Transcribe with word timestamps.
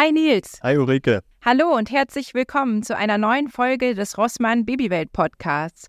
Hi 0.00 0.12
Nils. 0.12 0.60
Hi 0.62 0.78
Ulrike. 0.78 1.24
Hallo 1.44 1.76
und 1.76 1.90
herzlich 1.90 2.32
willkommen 2.32 2.84
zu 2.84 2.96
einer 2.96 3.18
neuen 3.18 3.48
Folge 3.48 3.96
des 3.96 4.16
Rossmann 4.16 4.64
Babywelt 4.64 5.12
Podcasts. 5.12 5.88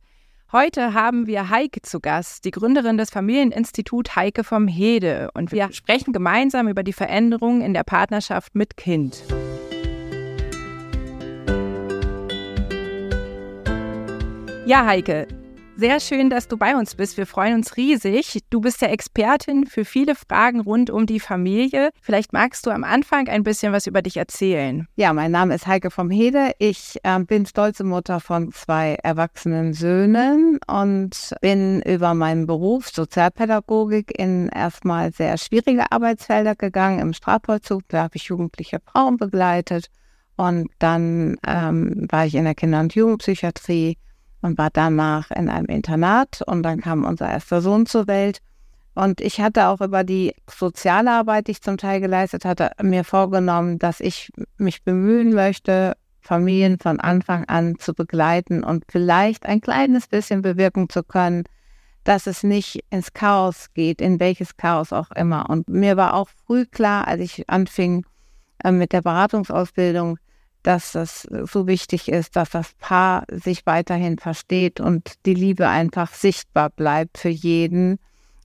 Heute 0.51 0.95
haben 0.95 1.27
wir 1.27 1.51
Heike 1.51 1.83
zu 1.83 1.99
Gast, 1.99 2.43
die 2.43 2.49
Gründerin 2.49 2.97
des 2.97 3.11
Familieninstitut 3.11 4.15
Heike 4.15 4.43
vom 4.43 4.67
Hede. 4.67 5.29
Und 5.35 5.51
wir 5.51 5.71
sprechen 5.71 6.11
gemeinsam 6.11 6.67
über 6.67 6.81
die 6.81 6.91
Veränderungen 6.91 7.61
in 7.61 7.75
der 7.75 7.83
Partnerschaft 7.83 8.55
mit 8.55 8.77
Kind. 8.77 9.23
Ja, 14.65 14.87
Heike, 14.87 15.27
sehr 15.79 16.01
schön, 16.01 16.29
dass 16.29 16.49
du 16.49 16.57
bei 16.57 16.75
uns 16.75 16.95
bist. 16.95 17.15
Wir 17.15 17.25
freuen 17.25 17.55
uns 17.55 17.77
riesig. 17.77 18.39
Du 18.49 18.59
bist 18.59 18.81
ja 18.81 18.89
Expertin 18.89 19.65
für 19.65 19.85
viele 19.85 20.13
Fragen 20.13 20.59
rund 20.59 20.89
um 20.89 21.05
die 21.05 21.21
Familie. 21.21 21.91
Vielleicht 22.01 22.33
magst 22.33 22.65
du 22.65 22.71
am 22.71 22.83
Anfang 22.83 23.29
ein 23.29 23.43
bisschen 23.43 23.71
was 23.71 23.87
über 23.87 24.01
dich 24.01 24.17
erzählen. 24.17 24.87
Ja, 24.97 25.13
mein 25.13 25.31
Name 25.31 25.55
ist 25.55 25.67
Heike 25.67 25.89
vom 25.89 26.09
Hede. 26.09 26.51
Ich 26.59 26.97
äh, 27.03 27.19
bin 27.19 27.45
stolze 27.45 27.85
Mutter 27.85 28.19
von 28.19 28.51
zwei 28.51 28.95
erwachsenen 29.03 29.73
Söhnen 29.73 30.59
und 30.67 31.33
bin 31.39 31.81
über 31.83 32.13
meinen 32.13 32.45
Beruf 32.45 32.89
Sozialpädagogik 32.89 34.19
in 34.19 34.49
erstmal 34.49 35.13
sehr 35.13 35.37
schwierige 35.37 35.91
Arbeitsfelder 35.93 36.55
gegangen. 36.55 36.99
Im 36.99 37.13
Strafvollzug, 37.13 37.83
da 37.87 38.03
habe 38.03 38.17
ich 38.17 38.25
jugendliche 38.25 38.79
Frauen 38.85 39.15
begleitet. 39.15 39.87
Und 40.35 40.69
dann 40.79 41.37
ähm, 41.47 42.05
war 42.09 42.25
ich 42.25 42.35
in 42.35 42.43
der 42.43 42.55
Kinder- 42.55 42.81
und 42.81 42.95
Jugendpsychiatrie 42.95 43.97
und 44.41 44.57
war 44.57 44.69
danach 44.71 45.31
in 45.31 45.49
einem 45.49 45.67
Internat 45.67 46.41
und 46.45 46.63
dann 46.63 46.81
kam 46.81 47.03
unser 47.03 47.29
erster 47.29 47.61
Sohn 47.61 47.85
zur 47.85 48.07
Welt. 48.07 48.39
Und 48.95 49.21
ich 49.21 49.39
hatte 49.39 49.67
auch 49.67 49.81
über 49.81 50.03
die 50.03 50.33
soziale 50.49 51.11
Arbeit, 51.11 51.47
die 51.47 51.51
ich 51.51 51.61
zum 51.61 51.77
Teil 51.77 52.01
geleistet 52.01 52.45
hatte, 52.45 52.71
mir 52.81 53.03
vorgenommen, 53.03 53.79
dass 53.79 53.99
ich 53.99 54.31
mich 54.57 54.83
bemühen 54.83 55.33
möchte, 55.33 55.95
Familien 56.21 56.79
von 56.79 56.99
Anfang 56.99 57.45
an 57.45 57.79
zu 57.79 57.93
begleiten 57.93 58.63
und 58.63 58.83
vielleicht 58.89 59.45
ein 59.45 59.61
kleines 59.61 60.07
bisschen 60.07 60.41
bewirken 60.41 60.89
zu 60.89 61.03
können, 61.03 61.43
dass 62.03 62.27
es 62.27 62.43
nicht 62.43 62.83
ins 62.89 63.13
Chaos 63.13 63.67
geht, 63.73 64.01
in 64.01 64.19
welches 64.19 64.57
Chaos 64.57 64.93
auch 64.93 65.11
immer. 65.11 65.49
Und 65.49 65.69
mir 65.69 65.97
war 65.97 66.13
auch 66.13 66.29
früh 66.45 66.65
klar, 66.65 67.07
als 67.07 67.21
ich 67.21 67.49
anfing 67.49 68.05
äh, 68.63 68.71
mit 68.71 68.93
der 68.93 69.01
Beratungsausbildung, 69.01 70.17
dass 70.63 70.91
das 70.91 71.27
so 71.45 71.67
wichtig 71.67 72.09
ist, 72.09 72.35
dass 72.35 72.49
das 72.49 72.73
Paar 72.79 73.23
sich 73.31 73.65
weiterhin 73.65 74.17
versteht 74.17 74.79
und 74.79 75.13
die 75.25 75.33
Liebe 75.33 75.67
einfach 75.67 76.13
sichtbar 76.13 76.69
bleibt 76.69 77.17
für 77.17 77.29
jeden. 77.29 77.99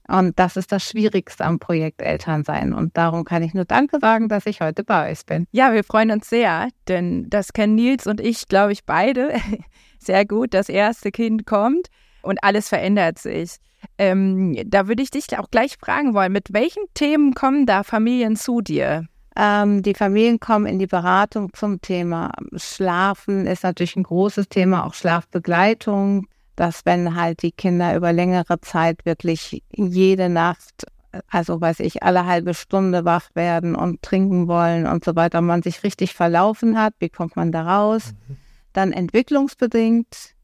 Und 0.07 0.37
das 0.37 0.55
ist 0.55 0.71
das 0.71 0.87
Schwierigste 0.87 1.43
am 1.43 1.59
Projekt 1.59 2.01
Elternsein. 2.01 2.73
Und 2.73 2.95
darum 2.95 3.25
kann 3.25 3.41
ich 3.41 3.53
nur 3.53 3.65
Danke 3.65 3.99
sagen, 3.99 4.29
dass 4.29 4.45
ich 4.45 4.61
heute 4.61 4.83
bei 4.83 5.11
euch 5.11 5.25
bin. 5.25 5.47
Ja, 5.51 5.73
wir 5.73 5.83
freuen 5.83 6.11
uns 6.11 6.29
sehr, 6.29 6.69
denn 6.87 7.27
das 7.29 7.53
kennen 7.53 7.75
Nils 7.75 8.05
und 8.05 8.21
ich, 8.21 8.47
glaube 8.47 8.71
ich, 8.71 8.85
beide 8.85 9.33
sehr 9.99 10.25
gut. 10.25 10.53
Das 10.53 10.69
erste 10.69 11.11
Kind 11.11 11.45
kommt 11.45 11.87
und 12.21 12.43
alles 12.43 12.69
verändert 12.69 13.17
sich. 13.17 13.55
Ähm, 13.97 14.57
da 14.65 14.87
würde 14.87 15.03
ich 15.03 15.11
dich 15.11 15.37
auch 15.37 15.49
gleich 15.49 15.77
fragen 15.79 16.13
wollen, 16.13 16.31
mit 16.31 16.53
welchen 16.53 16.83
Themen 16.93 17.33
kommen 17.33 17.65
da 17.65 17.83
Familien 17.83 18.35
zu 18.35 18.61
dir? 18.61 19.07
Ähm, 19.37 19.81
die 19.81 19.93
Familien 19.93 20.39
kommen 20.39 20.65
in 20.65 20.79
die 20.79 20.87
Beratung 20.87 21.53
zum 21.53 21.81
Thema 21.81 22.31
Schlafen, 22.55 23.45
ist 23.45 23.63
natürlich 23.63 23.95
ein 23.97 24.03
großes 24.03 24.47
Thema, 24.47 24.85
auch 24.85 24.93
Schlafbegleitung, 24.93 26.27
dass 26.55 26.85
wenn 26.85 27.15
halt 27.15 27.41
die 27.41 27.51
Kinder 27.51 27.95
über 27.95 28.13
längere 28.13 28.61
Zeit 28.61 29.05
wirklich 29.05 29.61
jede 29.71 30.29
Nacht, 30.29 30.85
also 31.29 31.59
weiß 31.59 31.81
ich, 31.81 32.01
alle 32.03 32.25
halbe 32.25 32.53
Stunde 32.53 33.03
wach 33.03 33.29
werden 33.33 33.75
und 33.75 34.01
trinken 34.01 34.47
wollen 34.47 34.87
und 34.87 35.03
so 35.03 35.15
weiter, 35.17 35.41
man 35.41 35.63
sich 35.63 35.83
richtig 35.83 36.13
verlaufen 36.13 36.79
hat, 36.79 36.93
wie 36.99 37.09
kommt 37.09 37.35
man 37.35 37.51
da 37.51 37.63
raus? 37.63 38.13
Mhm. 38.27 38.37
Dann 38.71 38.93
entwicklungsbedingt, 38.93 40.35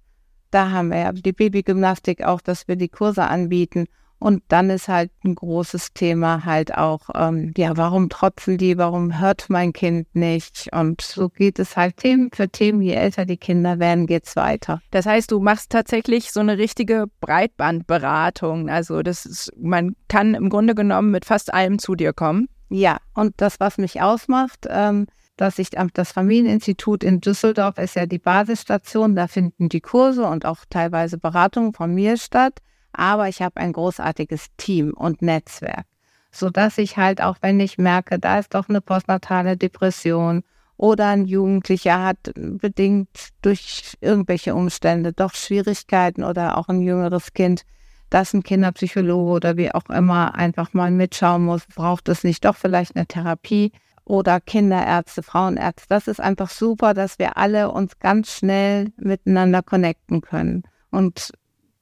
da 0.51 0.71
haben 0.71 0.89
wir 0.89 0.99
ja 0.99 1.11
die 1.13 1.31
Babygymnastik 1.31 2.23
auch, 2.25 2.41
dass 2.41 2.67
wir 2.67 2.75
die 2.75 2.89
Kurse 2.89 3.23
anbieten 3.23 3.85
und 4.21 4.43
dann 4.49 4.69
ist 4.69 4.87
halt 4.87 5.09
ein 5.23 5.33
großes 5.33 5.93
Thema 5.93 6.45
halt 6.45 6.77
auch, 6.77 7.09
ähm, 7.15 7.53
ja, 7.57 7.75
warum 7.75 8.07
trotzen 8.07 8.59
die, 8.59 8.77
warum 8.77 9.19
hört 9.19 9.49
mein 9.49 9.73
Kind 9.73 10.13
nicht? 10.13 10.69
Und 10.71 11.01
so 11.01 11.27
geht 11.27 11.57
es 11.57 11.75
halt 11.75 11.97
Themen 11.97 12.29
für 12.31 12.47
Themen. 12.47 12.83
Je 12.83 12.93
älter 12.93 13.25
die 13.25 13.37
Kinder 13.37 13.79
werden, 13.79 14.05
geht's 14.05 14.35
weiter. 14.35 14.79
Das 14.91 15.07
heißt, 15.07 15.31
du 15.31 15.39
machst 15.39 15.71
tatsächlich 15.71 16.31
so 16.31 16.39
eine 16.39 16.59
richtige 16.59 17.05
Breitbandberatung. 17.19 18.69
Also 18.69 19.01
das 19.01 19.25
ist, 19.25 19.51
man 19.57 19.95
kann 20.07 20.35
im 20.35 20.49
Grunde 20.49 20.75
genommen 20.75 21.09
mit 21.09 21.25
fast 21.25 21.51
allem 21.51 21.79
zu 21.79 21.95
dir 21.95 22.13
kommen. 22.13 22.47
Ja, 22.69 22.97
und 23.15 23.33
das, 23.37 23.59
was 23.59 23.79
mich 23.79 24.03
ausmacht, 24.03 24.67
ähm, 24.69 25.07
dass 25.35 25.57
ich 25.57 25.71
das 25.71 26.11
Familieninstitut 26.11 27.03
in 27.03 27.21
Düsseldorf 27.21 27.79
ist 27.79 27.95
ja 27.95 28.05
die 28.05 28.19
Basisstation, 28.19 29.15
da 29.15 29.25
finden 29.25 29.67
die 29.67 29.81
Kurse 29.81 30.27
und 30.27 30.45
auch 30.45 30.59
teilweise 30.69 31.17
Beratungen 31.17 31.73
von 31.73 31.95
mir 31.95 32.17
statt 32.17 32.59
aber 32.93 33.27
ich 33.27 33.41
habe 33.41 33.57
ein 33.57 33.73
großartiges 33.73 34.47
Team 34.57 34.93
und 34.93 35.21
Netzwerk, 35.21 35.85
sodass 36.31 36.77
ich 36.77 36.97
halt 36.97 37.21
auch, 37.21 37.37
wenn 37.41 37.59
ich 37.59 37.77
merke, 37.77 38.19
da 38.19 38.39
ist 38.39 38.53
doch 38.53 38.69
eine 38.69 38.81
postnatale 38.81 39.57
Depression 39.57 40.43
oder 40.77 41.07
ein 41.09 41.25
Jugendlicher 41.25 42.03
hat 42.03 42.31
bedingt 42.35 43.09
durch 43.41 43.97
irgendwelche 44.01 44.55
Umstände 44.55 45.13
doch 45.13 45.35
Schwierigkeiten 45.35 46.23
oder 46.23 46.57
auch 46.57 46.69
ein 46.69 46.81
jüngeres 46.81 47.33
Kind, 47.33 47.63
dass 48.09 48.33
ein 48.33 48.43
Kinderpsychologe 48.43 49.31
oder 49.31 49.57
wie 49.57 49.71
auch 49.71 49.89
immer 49.89 50.35
einfach 50.35 50.73
mal 50.73 50.91
mitschauen 50.91 51.45
muss, 51.45 51.65
braucht 51.67 52.09
es 52.09 52.23
nicht 52.23 52.43
doch 52.45 52.55
vielleicht 52.55 52.95
eine 52.95 53.05
Therapie 53.05 53.71
oder 54.03 54.41
Kinderärzte, 54.41 55.23
Frauenärzte. 55.23 55.85
Das 55.87 56.07
ist 56.07 56.19
einfach 56.19 56.49
super, 56.49 56.93
dass 56.93 57.19
wir 57.19 57.37
alle 57.37 57.71
uns 57.71 57.99
ganz 57.99 58.35
schnell 58.35 58.91
miteinander 58.97 59.61
connecten 59.61 60.21
können. 60.21 60.63
Und 60.89 61.31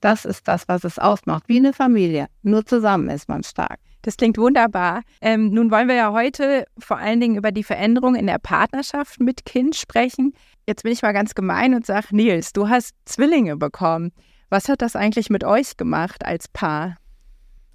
das 0.02 0.26
ist 0.26 0.48
das, 0.48 0.68
was 0.68 0.84
es 0.84 1.00
ausmacht, 1.00 1.44
wie 1.48 1.58
eine 1.58 1.74
Familie. 1.74 2.28
Nur 2.42 2.66
zusammen 2.66 3.10
ist 3.10 3.28
man 3.30 3.44
stark. 3.44 3.80
Das 4.02 4.16
klingt 4.16 4.38
wunderbar. 4.38 5.02
Ähm, 5.20 5.50
nun 5.50 5.72
wollen 5.72 5.90
wir 5.90 5.96
ja 5.96 6.14
heute 6.14 6.66
vor 6.78 6.98
allen 6.98 7.20
Dingen 7.20 7.36
über 7.36 7.52
die 7.52 7.66
Veränderung 7.66 8.16
in 8.16 8.28
der 8.28 8.40
Partnerschaft 8.40 9.20
mit 9.20 9.46
Kind 9.46 9.76
sprechen. 9.76 10.34
Jetzt 10.68 10.84
bin 10.84 10.94
ich 10.94 11.02
mal 11.02 11.12
ganz 11.12 11.36
gemein 11.36 11.74
und 11.74 11.86
sage, 11.86 12.08
Nils, 12.12 12.54
du 12.54 12.70
hast 12.70 12.96
Zwillinge 13.06 13.58
bekommen. 13.58 14.12
Was 14.50 14.70
hat 14.70 14.82
das 14.82 14.96
eigentlich 14.96 15.30
mit 15.30 15.44
euch 15.44 15.76
gemacht 15.76 16.26
als 16.26 16.48
Paar? 16.48 16.96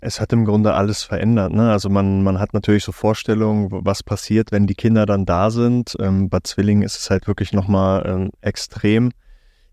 Es 0.01 0.21
hat 0.21 0.33
im 0.33 0.45
Grunde 0.45 0.75
alles 0.75 1.03
verändert. 1.03 1.53
Ne? 1.53 1.71
Also 1.71 1.89
man, 1.89 2.23
man 2.23 2.39
hat 2.39 2.53
natürlich 2.53 2.85
so 2.85 2.93
Vorstellungen, 2.93 3.69
was 3.71 4.03
passiert, 4.03 4.51
wenn 4.51 4.67
die 4.67 4.75
Kinder 4.75 5.07
dann 5.07 5.25
da 5.25 5.51
sind. 5.51 5.95
Ähm, 5.99 6.29
bei 6.29 6.41
Zwillingen 6.41 6.83
ist 6.83 6.97
es 6.97 7.11
halt 7.11 7.27
wirklich 7.27 7.53
nochmal 7.53 8.05
ähm, 8.07 8.31
extrem 8.41 9.13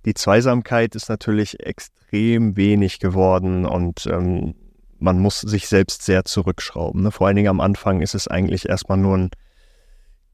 die 0.05 0.13
Zweisamkeit 0.13 0.95
ist 0.95 1.09
natürlich 1.09 1.59
extrem 1.59 2.55
wenig 2.57 2.99
geworden 2.99 3.65
und 3.65 4.07
ähm, 4.07 4.55
man 4.99 5.19
muss 5.19 5.41
sich 5.41 5.67
selbst 5.67 6.03
sehr 6.03 6.25
zurückschrauben. 6.25 7.03
Ne? 7.03 7.11
Vor 7.11 7.27
allen 7.27 7.35
Dingen 7.35 7.49
am 7.49 7.61
Anfang 7.61 8.01
ist 8.01 8.13
es 8.13 8.27
eigentlich 8.27 8.69
erstmal 8.69 8.97
nur 8.97 9.17
ein 9.17 9.29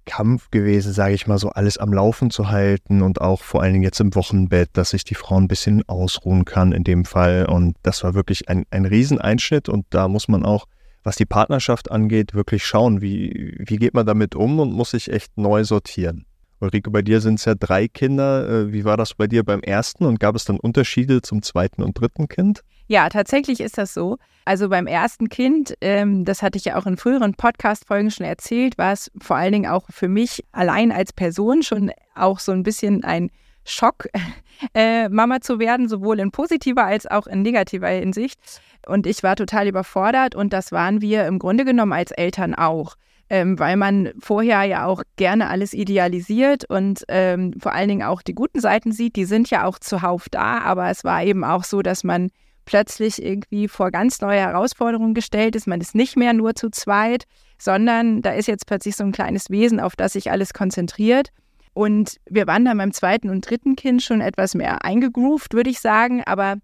Kampf 0.05 0.49
gewesen, 0.51 0.93
sage 0.93 1.13
ich 1.13 1.27
mal, 1.27 1.37
so 1.37 1.49
alles 1.49 1.77
am 1.77 1.93
Laufen 1.93 2.31
zu 2.31 2.49
halten 2.49 3.01
und 3.01 3.21
auch 3.21 3.41
vor 3.41 3.61
allen 3.61 3.73
Dingen 3.73 3.83
jetzt 3.83 3.99
im 3.99 4.15
Wochenbett, 4.15 4.69
dass 4.73 4.91
sich 4.91 5.03
die 5.03 5.15
Frau 5.15 5.37
ein 5.37 5.47
bisschen 5.47 5.87
ausruhen 5.87 6.45
kann 6.45 6.71
in 6.71 6.83
dem 6.83 7.05
Fall. 7.05 7.45
Und 7.45 7.75
das 7.83 8.03
war 8.03 8.13
wirklich 8.13 8.49
ein, 8.49 8.65
ein 8.71 8.85
Rieseneinschnitt 8.85 9.69
und 9.69 9.85
da 9.89 10.07
muss 10.07 10.27
man 10.27 10.45
auch, 10.45 10.65
was 11.03 11.17
die 11.17 11.25
Partnerschaft 11.25 11.91
angeht, 11.91 12.33
wirklich 12.33 12.65
schauen, 12.65 13.01
wie, 13.01 13.55
wie 13.59 13.75
geht 13.75 13.93
man 13.93 14.05
damit 14.05 14.33
um 14.35 14.59
und 14.59 14.71
muss 14.71 14.91
sich 14.91 15.11
echt 15.11 15.37
neu 15.37 15.63
sortieren. 15.63 16.25
Ulrike, 16.59 16.89
bei 16.89 17.01
dir 17.03 17.21
sind 17.21 17.35
es 17.35 17.45
ja 17.45 17.53
drei 17.53 17.87
Kinder. 17.87 18.49
Äh, 18.49 18.73
wie 18.73 18.83
war 18.83 18.97
das 18.97 19.13
bei 19.13 19.27
dir 19.27 19.43
beim 19.43 19.61
ersten 19.61 20.05
und 20.05 20.19
gab 20.19 20.35
es 20.35 20.45
dann 20.45 20.59
Unterschiede 20.59 21.21
zum 21.21 21.41
zweiten 21.43 21.83
und 21.83 21.99
dritten 21.99 22.27
Kind? 22.27 22.63
Ja, 22.87 23.09
tatsächlich 23.09 23.59
ist 23.59 23.77
das 23.77 23.93
so. 23.93 24.17
Also 24.45 24.69
beim 24.69 24.87
ersten 24.87 25.29
Kind, 25.29 25.75
ähm, 25.81 26.25
das 26.25 26.41
hatte 26.41 26.57
ich 26.57 26.65
ja 26.65 26.77
auch 26.77 26.85
in 26.85 26.97
früheren 26.97 27.33
Podcast-Folgen 27.33 28.11
schon 28.11 28.25
erzählt, 28.25 28.77
war 28.77 28.93
es 28.93 29.11
vor 29.19 29.35
allen 29.35 29.51
Dingen 29.51 29.69
auch 29.69 29.85
für 29.89 30.07
mich 30.07 30.43
allein 30.53 30.91
als 30.91 31.13
Person 31.13 31.63
schon 31.63 31.91
auch 32.15 32.39
so 32.39 32.53
ein 32.53 32.63
bisschen 32.63 33.03
ein 33.03 33.29
Schock, 33.65 34.07
äh, 34.73 35.09
Mama 35.09 35.41
zu 35.41 35.59
werden, 35.59 35.89
sowohl 35.89 36.19
in 36.19 36.31
positiver 36.31 36.85
als 36.85 37.05
auch 37.05 37.27
in 37.27 37.41
negativer 37.41 37.89
Hinsicht. 37.89 38.39
Und 38.87 39.05
ich 39.05 39.21
war 39.21 39.35
total 39.35 39.67
überfordert 39.67 40.33
und 40.33 40.53
das 40.53 40.71
waren 40.71 41.01
wir 41.01 41.25
im 41.27 41.39
Grunde 41.39 41.65
genommen 41.65 41.93
als 41.93 42.11
Eltern 42.11 42.55
auch 42.55 42.95
ähm, 43.29 43.59
weil 43.59 43.77
man 43.77 44.11
vorher 44.19 44.63
ja 44.63 44.85
auch 44.85 45.03
gerne 45.15 45.49
alles 45.49 45.73
idealisiert 45.73 46.65
und 46.69 47.03
ähm, 47.09 47.53
vor 47.59 47.73
allen 47.73 47.89
Dingen 47.89 48.03
auch 48.03 48.21
die 48.21 48.35
guten 48.35 48.59
Seiten 48.59 48.91
sieht. 48.91 49.15
Die 49.15 49.25
sind 49.25 49.49
ja 49.49 49.65
auch 49.65 49.79
zuhauf 49.79 50.29
da, 50.29 50.59
aber 50.59 50.89
es 50.89 51.03
war 51.03 51.23
eben 51.23 51.43
auch 51.43 51.63
so, 51.63 51.81
dass 51.81 52.03
man 52.03 52.29
plötzlich 52.65 53.23
irgendwie 53.23 53.67
vor 53.67 53.91
ganz 53.91 54.21
neue 54.21 54.39
Herausforderungen 54.39 55.13
gestellt 55.13 55.55
ist. 55.55 55.67
Man 55.67 55.81
ist 55.81 55.95
nicht 55.95 56.17
mehr 56.17 56.33
nur 56.33 56.55
zu 56.55 56.69
zweit, 56.69 57.23
sondern 57.57 58.21
da 58.21 58.31
ist 58.31 58.47
jetzt 58.47 58.67
plötzlich 58.67 58.95
so 58.95 59.03
ein 59.03 59.11
kleines 59.11 59.49
Wesen, 59.49 59.79
auf 59.79 59.95
das 59.95 60.13
sich 60.13 60.31
alles 60.31 60.53
konzentriert. 60.53 61.29
Und 61.73 62.17
wir 62.29 62.47
waren 62.47 62.65
dann 62.65 62.77
beim 62.77 62.91
zweiten 62.91 63.29
und 63.29 63.49
dritten 63.49 63.75
Kind 63.75 64.01
schon 64.01 64.21
etwas 64.21 64.55
mehr 64.55 64.83
eingegroovt, 64.83 65.53
würde 65.53 65.69
ich 65.69 65.79
sagen. 65.79 66.23
Aber 66.25 66.55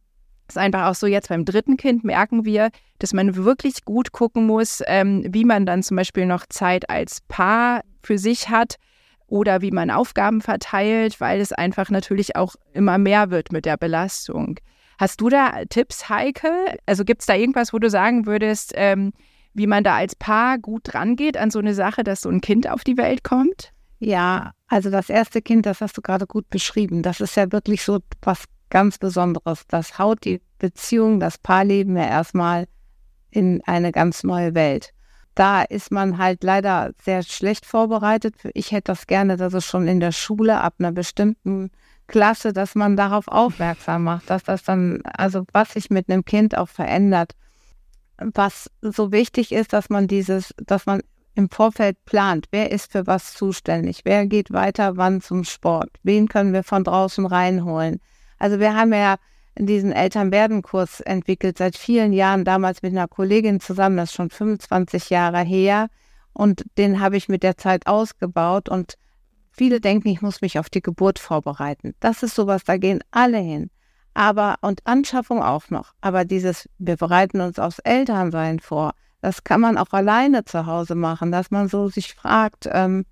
ist 0.47 0.57
einfach 0.57 0.87
auch 0.87 0.95
so, 0.95 1.07
jetzt 1.07 1.29
beim 1.29 1.45
dritten 1.45 1.77
Kind 1.77 2.03
merken 2.03 2.45
wir, 2.45 2.69
dass 2.99 3.13
man 3.13 3.35
wirklich 3.35 3.85
gut 3.85 4.11
gucken 4.11 4.45
muss, 4.45 4.81
ähm, 4.87 5.25
wie 5.29 5.45
man 5.45 5.65
dann 5.65 5.83
zum 5.83 5.97
Beispiel 5.97 6.25
noch 6.25 6.45
Zeit 6.47 6.89
als 6.89 7.21
Paar 7.27 7.81
für 8.01 8.17
sich 8.17 8.49
hat 8.49 8.75
oder 9.27 9.61
wie 9.61 9.71
man 9.71 9.89
Aufgaben 9.89 10.41
verteilt, 10.41 11.19
weil 11.19 11.41
es 11.41 11.53
einfach 11.53 11.89
natürlich 11.89 12.35
auch 12.35 12.55
immer 12.73 12.97
mehr 12.97 13.31
wird 13.31 13.51
mit 13.51 13.65
der 13.65 13.77
Belastung. 13.77 14.59
Hast 14.99 15.21
du 15.21 15.29
da 15.29 15.65
Tipps, 15.69 16.07
Heike? 16.09 16.49
Also 16.85 17.03
gibt 17.03 17.21
es 17.21 17.25
da 17.25 17.35
irgendwas, 17.35 17.73
wo 17.73 17.79
du 17.79 17.89
sagen 17.89 18.25
würdest, 18.25 18.73
ähm, 18.75 19.11
wie 19.53 19.67
man 19.67 19.83
da 19.83 19.95
als 19.95 20.15
Paar 20.15 20.57
gut 20.57 20.93
rangeht 20.93 21.37
an 21.37 21.51
so 21.51 21.59
eine 21.59 21.73
Sache, 21.73 22.03
dass 22.03 22.21
so 22.21 22.29
ein 22.29 22.41
Kind 22.41 22.69
auf 22.69 22.83
die 22.83 22.97
Welt 22.97 23.23
kommt? 23.23 23.71
Ja, 23.99 24.51
also 24.67 24.89
das 24.89 25.09
erste 25.09 25.41
Kind, 25.41 25.65
das 25.65 25.81
hast 25.81 25.97
du 25.97 26.01
gerade 26.01 26.27
gut 26.27 26.49
beschrieben. 26.49 27.03
Das 27.03 27.21
ist 27.21 27.35
ja 27.35 27.51
wirklich 27.51 27.83
so 27.83 27.99
was 28.21 28.43
ganz 28.73 28.97
Besonderes. 28.97 29.65
Das 29.67 29.99
haut 29.99 30.25
die 30.25 30.41
Beziehung, 30.57 31.19
das 31.19 31.37
Paarleben 31.37 31.95
ja 31.95 32.07
erstmal 32.07 32.65
in 33.29 33.61
eine 33.65 33.91
ganz 33.91 34.23
neue 34.23 34.55
Welt. 34.55 34.93
Da 35.35 35.61
ist 35.61 35.91
man 35.91 36.17
halt 36.17 36.43
leider 36.43 36.91
sehr 37.01 37.21
schlecht 37.23 37.65
vorbereitet. 37.67 38.35
Ich 38.55 38.71
hätte 38.71 38.91
das 38.91 39.05
gerne, 39.05 39.37
dass 39.37 39.53
es 39.53 39.65
schon 39.65 39.87
in 39.87 39.99
der 39.99 40.11
Schule 40.11 40.59
ab 40.59 40.75
einer 40.79 40.91
bestimmten 40.91 41.69
Klasse, 42.07 42.51
dass 42.51 42.73
man 42.73 42.97
darauf 42.97 43.27
aufmerksam 43.27 44.03
macht, 44.05 44.29
dass 44.29 44.43
das 44.43 44.63
dann, 44.63 45.01
also 45.03 45.45
was 45.51 45.73
sich 45.73 45.91
mit 45.91 46.09
einem 46.09 46.25
Kind 46.25 46.57
auch 46.57 46.69
verändert. 46.69 47.33
Was 48.17 48.71
so 48.81 49.11
wichtig 49.11 49.51
ist, 49.51 49.73
dass 49.73 49.89
man 49.89 50.07
dieses, 50.07 50.53
dass 50.57 50.87
man 50.87 51.01
im 51.35 51.49
Vorfeld 51.49 52.03
plant, 52.05 52.47
wer 52.51 52.71
ist 52.71 52.91
für 52.91 53.05
was 53.05 53.33
zuständig, 53.33 54.01
wer 54.03 54.25
geht 54.25 54.51
weiter 54.51 54.97
wann 54.97 55.21
zum 55.21 55.43
Sport, 55.43 55.89
wen 56.01 56.27
können 56.27 56.53
wir 56.53 56.63
von 56.63 56.83
draußen 56.83 57.25
reinholen, 57.25 57.99
also 58.43 58.59
wir 58.59 58.75
haben 58.75 58.91
ja 58.91 59.15
diesen 59.57 59.93
Elternwerdenkurs 59.93 60.99
entwickelt 60.99 61.57
seit 61.59 61.77
vielen 61.77 62.11
Jahren, 62.11 62.43
damals 62.43 62.81
mit 62.81 62.91
einer 62.91 63.07
Kollegin 63.07 63.61
zusammen, 63.61 63.95
das 63.95 64.09
ist 64.09 64.15
schon 64.15 64.29
25 64.29 65.09
Jahre 65.09 65.39
her. 65.39 65.87
Und 66.33 66.65
den 66.77 66.99
habe 66.99 67.15
ich 67.15 67.29
mit 67.29 67.41
der 67.41 67.55
Zeit 67.55 67.87
ausgebaut. 67.87 68.67
Und 68.67 68.95
viele 69.49 69.79
denken, 69.79 70.09
ich 70.09 70.21
muss 70.21 70.41
mich 70.41 70.59
auf 70.59 70.69
die 70.69 70.81
Geburt 70.81 71.19
vorbereiten. 71.19 71.95
Das 72.01 72.21
ist 72.21 72.35
sowas, 72.35 72.65
da 72.65 72.75
gehen 72.75 73.01
alle 73.11 73.37
hin. 73.37 73.69
Aber, 74.13 74.57
und 74.59 74.85
Anschaffung 74.85 75.41
auch 75.41 75.69
noch. 75.69 75.93
Aber 76.01 76.25
dieses, 76.25 76.67
wir 76.79 76.97
bereiten 76.97 77.39
uns 77.39 77.59
aufs 77.59 77.79
Elternsein 77.79 78.59
vor. 78.59 78.91
Das 79.21 79.45
kann 79.45 79.61
man 79.61 79.77
auch 79.77 79.93
alleine 79.93 80.43
zu 80.43 80.65
Hause 80.65 80.95
machen, 80.95 81.31
dass 81.31 81.49
man 81.49 81.69
so 81.69 81.87
sich 81.87 82.13
fragt, 82.13 82.67
ähm, 82.69 83.05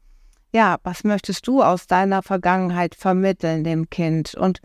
ja, 0.54 0.76
was 0.84 1.06
möchtest 1.06 1.48
du 1.48 1.64
aus 1.64 1.88
deiner 1.88 2.22
Vergangenheit 2.22 2.96
vermitteln 2.96 3.64
dem 3.64 3.90
Kind? 3.90 4.36
Und 4.36 4.60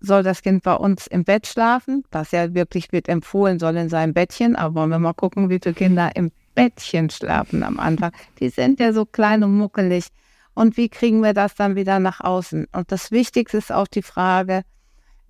soll 0.00 0.22
das 0.22 0.42
Kind 0.42 0.62
bei 0.62 0.74
uns 0.74 1.06
im 1.06 1.24
Bett 1.24 1.46
schlafen, 1.46 2.04
was 2.10 2.32
ja 2.32 2.54
wirklich 2.54 2.92
wird 2.92 3.08
empfohlen 3.08 3.58
soll 3.58 3.76
in 3.76 3.88
seinem 3.88 4.14
Bettchen. 4.14 4.56
Aber 4.56 4.74
wollen 4.74 4.90
wir 4.90 4.98
mal 4.98 5.14
gucken, 5.14 5.48
wie 5.48 5.60
viele 5.62 5.74
Kinder 5.74 6.10
im 6.14 6.30
Bettchen 6.54 7.10
schlafen 7.10 7.62
am 7.62 7.78
Anfang. 7.78 8.12
Die 8.40 8.48
sind 8.48 8.80
ja 8.80 8.92
so 8.92 9.06
klein 9.06 9.44
und 9.44 9.56
muckelig. 9.56 10.06
Und 10.54 10.76
wie 10.76 10.88
kriegen 10.88 11.22
wir 11.22 11.34
das 11.34 11.54
dann 11.54 11.76
wieder 11.76 12.00
nach 12.00 12.20
außen? 12.20 12.66
Und 12.72 12.90
das 12.90 13.12
Wichtigste 13.12 13.58
ist 13.58 13.70
auch 13.70 13.86
die 13.86 14.02
Frage, 14.02 14.62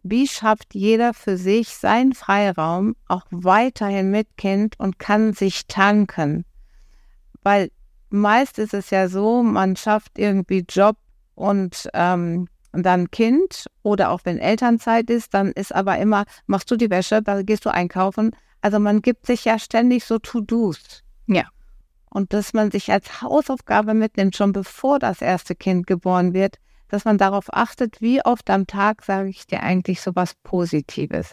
wie 0.02 0.26
schafft 0.26 0.74
jeder 0.74 1.12
für 1.12 1.36
sich 1.36 1.68
seinen 1.68 2.14
Freiraum 2.14 2.96
auch 3.08 3.26
weiterhin 3.30 4.10
mit 4.10 4.36
Kind 4.38 4.78
und 4.78 4.98
kann 4.98 5.34
sich 5.34 5.66
tanken? 5.66 6.46
Weil 7.42 7.70
meist 8.08 8.58
ist 8.58 8.74
es 8.74 8.90
ja 8.90 9.08
so, 9.08 9.42
man 9.42 9.76
schafft 9.76 10.18
irgendwie 10.18 10.64
Job 10.68 10.96
und 11.34 11.88
ähm, 11.92 12.48
und 12.72 12.84
dann 12.84 13.10
Kind 13.10 13.66
oder 13.82 14.10
auch 14.10 14.20
wenn 14.24 14.38
Elternzeit 14.38 15.10
ist, 15.10 15.34
dann 15.34 15.52
ist 15.52 15.74
aber 15.74 15.98
immer, 15.98 16.24
machst 16.46 16.70
du 16.70 16.76
die 16.76 16.90
Wäsche, 16.90 17.22
dann 17.22 17.46
gehst 17.46 17.64
du 17.64 17.72
einkaufen. 17.72 18.32
Also 18.60 18.78
man 18.78 19.02
gibt 19.02 19.26
sich 19.26 19.44
ja 19.44 19.58
ständig 19.58 20.04
so 20.04 20.18
To-Dos. 20.18 21.02
Ja. 21.26 21.44
Und 22.10 22.32
dass 22.32 22.52
man 22.52 22.70
sich 22.70 22.90
als 22.90 23.22
Hausaufgabe 23.22 23.94
mitnimmt, 23.94 24.36
schon 24.36 24.52
bevor 24.52 24.98
das 24.98 25.20
erste 25.20 25.54
Kind 25.54 25.86
geboren 25.86 26.34
wird, 26.34 26.56
dass 26.88 27.04
man 27.04 27.18
darauf 27.18 27.52
achtet, 27.52 28.00
wie 28.00 28.24
oft 28.24 28.48
am 28.50 28.66
Tag 28.66 29.04
sage 29.04 29.28
ich 29.28 29.46
dir 29.46 29.62
eigentlich 29.62 30.00
so 30.00 30.12
was 30.14 30.34
Positives. 30.42 31.32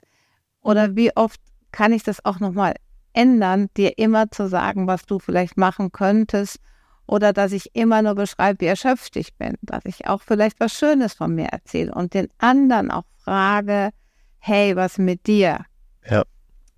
Oder 0.61 0.95
wie 0.95 1.15
oft 1.15 1.39
kann 1.71 1.93
ich 1.93 2.03
das 2.03 2.23
auch 2.25 2.39
nochmal 2.39 2.75
ändern, 3.13 3.69
dir 3.77 3.97
immer 3.97 4.29
zu 4.31 4.49
sagen, 4.49 4.88
was 4.88 5.05
du 5.05 5.19
vielleicht 5.19 5.57
machen 5.57 5.91
könntest 5.91 6.59
oder 7.07 7.33
dass 7.33 7.51
ich 7.51 7.75
immer 7.75 8.01
nur 8.01 8.15
beschreibe, 8.15 8.61
wie 8.61 8.67
erschöpft 8.67 9.15
ich 9.15 9.35
bin, 9.35 9.55
dass 9.61 9.85
ich 9.85 10.07
auch 10.07 10.21
vielleicht 10.21 10.59
was 10.59 10.73
Schönes 10.73 11.13
von 11.13 11.35
mir 11.35 11.47
erzähle 11.47 11.93
und 11.93 12.13
den 12.13 12.27
anderen 12.39 12.91
auch 12.91 13.05
frage, 13.23 13.91
hey, 14.39 14.75
was 14.75 14.97
mit 14.97 15.27
dir? 15.27 15.65
Ja. 16.09 16.23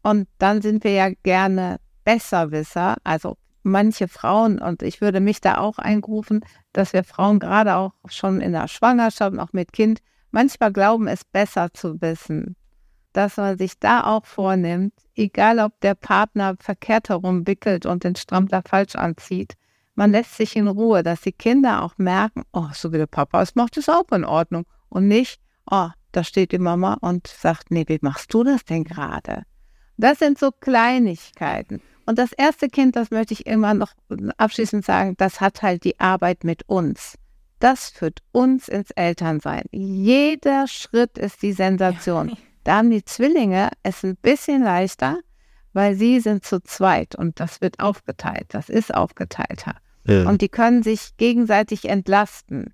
Und 0.04 0.28
dann 0.38 0.62
sind 0.62 0.84
wir 0.84 0.92
ja 0.94 1.10
gerne 1.24 1.80
Besserwisser, 2.04 2.96
also 3.04 3.38
manche 3.64 4.08
Frauen, 4.08 4.60
und 4.60 4.82
ich 4.82 5.02
würde 5.02 5.20
mich 5.20 5.42
da 5.42 5.58
auch 5.58 5.78
einrufen, 5.78 6.46
dass 6.72 6.94
wir 6.94 7.04
Frauen 7.04 7.40
gerade 7.40 7.76
auch 7.76 7.92
schon 8.08 8.40
in 8.40 8.54
der 8.54 8.68
Schwangerschaft, 8.68 9.38
auch 9.38 9.52
mit 9.52 9.74
Kind, 9.74 10.00
manchmal 10.32 10.72
glauben, 10.72 11.08
es 11.08 11.26
besser 11.26 11.74
zu 11.74 12.02
wissen. 12.02 12.56
Dass 13.12 13.38
man 13.38 13.58
sich 13.58 13.80
da 13.80 14.04
auch 14.06 14.26
vornimmt, 14.26 14.94
egal 15.16 15.60
ob 15.60 15.80
der 15.82 15.96
Partner 15.96 16.56
verkehrt 16.60 17.10
herum 17.10 17.46
wickelt 17.48 17.86
und 17.86 18.04
den 18.04 18.16
Strampler 18.16 18.62
falsch 18.66 18.96
anzieht, 18.96 19.56
man 19.98 20.12
lässt 20.12 20.38
sich 20.38 20.56
in 20.56 20.68
Ruhe, 20.68 21.02
dass 21.02 21.22
die 21.22 21.32
Kinder 21.32 21.84
auch 21.84 21.98
merken, 21.98 22.44
oh, 22.54 22.68
so 22.72 22.94
wie 22.94 23.00
der 23.00 23.08
Papa 23.08 23.42
es 23.42 23.56
macht, 23.56 23.78
ist 23.78 23.90
auch 23.90 24.10
in 24.12 24.26
Ordnung. 24.26 24.66
Und 24.90 25.08
nicht, 25.08 25.42
oh, 25.70 25.90
da 26.12 26.24
steht 26.24 26.52
die 26.52 26.60
Mama 26.60 26.98
und 27.02 27.26
sagt, 27.26 27.72
nee, 27.72 27.84
wie 27.88 27.98
machst 28.02 28.32
du 28.32 28.44
das 28.44 28.64
denn 28.64 28.84
gerade? 28.84 29.42
Das 29.98 30.20
sind 30.20 30.38
so 30.38 30.52
Kleinigkeiten. 30.52 31.82
Und 32.06 32.20
das 32.20 32.32
erste 32.32 32.70
Kind, 32.70 32.96
das 32.96 33.10
möchte 33.10 33.34
ich 33.34 33.48
immer 33.48 33.74
noch 33.74 33.92
abschließend 34.38 34.86
sagen, 34.86 35.16
das 35.18 35.42
hat 35.42 35.64
halt 35.64 35.84
die 35.84 36.00
Arbeit 36.00 36.44
mit 36.44 36.70
uns. 36.70 37.16
Das 37.58 37.90
führt 37.90 38.20
uns 38.32 38.68
ins 38.68 38.92
Elternsein. 38.92 39.64
Jeder 39.72 40.68
Schritt 40.68 41.18
ist 41.18 41.42
die 41.42 41.54
Sensation. 41.54 42.30
Ja. 42.30 42.38
Da 42.64 42.76
haben 42.78 42.92
die 42.92 43.04
Zwillinge 43.04 43.72
es 43.82 44.04
ein 44.04 44.16
bisschen 44.16 44.64
leichter, 44.64 45.18
weil 45.74 45.96
sie 45.96 46.20
sind 46.20 46.46
zu 46.46 46.62
zweit 46.62 47.16
und 47.16 47.40
das 47.40 47.62
wird 47.62 47.80
aufgeteilt. 47.80 48.46
Das 48.50 48.70
ist 48.70 48.94
aufgeteilter. 48.94 49.76
Ja. 50.08 50.28
Und 50.28 50.42
die 50.42 50.50
können 50.50 50.84
sich 50.84 51.18
gegenseitig 51.18 51.90
entlasten. 51.90 52.74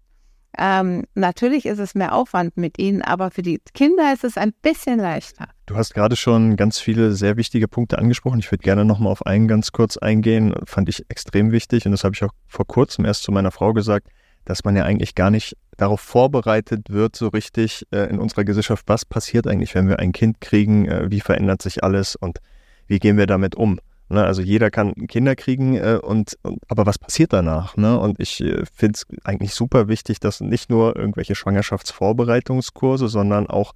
Ähm, 0.55 1.05
natürlich 1.15 1.65
ist 1.65 1.79
es 1.79 1.95
mehr 1.95 2.13
Aufwand 2.13 2.57
mit 2.57 2.77
ihnen, 2.77 3.01
aber 3.01 3.31
für 3.31 3.41
die 3.41 3.59
Kinder 3.73 4.13
ist 4.13 4.23
es 4.23 4.37
ein 4.37 4.53
bisschen 4.61 4.99
leichter. 4.99 5.47
Du 5.65 5.75
hast 5.75 5.95
gerade 5.95 6.15
schon 6.15 6.55
ganz 6.57 6.79
viele 6.79 7.13
sehr 7.13 7.37
wichtige 7.37 7.67
Punkte 7.67 7.97
angesprochen. 7.97 8.39
Ich 8.39 8.51
würde 8.51 8.61
gerne 8.61 8.85
nochmal 8.85 9.11
auf 9.11 9.25
einen 9.25 9.47
ganz 9.47 9.71
kurz 9.71 9.97
eingehen. 9.97 10.53
Fand 10.65 10.89
ich 10.89 11.05
extrem 11.09 11.51
wichtig 11.51 11.85
und 11.87 11.91
das 11.91 12.03
habe 12.03 12.13
ich 12.13 12.23
auch 12.23 12.33
vor 12.47 12.67
kurzem 12.67 13.05
erst 13.05 13.23
zu 13.23 13.31
meiner 13.31 13.51
Frau 13.51 13.73
gesagt, 13.73 14.09
dass 14.45 14.63
man 14.63 14.75
ja 14.75 14.83
eigentlich 14.83 15.15
gar 15.15 15.31
nicht 15.31 15.57
darauf 15.77 16.01
vorbereitet 16.01 16.89
wird, 16.91 17.15
so 17.15 17.29
richtig 17.29 17.87
äh, 17.91 18.09
in 18.09 18.19
unserer 18.19 18.43
Gesellschaft, 18.43 18.83
was 18.87 19.05
passiert 19.05 19.47
eigentlich, 19.47 19.73
wenn 19.73 19.87
wir 19.87 19.99
ein 19.99 20.11
Kind 20.11 20.39
kriegen, 20.41 20.85
äh, 20.87 21.09
wie 21.09 21.21
verändert 21.21 21.61
sich 21.63 21.83
alles 21.83 22.15
und 22.15 22.39
wie 22.87 22.99
gehen 22.99 23.17
wir 23.17 23.25
damit 23.25 23.55
um? 23.55 23.79
Ne? 24.13 24.23
Also 24.23 24.41
jeder 24.41 24.71
kann 24.71 24.93
Kinder 25.07 25.35
kriegen, 25.35 25.75
äh, 25.75 25.99
und, 26.01 26.37
und, 26.43 26.59
aber 26.67 26.85
was 26.85 26.99
passiert 26.99 27.33
danach? 27.33 27.75
Ne? 27.77 27.99
Und 27.99 28.19
ich 28.19 28.41
äh, 28.41 28.63
finde 28.73 28.93
es 28.95 29.05
eigentlich 29.23 29.53
super 29.53 29.87
wichtig, 29.87 30.19
dass 30.19 30.39
nicht 30.39 30.69
nur 30.69 30.95
irgendwelche 30.95 31.35
Schwangerschaftsvorbereitungskurse, 31.35 33.07
sondern 33.07 33.47
auch 33.47 33.73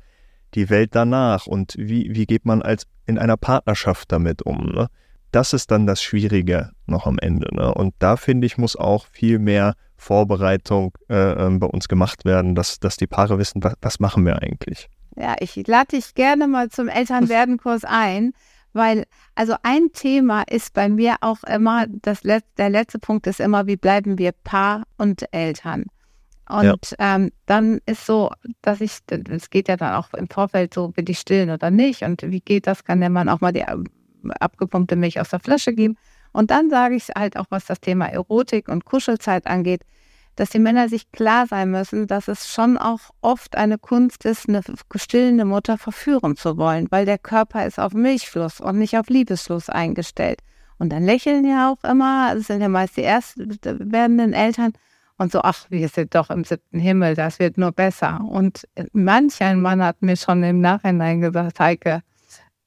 die 0.53 0.69
Welt 0.69 0.91
danach 0.93 1.47
und 1.47 1.75
wie, 1.77 2.15
wie 2.15 2.25
geht 2.25 2.45
man 2.45 2.61
als 2.61 2.87
in 3.05 3.17
einer 3.17 3.37
Partnerschaft 3.37 4.11
damit 4.11 4.43
um? 4.43 4.67
Ne? 4.67 4.87
Das 5.31 5.53
ist 5.53 5.71
dann 5.71 5.87
das 5.87 6.01
Schwierige 6.01 6.71
noch 6.85 7.05
am 7.05 7.19
Ende. 7.19 7.53
Ne? 7.53 7.73
Und 7.73 7.93
da 7.99 8.15
finde 8.15 8.47
ich, 8.47 8.57
muss 8.57 8.75
auch 8.75 9.07
viel 9.07 9.39
mehr 9.39 9.73
Vorbereitung 9.97 10.93
äh, 11.09 11.15
ähm, 11.15 11.59
bei 11.59 11.67
uns 11.67 11.87
gemacht 11.87 12.23
werden, 12.23 12.55
dass, 12.55 12.79
dass 12.79 12.97
die 12.97 13.07
Paare 13.07 13.39
wissen, 13.39 13.63
was, 13.63 13.73
was 13.81 13.99
machen 13.99 14.25
wir 14.25 14.41
eigentlich. 14.41 14.87
Ja, 15.15 15.35
ich 15.39 15.55
lade 15.65 15.97
dich 15.97 16.13
gerne 16.13 16.47
mal 16.47 16.69
zum 16.69 16.87
Elternwerdenkurs 16.87 17.83
ein. 17.83 18.33
Weil, 18.77 19.05
also 19.35 19.55
ein 19.63 19.91
Thema 19.91 20.43
ist 20.43 20.73
bei 20.73 20.87
mir 20.87 21.17
auch 21.21 21.43
immer, 21.43 21.85
das 21.87 22.23
Let 22.23 22.45
der 22.57 22.69
letzte 22.69 22.99
Punkt 22.99 23.27
ist 23.27 23.39
immer, 23.39 23.67
wie 23.67 23.75
bleiben 23.75 24.17
wir 24.17 24.31
Paar 24.31 24.83
und 24.97 25.25
Eltern? 25.33 25.85
Und 26.49 26.95
ja. 26.97 27.15
ähm, 27.15 27.31
dann 27.45 27.79
ist 27.85 28.05
so, 28.05 28.31
dass 28.61 28.79
ich, 28.79 28.99
es 29.29 29.49
geht 29.49 29.67
ja 29.67 29.75
dann 29.75 29.95
auch 29.95 30.13
im 30.13 30.29
Vorfeld 30.29 30.73
so, 30.73 30.89
bin 30.89 31.05
ich 31.09 31.19
stillen 31.19 31.49
oder 31.49 31.71
nicht? 31.71 32.03
Und 32.03 32.21
wie 32.21 32.39
geht 32.39 32.67
das? 32.67 32.85
Kann 32.85 33.01
der 33.01 33.09
Mann 33.09 33.27
auch 33.27 33.41
mal 33.41 33.51
die 33.51 33.65
abgepumpte 34.39 34.95
Milch 34.95 35.19
aus 35.19 35.29
der 35.29 35.39
Flasche 35.39 35.73
geben? 35.73 35.97
Und 36.31 36.51
dann 36.51 36.69
sage 36.69 36.95
ich 36.95 37.07
halt 37.15 37.35
auch, 37.35 37.47
was 37.49 37.65
das 37.65 37.81
Thema 37.81 38.05
Erotik 38.05 38.69
und 38.69 38.85
Kuschelzeit 38.85 39.47
angeht, 39.47 39.81
dass 40.37 40.51
die 40.51 40.59
Männer 40.59 40.87
sich 40.87 41.11
klar 41.11 41.47
sein 41.47 41.71
müssen, 41.71 42.07
dass 42.07 42.29
es 42.29 42.47
schon 42.47 42.77
auch 42.77 42.99
oft 43.21 43.57
eine 43.57 43.77
Kunst 43.77 44.23
ist, 44.23 44.47
eine 44.47 44.61
stillende 44.95 45.43
Mutter 45.43 45.77
verführen 45.77 46.37
zu 46.37 46.57
wollen, 46.57 46.87
weil 46.89 47.05
der 47.05 47.17
Körper 47.17 47.65
ist 47.65 47.79
auf 47.79 47.93
Milchfluss 47.93 48.61
und 48.61 48.77
nicht 48.77 48.97
auf 48.97 49.09
Liebesfluss 49.09 49.69
eingestellt. 49.69 50.39
Und 50.79 50.93
dann 50.93 51.03
lächeln 51.03 51.45
ja 51.45 51.71
auch 51.71 51.83
immer, 51.83 52.35
das 52.35 52.47
sind 52.47 52.61
ja 52.61 52.69
meist 52.69 52.95
die 52.97 53.01
erst 53.01 53.37
werdenden 53.37 54.33
Eltern, 54.33 54.73
und 55.17 55.31
so, 55.31 55.41
ach, 55.41 55.65
wir 55.69 55.89
sind 55.89 56.13
doch 56.13 56.29
im 56.29 56.43
siebten 56.43 56.79
Himmel, 56.79 57.15
das 57.15 57.39
wird 57.39 57.57
nur 57.57 57.71
besser. 57.71 58.21
Und 58.21 58.67
manch 58.93 59.41
ein 59.41 59.61
Mann 59.61 59.83
hat 59.83 60.01
mir 60.01 60.15
schon 60.15 60.43
im 60.43 60.61
Nachhinein 60.61 61.21
gesagt, 61.21 61.59
Heike, 61.59 62.03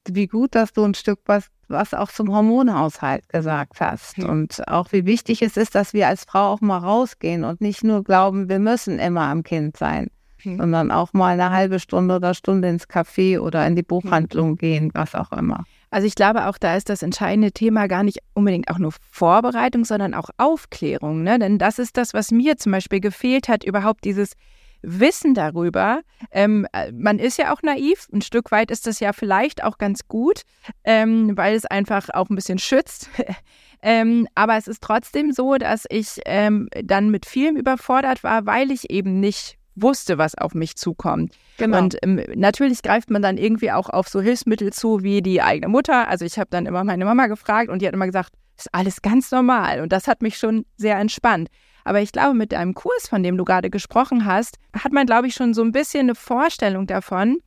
wie 0.05 0.27
gut, 0.27 0.55
dass 0.55 0.73
du 0.73 0.83
ein 0.83 0.93
Stück 0.93 1.19
was, 1.25 1.47
was 1.71 1.93
auch 1.93 2.11
zum 2.11 2.33
Hormonhaushalt 2.33 3.27
gesagt 3.29 3.79
hast. 3.79 4.17
Mhm. 4.17 4.29
Und 4.29 4.67
auch 4.67 4.91
wie 4.91 5.05
wichtig 5.05 5.41
es 5.41 5.57
ist, 5.57 5.75
dass 5.75 5.93
wir 5.93 6.07
als 6.07 6.25
Frau 6.25 6.53
auch 6.53 6.61
mal 6.61 6.77
rausgehen 6.77 7.43
und 7.43 7.61
nicht 7.61 7.83
nur 7.83 8.03
glauben, 8.03 8.49
wir 8.49 8.59
müssen 8.59 8.99
immer 8.99 9.21
am 9.21 9.43
Kind 9.43 9.77
sein, 9.77 10.09
mhm. 10.43 10.57
sondern 10.57 10.91
auch 10.91 11.13
mal 11.13 11.33
eine 11.33 11.51
halbe 11.51 11.79
Stunde 11.79 12.15
oder 12.15 12.33
Stunde 12.33 12.69
ins 12.69 12.87
Café 12.87 13.39
oder 13.39 13.65
in 13.65 13.75
die 13.75 13.83
Buchhandlung 13.83 14.51
mhm. 14.51 14.57
gehen, 14.57 14.91
was 14.93 15.15
auch 15.15 15.31
immer. 15.31 15.63
Also 15.89 16.07
ich 16.07 16.15
glaube 16.15 16.47
auch, 16.47 16.57
da 16.57 16.77
ist 16.77 16.87
das 16.87 17.03
entscheidende 17.03 17.51
Thema 17.51 17.87
gar 17.87 18.03
nicht 18.03 18.19
unbedingt 18.33 18.69
auch 18.69 18.77
nur 18.77 18.93
Vorbereitung, 19.11 19.83
sondern 19.83 20.13
auch 20.13 20.29
Aufklärung. 20.37 21.23
Ne? 21.23 21.37
Denn 21.37 21.57
das 21.57 21.79
ist 21.79 21.97
das, 21.97 22.13
was 22.13 22.31
mir 22.31 22.55
zum 22.57 22.71
Beispiel 22.71 23.01
gefehlt 23.01 23.49
hat, 23.49 23.65
überhaupt 23.65 24.05
dieses 24.05 24.33
Wissen 24.81 25.33
darüber. 25.33 26.01
Ähm, 26.31 26.67
äh, 26.73 26.91
man 26.91 27.19
ist 27.19 27.37
ja 27.37 27.53
auch 27.53 27.61
naiv. 27.61 28.07
Ein 28.11 28.21
Stück 28.21 28.51
weit 28.51 28.71
ist 28.71 28.87
das 28.87 28.99
ja 28.99 29.13
vielleicht 29.13 29.63
auch 29.63 29.77
ganz 29.77 30.07
gut, 30.07 30.41
ähm, 30.83 31.35
weil 31.37 31.55
es 31.55 31.65
einfach 31.65 32.09
auch 32.13 32.29
ein 32.29 32.35
bisschen 32.35 32.59
schützt. 32.59 33.09
ähm, 33.81 34.27
aber 34.35 34.57
es 34.57 34.67
ist 34.67 34.81
trotzdem 34.81 35.31
so, 35.31 35.55
dass 35.57 35.85
ich 35.89 36.21
ähm, 36.25 36.69
dann 36.83 37.09
mit 37.09 37.25
vielem 37.25 37.57
überfordert 37.57 38.23
war, 38.23 38.45
weil 38.45 38.71
ich 38.71 38.89
eben 38.89 39.19
nicht 39.19 39.57
wusste, 39.75 40.17
was 40.17 40.35
auf 40.35 40.53
mich 40.53 40.75
zukommt. 40.75 41.33
Genau. 41.57 41.77
Und 41.77 41.97
ähm, 42.01 42.21
natürlich 42.35 42.81
greift 42.81 43.09
man 43.09 43.21
dann 43.21 43.37
irgendwie 43.37 43.71
auch 43.71 43.89
auf 43.89 44.07
so 44.09 44.21
Hilfsmittel 44.21 44.73
zu 44.73 45.03
wie 45.03 45.21
die 45.21 45.41
eigene 45.41 45.69
Mutter. 45.69 46.07
Also 46.07 46.25
ich 46.25 46.37
habe 46.37 46.49
dann 46.49 46.65
immer 46.65 46.83
meine 46.83 47.05
Mama 47.05 47.27
gefragt 47.27 47.69
und 47.69 47.81
die 47.81 47.87
hat 47.87 47.93
immer 47.93 48.05
gesagt, 48.05 48.33
ist 48.57 48.73
alles 48.73 49.01
ganz 49.01 49.31
normal. 49.31 49.81
Und 49.81 49.91
das 49.91 50.07
hat 50.07 50.21
mich 50.21 50.37
schon 50.37 50.65
sehr 50.77 50.97
entspannt. 50.97 51.49
Aber 51.83 52.01
ich 52.01 52.11
glaube, 52.11 52.33
mit 52.35 52.51
deinem 52.51 52.73
Kurs, 52.73 53.07
von 53.07 53.23
dem 53.23 53.37
du 53.37 53.45
gerade 53.45 53.69
gesprochen 53.69 54.25
hast, 54.25 54.57
hat 54.73 54.91
man, 54.91 55.05
glaube 55.05 55.27
ich, 55.27 55.33
schon 55.33 55.53
so 55.53 55.63
ein 55.63 55.71
bisschen 55.71 56.01
eine 56.01 56.15
Vorstellung 56.15 56.87
davon. 56.87 57.37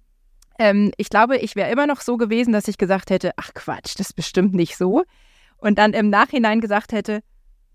Ähm, 0.58 0.92
ich 0.96 1.08
glaube, 1.08 1.38
ich 1.38 1.56
wäre 1.56 1.70
immer 1.70 1.86
noch 1.86 2.00
so 2.00 2.16
gewesen, 2.16 2.52
dass 2.52 2.68
ich 2.68 2.78
gesagt 2.78 3.10
hätte, 3.10 3.32
ach 3.36 3.54
Quatsch, 3.54 3.94
das 3.98 4.08
ist 4.08 4.16
bestimmt 4.16 4.54
nicht 4.54 4.76
so. 4.76 5.04
Und 5.56 5.78
dann 5.78 5.92
im 5.92 6.10
Nachhinein 6.10 6.60
gesagt 6.60 6.92
hätte, 6.92 7.20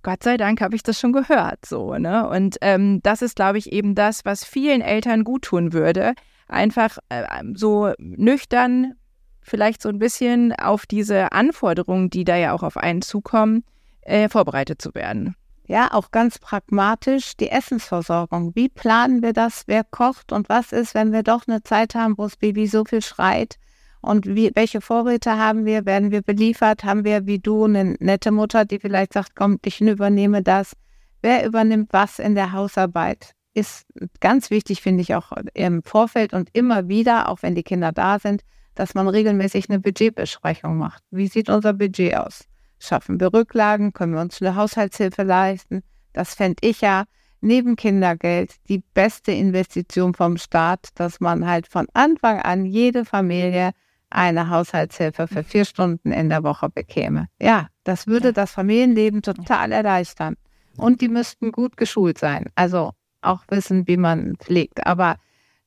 Gott 0.02 0.24
sei 0.24 0.38
Dank 0.38 0.62
habe 0.62 0.76
ich 0.76 0.84
das 0.84 1.00
schon 1.00 1.12
gehört, 1.12 1.66
so, 1.66 1.98
ne? 1.98 2.28
Und 2.30 2.58
ähm, 2.62 3.02
das 3.04 3.22
ist, 3.22 3.36
glaube 3.36 3.58
ich, 3.58 3.74
eben 3.74 3.96
das, 3.96 4.24
was 4.24 4.46
vielen 4.46 4.82
Eltern 4.82 5.26
gut 5.26 5.44
tun 5.44 5.74
würde. 5.74 6.14
Einfach 6.48 7.00
äh, 7.10 7.26
so 7.54 7.92
nüchtern, 7.98 8.94
vielleicht 9.42 9.82
so 9.82 9.90
ein 9.90 10.00
bisschen 10.00 10.54
auf 10.54 10.86
diese 10.86 11.34
Anforderungen, 11.34 12.10
die 12.10 12.24
da 12.24 12.38
ja 12.38 12.54
auch 12.54 12.64
auf 12.64 12.78
einen 12.78 13.02
zukommen, 13.02 13.66
äh, 14.02 14.30
vorbereitet 14.30 14.82
zu 14.82 14.96
werden. 14.96 15.36
Ja, 15.70 15.94
auch 15.94 16.10
ganz 16.10 16.40
pragmatisch 16.40 17.38
die 17.38 17.52
Essensversorgung. 17.52 18.56
Wie 18.56 18.70
planen 18.70 19.22
wir 19.22 19.34
das? 19.34 19.66
Wer 19.68 19.84
kocht 19.84 20.32
und 20.32 20.50
was 20.50 20.72
ist, 20.72 20.96
wenn 20.96 21.12
wir 21.12 21.22
doch 21.22 21.48
eine 21.48 21.62
Zeit 21.62 21.94
haben, 21.94 22.18
wo 22.18 22.24
das 22.24 22.38
Baby 22.38 22.66
so 22.66 22.86
viel 22.86 23.04
schreit? 23.04 23.58
Und 24.02 24.26
wie, 24.26 24.50
welche 24.56 24.82
Vorräte 24.82 25.38
haben 25.38 25.66
wir? 25.66 25.86
Werden 25.86 26.10
wir 26.10 26.24
beliefert? 26.24 26.84
Haben 26.84 27.04
wir 27.04 27.28
wie 27.28 27.38
du 27.38 27.66
eine 27.66 27.96
nette 28.00 28.32
Mutter, 28.32 28.66
die 28.66 28.80
vielleicht 28.80 29.14
sagt, 29.14 29.36
komm, 29.36 29.60
ich 29.64 29.80
übernehme 29.80 30.42
das? 30.42 30.74
Wer 31.22 31.46
übernimmt 31.46 31.90
was 31.94 32.18
in 32.18 32.34
der 32.34 32.52
Hausarbeit? 32.52 33.36
Ist 33.54 33.86
ganz 34.22 34.50
wichtig, 34.50 34.82
finde 34.82 35.04
ich 35.04 35.14
auch 35.14 35.34
im 35.54 35.84
Vorfeld 35.84 36.34
und 36.34 36.50
immer 36.54 36.88
wieder, 36.88 37.30
auch 37.30 37.44
wenn 37.44 37.54
die 37.54 37.62
Kinder 37.62 37.92
da 37.92 38.18
sind, 38.18 38.42
dass 38.74 38.96
man 38.96 39.08
regelmäßig 39.08 39.70
eine 39.70 39.80
Budgetbesprechung 39.80 40.78
macht. 40.78 41.04
Wie 41.12 41.28
sieht 41.28 41.48
unser 41.48 41.74
Budget 41.74 42.18
aus? 42.18 42.46
Schaffen 42.80 43.20
wir 43.20 43.34
Rücklagen? 43.34 43.94
Können 43.94 44.14
wir 44.14 44.22
uns 44.22 44.42
eine 44.42 44.56
Haushaltshilfe 44.56 45.24
leisten? 45.24 45.84
Das 46.14 46.34
fände 46.34 46.58
ich 46.62 46.82
ja 46.82 47.04
neben 47.42 47.76
Kindergeld 47.76 48.56
die 48.68 48.84
beste 48.94 49.32
Investition 49.32 50.14
vom 50.14 50.38
Staat, 50.38 50.90
dass 50.96 51.20
man 51.20 51.46
halt 51.48 51.68
von 51.68 51.88
Anfang 51.94 52.40
an 52.42 52.66
jede 52.66 53.06
Familie 53.06 53.72
eine 54.10 54.50
Haushaltshilfe 54.50 55.28
für 55.28 55.44
vier 55.44 55.66
Stunden 55.66 56.12
in 56.12 56.30
der 56.30 56.44
Woche 56.44 56.70
bekäme. 56.70 57.28
Ja, 57.40 57.68
das 57.84 58.08
würde 58.08 58.34
das 58.34 58.52
Familienleben 58.52 59.22
total 59.22 59.72
erleichtern. 59.72 60.36
Und 60.78 61.02
die 61.02 61.10
müssten 61.10 61.52
gut 61.52 61.78
geschult 61.78 62.18
sein. 62.18 62.46
Also 62.56 62.94
auch 63.22 63.44
wissen, 63.50 63.88
wie 63.88 63.98
man 63.98 64.36
pflegt. 64.38 64.86
Aber 64.88 65.18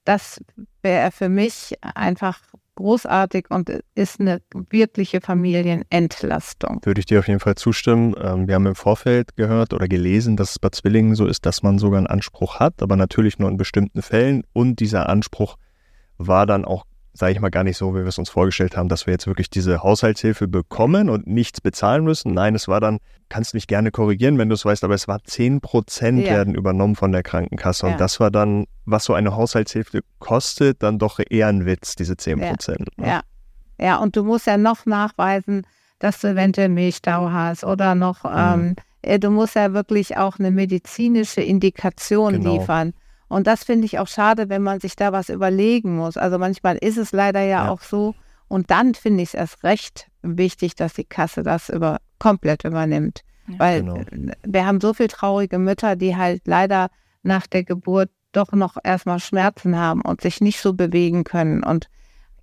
das 0.04 0.40
wäre 0.83 1.12
für 1.12 1.28
mich 1.28 1.76
einfach 1.83 2.40
großartig 2.83 3.47
und 3.51 3.71
ist 3.95 4.21
eine 4.21 4.43
wirkliche 4.71 5.21
Familienentlastung. 5.21 6.81
Würde 6.85 6.99
ich 6.99 7.07
dir 7.07 7.21
auf 7.21 7.29
jeden 7.29 7.41
Fall 7.41 7.55
zustimmen. 7.55 8.15
Ähm, 8.21 8.49
wir 8.49 8.57
haben 8.57 8.67
im 8.67 8.75
Vorfeld 8.75 9.37
gehört 9.37 9.73
oder 9.73 9.87
gelesen, 9.89 10.37
dass 10.37 10.51
es 10.51 10.59
bei 10.59 10.69
Zwillingen 10.71 11.15
so 11.15 11.27
ist, 11.27 11.47
dass 11.47 11.62
man 11.62 11.79
sogar 11.79 11.99
einen 11.99 12.09
Anspruch 12.09 12.59
hat, 12.59 12.83
aber 12.83 12.97
natürlich 12.97 13.39
nur 13.39 13.49
in 13.49 13.57
bestimmten 13.57 14.03
Fällen. 14.03 14.43
Und 14.53 14.81
dieser 14.81 15.09
Anspruch 15.09 15.57
war 16.19 16.47
dann 16.47 16.65
auch 16.65 16.85
sage 17.14 17.33
ich 17.33 17.40
mal, 17.40 17.50
gar 17.50 17.64
nicht 17.64 17.76
so, 17.76 17.95
wie 17.95 17.99
wir 17.99 18.07
es 18.07 18.19
uns 18.19 18.31
vorgestellt 18.31 18.76
haben, 18.76 18.88
dass 18.88 19.07
wir 19.07 19.12
jetzt 19.12 19.26
wirklich 19.26 19.50
diese 19.50 19.83
Haushaltshilfe 19.83 20.49
bekommen 20.49 21.11
und 21.11 21.26
nichts 21.26 21.61
bezahlen 21.61 22.04
müssen. 22.04 22.33
Nein, 22.33 22.54
es 22.54 22.69
war 22.69 22.81
dann, 22.81 22.99
kannst 23.28 23.52
mich 23.54 23.66
gerne 23.66 23.90
korrigieren, 23.90 24.38
wenn 24.38 24.49
du 24.49 24.54
es 24.54 24.64
weißt, 24.64 24.83
aber 24.85 24.95
es 24.95 25.09
war 25.09 25.23
10 25.23 25.61
Prozent 25.61 26.21
ja. 26.21 26.33
werden 26.33 26.54
übernommen 26.54 26.97
von 26.97 27.12
der 27.12 27.23
Krankenkasse. 27.23 27.87
Ja. 27.87 27.92
Und 27.92 28.00
das 28.00 28.19
war 28.19 28.31
dann, 28.31 28.66
was 28.87 29.04
so 29.04 29.12
eine 29.12 29.37
Haushaltshilfe 29.37 30.00
kostet, 30.21 30.83
dann 30.83 30.99
doch 30.99 31.21
eher 31.28 31.49
ein 31.49 31.66
Witz, 31.66 31.97
diese 31.97 32.16
10 32.16 32.40
Prozent. 32.40 32.88
Ja. 32.97 33.04
Ne? 33.04 33.09
ja. 33.09 33.21
ja, 33.87 33.97
und 33.97 34.16
du 34.16 34.25
musst 34.25 34.47
ja 34.47 34.57
noch 34.57 34.87
nachweisen, 34.87 35.66
dass 35.99 36.21
du 36.21 36.28
eventuell 36.28 36.71
Milchstau 36.71 37.31
hast 37.31 37.62
oder 37.62 37.95
noch, 37.95 38.25
mhm. 38.25 38.31
ähm, 38.35 38.76
äh, 39.02 39.19
du 39.19 39.31
musst 39.31 39.54
ja 39.54 39.75
wirklich 39.75 40.16
auch 40.16 40.38
eine 40.38 40.50
medizinische 40.50 41.42
Indikation 41.42 42.35
genau. 42.35 42.59
liefern. 42.59 42.95
Und 43.33 43.47
das 43.47 43.65
finde 43.65 43.87
ich 43.87 43.99
auch 43.99 44.09
schade, 44.09 44.51
wenn 44.51 44.62
man 44.62 44.79
sich 44.79 44.95
da 44.95 45.11
was 45.11 45.31
überlegen 45.31 45.97
muss. 45.97 46.19
Also 46.19 46.37
manchmal 46.37 46.77
ist 46.77 46.99
es 46.99 47.12
leider 47.12 47.41
ja, 47.41 47.65
ja. 47.65 47.71
auch 47.71 47.81
so. 47.81 48.15
Und 48.47 48.71
dann 48.71 48.93
finde 48.93 49.23
ich 49.23 49.31
es 49.31 49.35
erst 49.35 49.65
recht 49.65 50.11
wichtig, 50.21 50.75
dass 50.77 50.93
die 50.93 51.05
Kasse 51.05 51.43
das 51.43 51.71
über, 51.71 51.97
komplett 52.19 52.65
übernimmt. 52.65 53.23
Ja, 53.49 53.59
Weil 53.59 53.85
genau. 53.85 54.35
wir 54.47 54.67
haben 54.67 54.83
so 54.83 54.93
viele 54.93 55.09
traurige 55.09 55.59
Mütter, 55.59 55.97
die 55.97 56.15
halt 56.15 56.43
leider 56.45 56.91
nach 57.23 57.47
der 57.47 57.65
Geburt 57.65 58.11
doch 58.33 58.53
noch 58.53 58.77
erstmal 58.85 59.19
Schmerzen 59.19 59.79
haben 59.79 60.03
und 60.03 60.21
sich 60.21 60.43
nicht 60.43 60.61
so 60.61 60.75
bewegen 60.75 61.25
können 61.25 61.65
und 61.65 61.89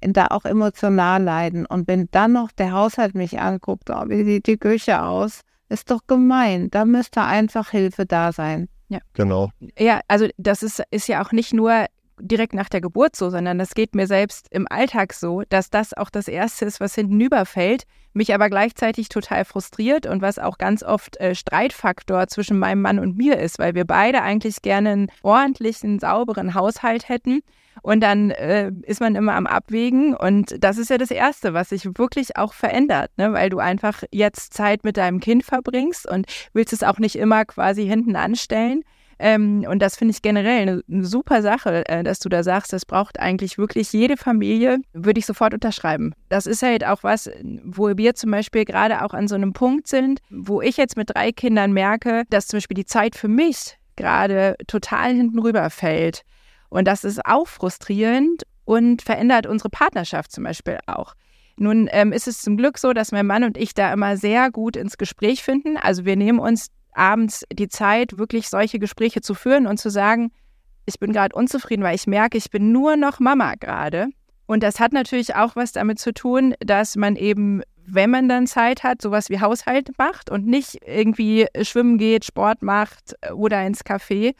da 0.01 0.29
auch 0.31 0.45
emotional 0.45 1.21
leiden. 1.21 1.67
Und 1.67 1.87
wenn 1.87 2.07
dann 2.09 2.33
noch 2.33 2.51
der 2.51 2.71
Haushalt 2.71 3.13
mich 3.13 3.39
anguckt, 3.39 3.91
oh, 3.91 4.05
wie 4.07 4.23
sieht 4.23 4.47
die 4.47 4.57
Küche 4.57 5.03
aus, 5.03 5.41
ist 5.67 5.91
doch 5.91 6.07
gemein. 6.07 6.71
Da 6.71 6.83
müsste 6.83 7.21
einfach 7.21 7.69
Hilfe 7.69 8.07
da 8.07 8.31
sein. 8.31 8.69
Ja. 8.89 8.99
Genau. 9.13 9.51
Ja, 9.77 10.01
also 10.07 10.27
das 10.37 10.63
ist, 10.63 10.81
ist 10.91 11.07
ja 11.07 11.23
auch 11.23 11.31
nicht 11.31 11.53
nur 11.53 11.85
direkt 12.21 12.53
nach 12.53 12.69
der 12.69 12.81
Geburt 12.81 13.15
so, 13.15 13.29
sondern 13.29 13.57
das 13.57 13.73
geht 13.73 13.95
mir 13.95 14.07
selbst 14.07 14.47
im 14.51 14.67
Alltag 14.69 15.13
so, 15.13 15.43
dass 15.49 15.69
das 15.69 15.93
auch 15.93 16.09
das 16.09 16.27
Erste 16.27 16.65
ist, 16.65 16.79
was 16.79 16.95
hinten 16.95 17.19
überfällt, 17.19 17.83
mich 18.13 18.33
aber 18.33 18.49
gleichzeitig 18.49 19.09
total 19.09 19.45
frustriert 19.45 20.05
und 20.05 20.21
was 20.21 20.39
auch 20.39 20.57
ganz 20.57 20.83
oft 20.83 21.17
äh, 21.17 21.35
Streitfaktor 21.35 22.27
zwischen 22.27 22.59
meinem 22.59 22.81
Mann 22.81 22.99
und 22.99 23.17
mir 23.17 23.39
ist, 23.39 23.59
weil 23.59 23.75
wir 23.75 23.85
beide 23.85 24.21
eigentlich 24.21 24.61
gerne 24.61 24.89
einen 24.89 25.11
ordentlichen, 25.21 25.99
sauberen 25.99 26.53
Haushalt 26.53 27.07
hätten 27.07 27.41
und 27.81 28.01
dann 28.01 28.31
äh, 28.31 28.71
ist 28.83 28.99
man 29.01 29.15
immer 29.15 29.35
am 29.35 29.47
Abwägen. 29.47 30.15
Und 30.15 30.63
das 30.63 30.77
ist 30.77 30.89
ja 30.89 30.97
das 30.97 31.11
Erste, 31.11 31.53
was 31.53 31.69
sich 31.69 31.85
wirklich 31.97 32.37
auch 32.37 32.53
verändert, 32.53 33.11
ne? 33.17 33.33
weil 33.33 33.49
du 33.49 33.59
einfach 33.59 34.03
jetzt 34.11 34.53
Zeit 34.53 34.83
mit 34.83 34.97
deinem 34.97 35.19
Kind 35.19 35.43
verbringst 35.43 36.09
und 36.09 36.25
willst 36.53 36.73
es 36.73 36.83
auch 36.83 36.99
nicht 36.99 37.15
immer 37.15 37.45
quasi 37.45 37.85
hinten 37.85 38.15
anstellen. 38.15 38.83
Ähm, 39.19 39.65
und 39.69 39.79
das 39.79 39.97
finde 39.97 40.13
ich 40.13 40.21
generell 40.21 40.61
eine, 40.61 40.83
eine 40.89 41.05
super 41.05 41.41
Sache, 41.41 41.87
äh, 41.89 42.03
dass 42.03 42.19
du 42.19 42.29
da 42.29 42.41
sagst, 42.41 42.71
das 42.71 42.85
braucht 42.85 43.19
eigentlich 43.19 43.57
wirklich 43.57 43.91
jede 43.91 44.15
Familie, 44.15 44.79
würde 44.93 45.19
ich 45.19 45.25
sofort 45.25 45.53
unterschreiben. 45.53 46.13
Das 46.29 46.45
ist 46.45 46.61
halt 46.61 46.85
auch 46.85 47.03
was, 47.03 47.29
wo 47.63 47.89
wir 47.97 48.15
zum 48.15 48.31
Beispiel 48.31 48.63
gerade 48.63 49.03
auch 49.03 49.13
an 49.13 49.27
so 49.27 49.35
einem 49.35 49.51
Punkt 49.51 49.87
sind, 49.87 50.21
wo 50.29 50.61
ich 50.61 50.77
jetzt 50.77 50.95
mit 50.95 51.09
drei 51.13 51.33
Kindern 51.33 51.73
merke, 51.73 52.23
dass 52.29 52.47
zum 52.47 52.57
Beispiel 52.57 52.75
die 52.75 52.85
Zeit 52.85 53.15
für 53.15 53.27
mich 53.27 53.77
gerade 53.97 54.55
total 54.67 55.13
hinten 55.13 55.39
rüberfällt. 55.39 56.23
Und 56.69 56.87
das 56.87 57.03
ist 57.03 57.25
auch 57.25 57.47
frustrierend 57.47 58.43
und 58.63 59.01
verändert 59.01 59.47
unsere 59.47 59.69
Partnerschaft 59.69 60.31
zum 60.31 60.45
Beispiel 60.45 60.77
auch. 60.85 61.15
Nun 61.57 61.89
ähm, 61.91 62.13
ist 62.13 62.27
es 62.29 62.41
zum 62.41 62.55
Glück 62.55 62.77
so, 62.77 62.93
dass 62.93 63.11
mein 63.11 63.27
Mann 63.27 63.43
und 63.43 63.57
ich 63.57 63.73
da 63.73 63.91
immer 63.91 64.15
sehr 64.15 64.49
gut 64.49 64.77
ins 64.77 64.97
Gespräch 64.97 65.43
finden. 65.43 65.75
Also 65.75 66.05
wir 66.05 66.15
nehmen 66.15 66.39
uns 66.39 66.67
abends 66.93 67.45
die 67.51 67.67
Zeit, 67.67 68.17
wirklich 68.17 68.49
solche 68.49 68.79
Gespräche 68.79 69.21
zu 69.21 69.33
führen 69.33 69.67
und 69.67 69.77
zu 69.77 69.89
sagen, 69.89 70.31
ich 70.85 70.99
bin 70.99 71.13
gerade 71.13 71.35
unzufrieden, 71.35 71.83
weil 71.83 71.95
ich 71.95 72.07
merke, 72.07 72.37
ich 72.37 72.49
bin 72.49 72.71
nur 72.71 72.95
noch 72.95 73.19
Mama 73.19 73.53
gerade. 73.59 74.07
Und 74.47 74.63
das 74.63 74.79
hat 74.79 74.91
natürlich 74.91 75.35
auch 75.35 75.55
was 75.55 75.71
damit 75.71 75.99
zu 75.99 76.13
tun, 76.13 76.55
dass 76.59 76.95
man 76.95 77.15
eben, 77.15 77.61
wenn 77.85 78.09
man 78.09 78.27
dann 78.27 78.47
Zeit 78.47 78.83
hat, 78.83 79.01
sowas 79.01 79.29
wie 79.29 79.39
Haushalt 79.39 79.89
macht 79.97 80.31
und 80.31 80.47
nicht 80.47 80.79
irgendwie 80.85 81.45
schwimmen 81.61 81.99
geht, 81.99 82.25
Sport 82.25 82.63
macht 82.63 83.15
oder 83.33 83.65
ins 83.65 83.85
Café, 83.85 84.33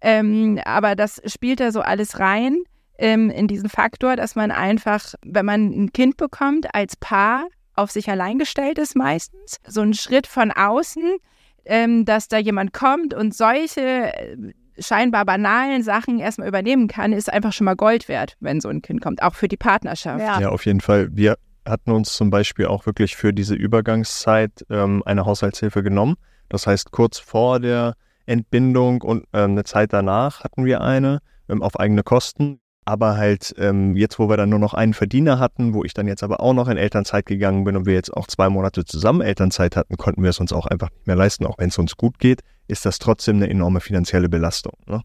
ähm, 0.00 0.60
aber 0.64 0.94
das 0.94 1.20
spielt 1.26 1.60
da 1.60 1.72
so 1.72 1.80
alles 1.80 2.20
rein 2.20 2.62
ähm, 2.98 3.30
in 3.30 3.48
diesen 3.48 3.68
Faktor, 3.68 4.16
dass 4.16 4.34
man 4.36 4.50
einfach, 4.50 5.14
wenn 5.24 5.46
man 5.46 5.70
ein 5.70 5.92
Kind 5.92 6.16
bekommt, 6.16 6.72
als 6.74 6.96
Paar 6.96 7.48
auf 7.74 7.90
sich 7.90 8.08
allein 8.10 8.38
gestellt 8.38 8.78
ist 8.78 8.96
meistens. 8.96 9.58
So 9.66 9.80
ein 9.82 9.94
Schritt 9.94 10.26
von 10.26 10.50
außen, 10.50 11.18
ähm, 11.68 12.04
dass 12.04 12.28
da 12.28 12.38
jemand 12.38 12.72
kommt 12.72 13.14
und 13.14 13.34
solche 13.34 13.80
äh, 13.80 14.36
scheinbar 14.78 15.24
banalen 15.24 15.82
Sachen 15.82 16.18
erstmal 16.18 16.48
übernehmen 16.48 16.88
kann, 16.88 17.12
ist 17.12 17.32
einfach 17.32 17.52
schon 17.52 17.66
mal 17.66 17.76
Gold 17.76 18.08
wert, 18.08 18.36
wenn 18.40 18.60
so 18.60 18.68
ein 18.68 18.82
Kind 18.82 19.00
kommt, 19.00 19.22
auch 19.22 19.34
für 19.34 19.48
die 19.48 19.56
Partnerschaft. 19.56 20.20
Ja, 20.20 20.40
ja 20.40 20.48
auf 20.48 20.64
jeden 20.66 20.80
Fall. 20.80 21.08
Wir 21.12 21.36
hatten 21.66 21.90
uns 21.90 22.14
zum 22.14 22.30
Beispiel 22.30 22.66
auch 22.66 22.86
wirklich 22.86 23.16
für 23.16 23.32
diese 23.32 23.54
Übergangszeit 23.54 24.64
ähm, 24.70 25.02
eine 25.04 25.26
Haushaltshilfe 25.26 25.82
genommen. 25.82 26.16
Das 26.48 26.66
heißt, 26.66 26.90
kurz 26.90 27.18
vor 27.18 27.60
der 27.60 27.94
Entbindung 28.24 29.02
und 29.02 29.24
ähm, 29.32 29.52
eine 29.52 29.64
Zeit 29.64 29.92
danach 29.92 30.44
hatten 30.44 30.64
wir 30.64 30.80
eine 30.80 31.20
ähm, 31.48 31.62
auf 31.62 31.78
eigene 31.78 32.02
Kosten. 32.02 32.60
Aber 32.88 33.18
halt 33.18 33.54
ähm, 33.58 33.94
jetzt, 33.96 34.18
wo 34.18 34.30
wir 34.30 34.38
dann 34.38 34.48
nur 34.48 34.58
noch 34.58 34.72
einen 34.72 34.94
Verdiener 34.94 35.38
hatten, 35.38 35.74
wo 35.74 35.84
ich 35.84 35.92
dann 35.92 36.08
jetzt 36.08 36.22
aber 36.22 36.40
auch 36.40 36.54
noch 36.54 36.68
in 36.68 36.78
Elternzeit 36.78 37.26
gegangen 37.26 37.64
bin 37.64 37.76
und 37.76 37.84
wir 37.84 37.92
jetzt 37.92 38.10
auch 38.16 38.26
zwei 38.26 38.48
Monate 38.48 38.86
zusammen 38.86 39.20
Elternzeit 39.20 39.76
hatten, 39.76 39.98
konnten 39.98 40.22
wir 40.22 40.30
es 40.30 40.40
uns 40.40 40.54
auch 40.54 40.64
einfach 40.64 40.88
nicht 40.88 41.06
mehr 41.06 41.14
leisten. 41.14 41.44
Auch 41.44 41.58
wenn 41.58 41.68
es 41.68 41.76
uns 41.76 41.98
gut 41.98 42.18
geht, 42.18 42.40
ist 42.66 42.86
das 42.86 42.98
trotzdem 42.98 43.36
eine 43.36 43.50
enorme 43.50 43.80
finanzielle 43.80 44.30
Belastung. 44.30 44.72
Ne? 44.86 45.02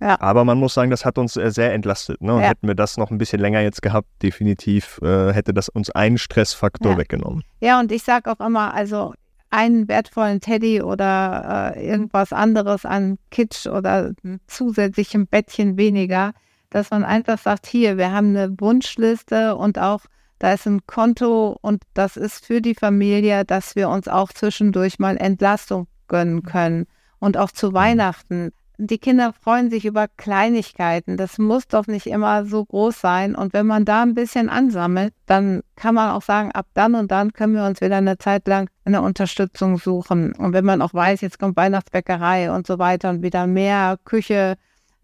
Ja. 0.00 0.20
Aber 0.20 0.44
man 0.44 0.58
muss 0.58 0.74
sagen, 0.74 0.92
das 0.92 1.04
hat 1.04 1.18
uns 1.18 1.36
äh, 1.36 1.50
sehr 1.50 1.74
entlastet. 1.74 2.20
Ne? 2.20 2.34
Und 2.34 2.42
ja. 2.42 2.50
hätten 2.50 2.68
wir 2.68 2.76
das 2.76 2.98
noch 2.98 3.10
ein 3.10 3.18
bisschen 3.18 3.40
länger 3.40 3.62
jetzt 3.62 3.82
gehabt, 3.82 4.06
definitiv 4.22 5.00
äh, 5.02 5.32
hätte 5.32 5.52
das 5.52 5.68
uns 5.68 5.90
einen 5.90 6.18
Stressfaktor 6.18 6.92
ja. 6.92 6.98
weggenommen. 6.98 7.42
Ja, 7.58 7.80
und 7.80 7.90
ich 7.90 8.04
sage 8.04 8.30
auch 8.30 8.46
immer, 8.46 8.72
also 8.74 9.12
einen 9.50 9.88
wertvollen 9.88 10.40
Teddy 10.40 10.82
oder 10.82 11.74
äh, 11.74 11.84
irgendwas 11.84 12.32
anderes 12.32 12.84
an 12.84 13.18
Kitsch 13.32 13.66
oder 13.66 14.12
zusätzlichem 14.46 15.26
Bettchen 15.26 15.76
weniger 15.76 16.32
dass 16.74 16.90
man 16.90 17.04
einfach 17.04 17.38
sagt, 17.38 17.68
hier, 17.68 17.98
wir 17.98 18.10
haben 18.10 18.36
eine 18.36 18.52
Wunschliste 18.58 19.54
und 19.54 19.78
auch 19.78 20.00
da 20.40 20.54
ist 20.54 20.66
ein 20.66 20.84
Konto 20.88 21.56
und 21.60 21.84
das 21.94 22.16
ist 22.16 22.44
für 22.44 22.60
die 22.60 22.74
Familie, 22.74 23.44
dass 23.44 23.76
wir 23.76 23.88
uns 23.88 24.08
auch 24.08 24.32
zwischendurch 24.32 24.98
mal 24.98 25.16
Entlastung 25.16 25.86
gönnen 26.08 26.42
können. 26.42 26.86
Und 27.20 27.36
auch 27.36 27.52
zu 27.52 27.70
mhm. 27.70 27.74
Weihnachten. 27.74 28.50
Die 28.76 28.98
Kinder 28.98 29.32
freuen 29.32 29.70
sich 29.70 29.86
über 29.86 30.08
Kleinigkeiten. 30.08 31.16
Das 31.16 31.38
muss 31.38 31.68
doch 31.68 31.86
nicht 31.86 32.08
immer 32.08 32.44
so 32.44 32.64
groß 32.64 33.00
sein. 33.00 33.36
Und 33.36 33.52
wenn 33.52 33.68
man 33.68 33.84
da 33.84 34.02
ein 34.02 34.14
bisschen 34.14 34.48
ansammelt, 34.48 35.14
dann 35.26 35.62
kann 35.76 35.94
man 35.94 36.10
auch 36.10 36.22
sagen, 36.22 36.50
ab 36.50 36.66
dann 36.74 36.96
und 36.96 37.12
dann 37.12 37.32
können 37.32 37.54
wir 37.54 37.64
uns 37.64 37.80
wieder 37.80 37.98
eine 37.98 38.18
Zeit 38.18 38.48
lang 38.48 38.68
eine 38.84 39.00
Unterstützung 39.00 39.78
suchen. 39.78 40.34
Und 40.34 40.52
wenn 40.52 40.64
man 40.64 40.82
auch 40.82 40.92
weiß, 40.92 41.20
jetzt 41.20 41.38
kommt 41.38 41.56
Weihnachtsbäckerei 41.56 42.50
und 42.50 42.66
so 42.66 42.80
weiter 42.80 43.10
und 43.10 43.22
wieder 43.22 43.46
mehr 43.46 43.96
Küche, 44.04 44.56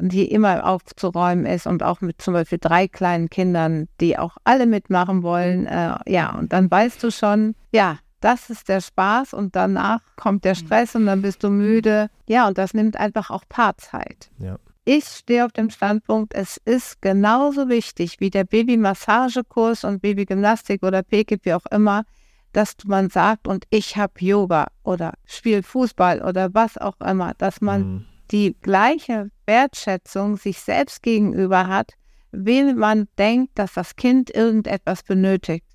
die 0.08 0.30
immer 0.30 0.66
aufzuräumen 0.66 1.46
ist 1.46 1.66
und 1.66 1.82
auch 1.82 2.00
mit 2.00 2.20
zum 2.22 2.34
Beispiel 2.34 2.58
drei 2.60 2.88
kleinen 2.88 3.28
Kindern, 3.28 3.88
die 4.00 4.18
auch 4.18 4.36
alle 4.44 4.66
mitmachen 4.66 5.22
wollen. 5.22 5.66
Äh, 5.66 5.96
ja, 6.06 6.34
und 6.36 6.52
dann 6.52 6.70
weißt 6.70 7.02
du 7.02 7.10
schon, 7.10 7.54
ja, 7.72 7.98
das 8.20 8.50
ist 8.50 8.68
der 8.68 8.80
Spaß 8.80 9.34
und 9.34 9.56
danach 9.56 10.00
kommt 10.16 10.44
der 10.44 10.54
Stress 10.54 10.94
und 10.94 11.06
dann 11.06 11.22
bist 11.22 11.42
du 11.42 11.50
müde. 11.50 12.10
Ja, 12.26 12.46
und 12.48 12.58
das 12.58 12.74
nimmt 12.74 12.98
einfach 12.98 13.30
auch 13.30 13.44
Paarzeit. 13.48 14.30
Ja. 14.38 14.58
Ich 14.84 15.04
stehe 15.06 15.44
auf 15.44 15.52
dem 15.52 15.70
Standpunkt, 15.70 16.34
es 16.34 16.58
ist 16.64 17.00
genauso 17.00 17.68
wichtig 17.68 18.18
wie 18.18 18.30
der 18.30 18.44
Babymassagekurs 18.44 19.84
und 19.84 20.02
Babygymnastik 20.02 20.82
oder 20.82 21.02
wie 21.10 21.54
auch 21.54 21.66
immer, 21.70 22.04
dass 22.52 22.76
man 22.84 23.08
sagt, 23.10 23.46
und 23.46 23.64
ich 23.70 23.96
habe 23.96 24.12
Yoga 24.18 24.66
oder 24.82 25.14
spiele 25.24 25.62
Fußball 25.62 26.22
oder 26.22 26.52
was 26.54 26.76
auch 26.76 27.00
immer, 27.00 27.34
dass 27.38 27.60
man 27.60 27.80
mhm 27.80 28.06
die 28.30 28.56
gleiche 28.60 29.30
Wertschätzung 29.46 30.36
sich 30.36 30.60
selbst 30.60 31.02
gegenüber 31.02 31.66
hat, 31.66 31.92
wenn 32.32 32.76
man 32.76 33.08
denkt, 33.18 33.58
dass 33.58 33.74
das 33.74 33.96
Kind 33.96 34.30
irgendetwas 34.30 35.02
benötigt. 35.02 35.66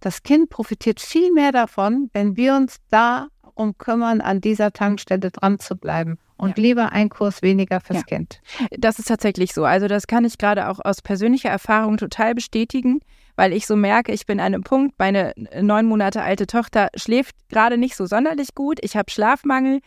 Das 0.00 0.22
Kind 0.22 0.48
profitiert 0.48 1.00
viel 1.00 1.32
mehr 1.32 1.52
davon, 1.52 2.08
wenn 2.12 2.36
wir 2.36 2.54
uns 2.54 2.76
darum 2.88 3.76
kümmern, 3.78 4.20
an 4.20 4.40
dieser 4.40 4.72
Tankstelle 4.72 5.30
dran 5.30 5.58
zu 5.58 5.76
bleiben 5.76 6.18
und 6.36 6.56
ja. 6.56 6.62
lieber 6.62 6.92
ein 6.92 7.08
Kurs 7.08 7.42
weniger 7.42 7.80
fürs 7.80 7.98
ja. 7.98 8.04
Kind. 8.04 8.40
Das 8.78 8.98
ist 8.98 9.08
tatsächlich 9.08 9.52
so. 9.52 9.64
Also 9.64 9.88
das 9.88 10.06
kann 10.06 10.24
ich 10.24 10.38
gerade 10.38 10.68
auch 10.68 10.78
aus 10.82 11.02
persönlicher 11.02 11.50
Erfahrung 11.50 11.96
total 11.96 12.34
bestätigen, 12.34 13.00
weil 13.36 13.52
ich 13.52 13.66
so 13.66 13.76
merke, 13.76 14.12
ich 14.12 14.24
bin 14.24 14.40
an 14.40 14.46
einem 14.46 14.62
Punkt, 14.62 14.94
meine 14.98 15.32
neun 15.60 15.86
Monate 15.86 16.22
alte 16.22 16.46
Tochter 16.46 16.88
schläft 16.94 17.34
gerade 17.48 17.76
nicht 17.76 17.96
so 17.96 18.06
sonderlich 18.06 18.54
gut. 18.54 18.78
Ich 18.82 18.96
habe 18.96 19.10
Schlafmangel. 19.10 19.80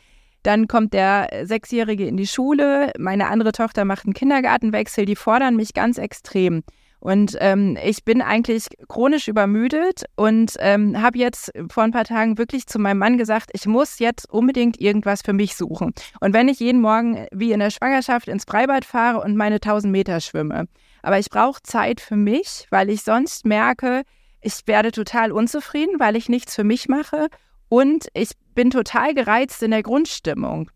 Dann 0.43 0.67
kommt 0.67 0.93
der 0.93 1.29
Sechsjährige 1.43 2.05
in 2.05 2.17
die 2.17 2.27
Schule, 2.27 2.91
meine 2.97 3.27
andere 3.27 3.51
Tochter 3.51 3.85
macht 3.85 4.05
einen 4.05 4.13
Kindergartenwechsel, 4.13 5.05
die 5.05 5.15
fordern 5.15 5.55
mich 5.55 5.73
ganz 5.73 5.97
extrem. 5.97 6.63
Und 7.01 7.35
ähm, 7.39 7.79
ich 7.83 8.05
bin 8.05 8.21
eigentlich 8.21 8.67
chronisch 8.87 9.27
übermüdet 9.27 10.05
und 10.15 10.53
ähm, 10.59 11.01
habe 11.01 11.17
jetzt 11.17 11.51
vor 11.69 11.81
ein 11.81 11.91
paar 11.91 12.05
Tagen 12.05 12.37
wirklich 12.37 12.67
zu 12.67 12.77
meinem 12.77 12.99
Mann 12.99 13.17
gesagt, 13.17 13.49
ich 13.53 13.65
muss 13.65 13.97
jetzt 13.97 14.29
unbedingt 14.29 14.79
irgendwas 14.79 15.23
für 15.23 15.33
mich 15.33 15.55
suchen. 15.55 15.93
Und 16.19 16.33
wenn 16.33 16.47
ich 16.47 16.59
jeden 16.59 16.79
Morgen 16.79 17.25
wie 17.31 17.53
in 17.53 17.59
der 17.59 17.71
Schwangerschaft 17.71 18.27
ins 18.27 18.43
Freibad 18.43 18.85
fahre 18.85 19.21
und 19.21 19.35
meine 19.35 19.55
1000 19.55 19.91
Meter 19.91 20.21
schwimme. 20.21 20.67
Aber 21.01 21.17
ich 21.17 21.31
brauche 21.31 21.63
Zeit 21.63 22.01
für 22.01 22.15
mich, 22.15 22.67
weil 22.69 22.91
ich 22.91 23.01
sonst 23.01 23.47
merke, 23.47 24.03
ich 24.39 24.61
werde 24.67 24.91
total 24.91 25.31
unzufrieden, 25.31 25.99
weil 25.99 26.15
ich 26.15 26.29
nichts 26.29 26.55
für 26.55 26.63
mich 26.63 26.87
mache 26.87 27.29
und 27.67 28.09
ich 28.13 28.31
bin 28.53 28.69
total 28.69 29.13
gereizt 29.13 29.63
in 29.63 29.71
der 29.71 29.83
Grundstimmung, 29.83 30.69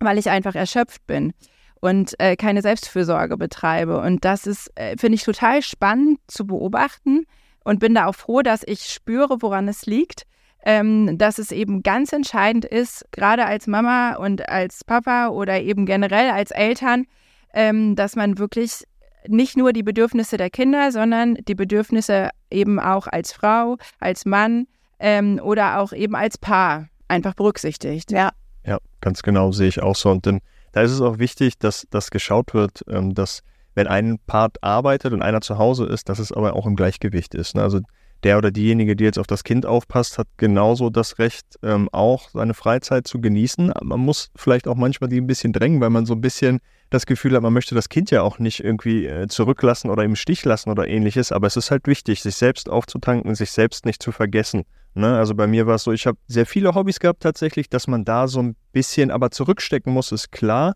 weil 0.00 0.18
ich 0.18 0.30
einfach 0.30 0.54
erschöpft 0.54 1.06
bin 1.06 1.32
und 1.80 2.18
äh, 2.18 2.36
keine 2.36 2.62
Selbstfürsorge 2.62 3.36
betreibe. 3.36 4.00
Und 4.00 4.24
das 4.24 4.46
ist, 4.46 4.70
äh, 4.74 4.96
finde 4.98 5.16
ich, 5.16 5.24
total 5.24 5.62
spannend 5.62 6.18
zu 6.28 6.46
beobachten 6.46 7.26
und 7.64 7.80
bin 7.80 7.94
da 7.94 8.06
auch 8.06 8.14
froh, 8.14 8.42
dass 8.42 8.62
ich 8.66 8.86
spüre, 8.86 9.42
woran 9.42 9.68
es 9.68 9.86
liegt. 9.86 10.22
Ähm, 10.66 11.18
dass 11.18 11.38
es 11.38 11.52
eben 11.52 11.82
ganz 11.82 12.14
entscheidend 12.14 12.64
ist, 12.64 13.04
gerade 13.12 13.44
als 13.44 13.66
Mama 13.66 14.14
und 14.14 14.48
als 14.48 14.82
Papa 14.82 15.28
oder 15.28 15.60
eben 15.60 15.84
generell 15.84 16.30
als 16.30 16.52
Eltern, 16.52 17.04
ähm, 17.52 17.96
dass 17.96 18.16
man 18.16 18.38
wirklich 18.38 18.84
nicht 19.28 19.58
nur 19.58 19.74
die 19.74 19.82
Bedürfnisse 19.82 20.38
der 20.38 20.48
Kinder, 20.48 20.90
sondern 20.90 21.34
die 21.34 21.54
Bedürfnisse 21.54 22.30
eben 22.50 22.80
auch 22.80 23.06
als 23.06 23.32
Frau, 23.32 23.76
als 24.00 24.24
Mann, 24.24 24.66
ähm, 24.98 25.38
oder 25.42 25.80
auch 25.80 25.92
eben 25.92 26.14
als 26.16 26.38
Paar 26.38 26.88
einfach 27.14 27.34
berücksichtigt. 27.34 28.10
Ja. 28.10 28.32
Ja, 28.66 28.78
ganz 29.00 29.22
genau 29.22 29.52
sehe 29.52 29.68
ich 29.68 29.82
auch 29.82 29.96
so. 29.96 30.10
Und 30.10 30.26
dann, 30.26 30.40
da 30.72 30.82
ist 30.82 30.90
es 30.90 31.00
auch 31.00 31.18
wichtig, 31.18 31.58
dass 31.58 31.86
das 31.90 32.10
geschaut 32.10 32.54
wird, 32.54 32.84
ähm, 32.88 33.14
dass 33.14 33.42
wenn 33.74 33.86
ein 33.86 34.18
Part 34.26 34.62
arbeitet 34.62 35.12
und 35.12 35.22
einer 35.22 35.40
zu 35.40 35.58
Hause 35.58 35.86
ist, 35.86 36.08
dass 36.08 36.18
es 36.18 36.32
aber 36.32 36.54
auch 36.54 36.66
im 36.66 36.76
Gleichgewicht 36.76 37.34
ist. 37.34 37.54
Ne? 37.54 37.62
Also 37.62 37.80
der 38.24 38.38
oder 38.38 38.50
diejenige, 38.50 38.96
die 38.96 39.04
jetzt 39.04 39.18
auf 39.18 39.26
das 39.26 39.44
Kind 39.44 39.66
aufpasst, 39.66 40.18
hat 40.18 40.26
genauso 40.36 40.90
das 40.90 41.18
Recht, 41.18 41.44
ähm, 41.62 41.88
auch 41.92 42.30
seine 42.30 42.54
Freizeit 42.54 43.06
zu 43.06 43.20
genießen. 43.20 43.72
Man 43.82 44.00
muss 44.00 44.30
vielleicht 44.34 44.66
auch 44.66 44.76
manchmal 44.76 45.10
die 45.10 45.20
ein 45.20 45.26
bisschen 45.26 45.52
drängen, 45.52 45.80
weil 45.80 45.90
man 45.90 46.06
so 46.06 46.14
ein 46.14 46.20
bisschen 46.20 46.60
das 46.90 47.06
Gefühl 47.06 47.34
hat, 47.34 47.42
man 47.42 47.52
möchte 47.52 47.74
das 47.74 47.88
Kind 47.88 48.10
ja 48.10 48.22
auch 48.22 48.38
nicht 48.38 48.62
irgendwie 48.62 49.06
äh, 49.06 49.28
zurücklassen 49.28 49.90
oder 49.90 50.04
im 50.04 50.16
Stich 50.16 50.44
lassen 50.44 50.70
oder 50.70 50.88
ähnliches. 50.88 51.32
Aber 51.32 51.46
es 51.46 51.56
ist 51.56 51.70
halt 51.70 51.86
wichtig, 51.86 52.22
sich 52.22 52.36
selbst 52.36 52.68
aufzutanken, 52.68 53.34
sich 53.34 53.50
selbst 53.50 53.84
nicht 53.84 54.02
zu 54.02 54.12
vergessen. 54.12 54.64
Ne? 54.94 55.16
Also 55.16 55.34
bei 55.34 55.46
mir 55.46 55.66
war 55.66 55.74
es 55.74 55.84
so, 55.84 55.92
ich 55.92 56.06
habe 56.06 56.18
sehr 56.26 56.46
viele 56.46 56.74
Hobbys 56.74 57.00
gehabt 57.00 57.22
tatsächlich, 57.22 57.68
dass 57.68 57.86
man 57.86 58.04
da 58.04 58.28
so 58.28 58.40
ein 58.40 58.56
bisschen 58.72 59.10
aber 59.10 59.30
zurückstecken 59.30 59.92
muss, 59.92 60.12
ist 60.12 60.32
klar. 60.32 60.74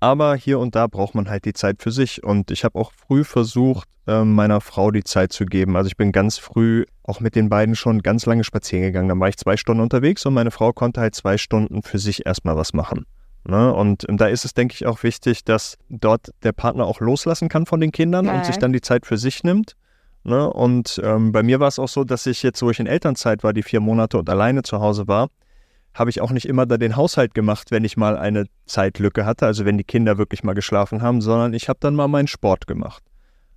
Aber 0.00 0.36
hier 0.36 0.58
und 0.58 0.74
da 0.74 0.86
braucht 0.86 1.14
man 1.14 1.28
halt 1.28 1.44
die 1.44 1.52
Zeit 1.52 1.82
für 1.82 1.90
sich. 1.90 2.22
Und 2.22 2.50
ich 2.50 2.64
habe 2.64 2.78
auch 2.78 2.92
früh 2.92 3.24
versucht, 3.24 3.88
äh, 4.06 4.24
meiner 4.24 4.60
Frau 4.60 4.90
die 4.90 5.04
Zeit 5.04 5.32
zu 5.32 5.44
geben. 5.44 5.76
Also 5.76 5.88
ich 5.88 5.96
bin 5.96 6.12
ganz 6.12 6.38
früh 6.38 6.84
auch 7.02 7.20
mit 7.20 7.34
den 7.34 7.48
beiden 7.48 7.74
schon 7.74 8.02
ganz 8.02 8.26
lange 8.26 8.44
spazieren 8.44 8.84
gegangen. 8.84 9.08
Dann 9.08 9.20
war 9.20 9.28
ich 9.28 9.36
zwei 9.36 9.56
Stunden 9.56 9.82
unterwegs 9.82 10.24
und 10.24 10.34
meine 10.34 10.50
Frau 10.50 10.72
konnte 10.72 11.00
halt 11.00 11.14
zwei 11.14 11.36
Stunden 11.36 11.82
für 11.82 11.98
sich 11.98 12.26
erstmal 12.26 12.56
was 12.56 12.72
machen. 12.72 13.06
Ne? 13.44 13.72
Und 13.72 14.06
da 14.08 14.26
ist 14.26 14.44
es, 14.44 14.54
denke 14.54 14.74
ich, 14.74 14.86
auch 14.86 15.02
wichtig, 15.02 15.44
dass 15.44 15.78
dort 15.88 16.30
der 16.42 16.52
Partner 16.52 16.84
auch 16.84 17.00
loslassen 17.00 17.48
kann 17.48 17.66
von 17.66 17.80
den 17.80 17.92
Kindern 17.92 18.26
ja. 18.26 18.36
und 18.36 18.44
sich 18.44 18.58
dann 18.58 18.72
die 18.72 18.80
Zeit 18.80 19.06
für 19.06 19.16
sich 19.16 19.42
nimmt. 19.42 19.72
Ne? 20.24 20.48
Und 20.52 21.00
ähm, 21.02 21.32
bei 21.32 21.42
mir 21.42 21.58
war 21.58 21.68
es 21.68 21.78
auch 21.78 21.88
so, 21.88 22.04
dass 22.04 22.26
ich 22.26 22.42
jetzt, 22.42 22.60
wo 22.62 22.70
ich 22.70 22.78
in 22.78 22.86
Elternzeit 22.86 23.42
war, 23.42 23.52
die 23.52 23.62
vier 23.62 23.80
Monate 23.80 24.18
und 24.18 24.28
alleine 24.28 24.62
zu 24.62 24.80
Hause 24.80 25.08
war, 25.08 25.28
habe 25.94 26.10
ich 26.10 26.20
auch 26.20 26.30
nicht 26.30 26.46
immer 26.46 26.66
da 26.66 26.76
den 26.76 26.96
Haushalt 26.96 27.34
gemacht, 27.34 27.70
wenn 27.70 27.84
ich 27.84 27.96
mal 27.96 28.16
eine 28.16 28.46
Zeitlücke 28.66 29.24
hatte, 29.26 29.46
also 29.46 29.64
wenn 29.64 29.78
die 29.78 29.84
Kinder 29.84 30.18
wirklich 30.18 30.44
mal 30.44 30.54
geschlafen 30.54 31.02
haben, 31.02 31.20
sondern 31.20 31.54
ich 31.54 31.68
habe 31.68 31.78
dann 31.80 31.94
mal 31.94 32.08
meinen 32.08 32.28
Sport 32.28 32.66
gemacht. 32.66 33.02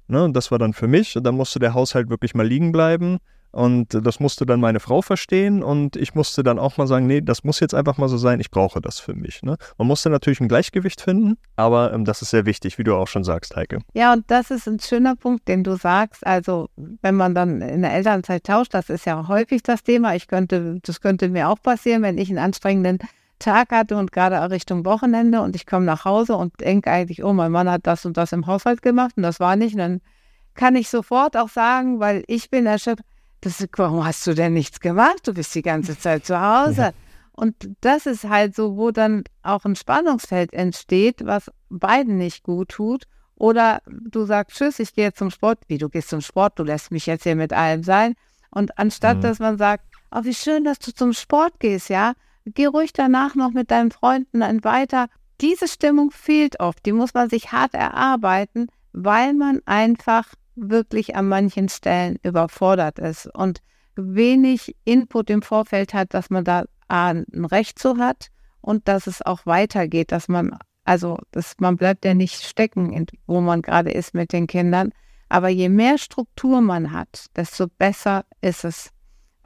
Ne? 0.07 0.23
Und 0.23 0.33
das 0.33 0.51
war 0.51 0.59
dann 0.59 0.73
für 0.73 0.87
mich. 0.87 1.15
Und 1.15 1.23
dann 1.23 1.35
musste 1.35 1.59
der 1.59 1.73
Haushalt 1.73 2.09
wirklich 2.09 2.35
mal 2.35 2.47
liegen 2.47 2.71
bleiben. 2.71 3.19
Und 3.51 3.89
das 4.05 4.19
musste 4.19 4.45
dann 4.45 4.61
meine 4.61 4.79
Frau 4.79 5.01
verstehen 5.01 5.61
und 5.61 5.97
ich 5.97 6.15
musste 6.15 6.41
dann 6.41 6.57
auch 6.57 6.77
mal 6.77 6.87
sagen, 6.87 7.05
nee, 7.05 7.21
das 7.21 7.43
muss 7.43 7.59
jetzt 7.59 7.73
einfach 7.73 7.97
mal 7.97 8.07
so 8.07 8.17
sein, 8.17 8.39
ich 8.39 8.49
brauche 8.49 8.79
das 8.79 8.99
für 8.99 9.13
mich. 9.13 9.43
Ne? 9.43 9.57
Man 9.77 9.87
musste 9.87 10.09
natürlich 10.09 10.39
ein 10.39 10.47
Gleichgewicht 10.47 11.01
finden, 11.01 11.37
aber 11.57 11.91
ähm, 11.91 12.05
das 12.05 12.21
ist 12.21 12.29
sehr 12.29 12.45
wichtig, 12.45 12.77
wie 12.77 12.83
du 12.83 12.95
auch 12.95 13.07
schon 13.07 13.23
sagst, 13.23 13.55
Heike. 13.55 13.79
Ja, 13.93 14.13
und 14.13 14.29
das 14.31 14.51
ist 14.51 14.67
ein 14.67 14.79
schöner 14.79 15.15
Punkt, 15.15 15.47
den 15.47 15.63
du 15.63 15.75
sagst. 15.75 16.25
Also, 16.25 16.69
wenn 17.01 17.15
man 17.15 17.35
dann 17.35 17.61
in 17.61 17.81
der 17.81 17.93
Elternzeit 17.93 18.45
tauscht, 18.45 18.73
das 18.73 18.89
ist 18.89 19.05
ja 19.05 19.27
häufig 19.27 19.63
das 19.63 19.83
Thema. 19.83 20.15
Ich 20.15 20.27
könnte, 20.27 20.79
das 20.83 21.01
könnte 21.01 21.27
mir 21.27 21.49
auch 21.49 21.61
passieren, 21.61 22.03
wenn 22.03 22.17
ich 22.17 22.29
einen 22.29 22.39
anstrengenden 22.39 22.99
Tag 23.39 23.71
hatte 23.71 23.97
und 23.97 24.11
gerade 24.11 24.49
Richtung 24.49 24.85
Wochenende 24.85 25.41
und 25.41 25.55
ich 25.55 25.65
komme 25.65 25.85
nach 25.85 26.05
Hause 26.05 26.35
und 26.37 26.59
denke 26.61 26.89
eigentlich, 26.89 27.23
oh, 27.23 27.33
mein 27.33 27.51
Mann 27.51 27.69
hat 27.69 27.85
das 27.85 28.05
und 28.05 28.15
das 28.15 28.31
im 28.31 28.47
Haushalt 28.47 28.81
gemacht 28.81 29.13
und 29.17 29.23
das 29.23 29.39
war 29.39 29.55
nicht. 29.55 29.73
Und 29.73 29.79
dann 29.79 30.01
kann 30.53 30.75
ich 30.75 30.89
sofort 30.89 31.35
auch 31.35 31.49
sagen, 31.49 31.99
weil 31.99 32.23
ich 32.27 32.49
bin 32.49 32.65
erschöpft, 32.65 33.03
das, 33.41 33.65
warum 33.75 34.05
hast 34.05 34.25
du 34.27 34.33
denn 34.33 34.53
nichts 34.53 34.79
gemacht? 34.79 35.27
Du 35.27 35.33
bist 35.33 35.53
die 35.55 35.61
ganze 35.61 35.97
Zeit 35.97 36.25
zu 36.25 36.39
Hause. 36.39 36.81
Ja. 36.81 36.91
Und 37.33 37.55
das 37.81 38.05
ist 38.05 38.25
halt 38.25 38.55
so, 38.55 38.77
wo 38.77 38.91
dann 38.91 39.23
auch 39.41 39.65
ein 39.65 39.75
Spannungsfeld 39.75 40.53
entsteht, 40.53 41.25
was 41.25 41.51
beiden 41.69 42.17
nicht 42.17 42.43
gut 42.43 42.69
tut. 42.69 43.05
Oder 43.35 43.81
du 43.87 44.25
sagst, 44.25 44.57
tschüss, 44.57 44.79
ich 44.79 44.93
gehe 44.93 45.05
jetzt 45.05 45.17
zum 45.17 45.31
Sport. 45.31 45.59
Wie, 45.67 45.79
du 45.79 45.89
gehst 45.89 46.09
zum 46.09 46.21
Sport, 46.21 46.59
du 46.59 46.63
lässt 46.63 46.91
mich 46.91 47.07
jetzt 47.07 47.23
hier 47.23 47.35
mit 47.35 47.53
allem 47.53 47.83
sein. 47.83 48.13
Und 48.51 48.77
anstatt, 48.77 49.17
Mhm. 49.17 49.21
dass 49.21 49.39
man 49.39 49.57
sagt, 49.57 49.85
oh, 50.11 50.23
wie 50.23 50.33
schön, 50.35 50.63
dass 50.63 50.77
du 50.77 50.93
zum 50.93 51.13
Sport 51.13 51.59
gehst, 51.59 51.89
ja, 51.89 52.13
geh 52.45 52.67
ruhig 52.67 52.93
danach 52.93 53.33
noch 53.33 53.51
mit 53.51 53.71
deinen 53.71 53.91
Freunden 53.91 54.43
ein 54.43 54.63
weiter. 54.63 55.07
Diese 55.39 55.67
Stimmung 55.67 56.11
fehlt 56.11 56.59
oft. 56.59 56.85
Die 56.85 56.91
muss 56.91 57.15
man 57.15 57.29
sich 57.29 57.51
hart 57.51 57.73
erarbeiten, 57.73 58.67
weil 58.93 59.33
man 59.33 59.61
einfach 59.65 60.25
wirklich 60.55 61.15
an 61.15 61.27
manchen 61.27 61.69
Stellen 61.69 62.17
überfordert 62.23 62.99
ist 62.99 63.27
und 63.33 63.61
wenig 63.95 64.75
Input 64.83 65.29
im 65.29 65.41
Vorfeld 65.41 65.93
hat, 65.93 66.13
dass 66.13 66.29
man 66.29 66.43
da 66.43 66.65
ein 66.87 67.25
Recht 67.51 67.79
zu 67.79 67.97
hat 67.97 68.27
und 68.61 68.87
dass 68.87 69.07
es 69.07 69.21
auch 69.21 69.45
weitergeht, 69.45 70.11
dass 70.11 70.27
man, 70.27 70.57
also 70.83 71.17
dass 71.31 71.55
man 71.59 71.77
bleibt 71.77 72.05
ja 72.05 72.13
nicht 72.13 72.43
stecken, 72.43 73.05
wo 73.27 73.41
man 73.41 73.61
gerade 73.61 73.91
ist 73.91 74.13
mit 74.13 74.33
den 74.33 74.47
Kindern. 74.47 74.91
Aber 75.29 75.49
je 75.49 75.69
mehr 75.69 75.97
Struktur 75.97 76.61
man 76.61 76.91
hat, 76.91 77.27
desto 77.35 77.67
besser 77.67 78.25
ist 78.41 78.65
es. 78.65 78.91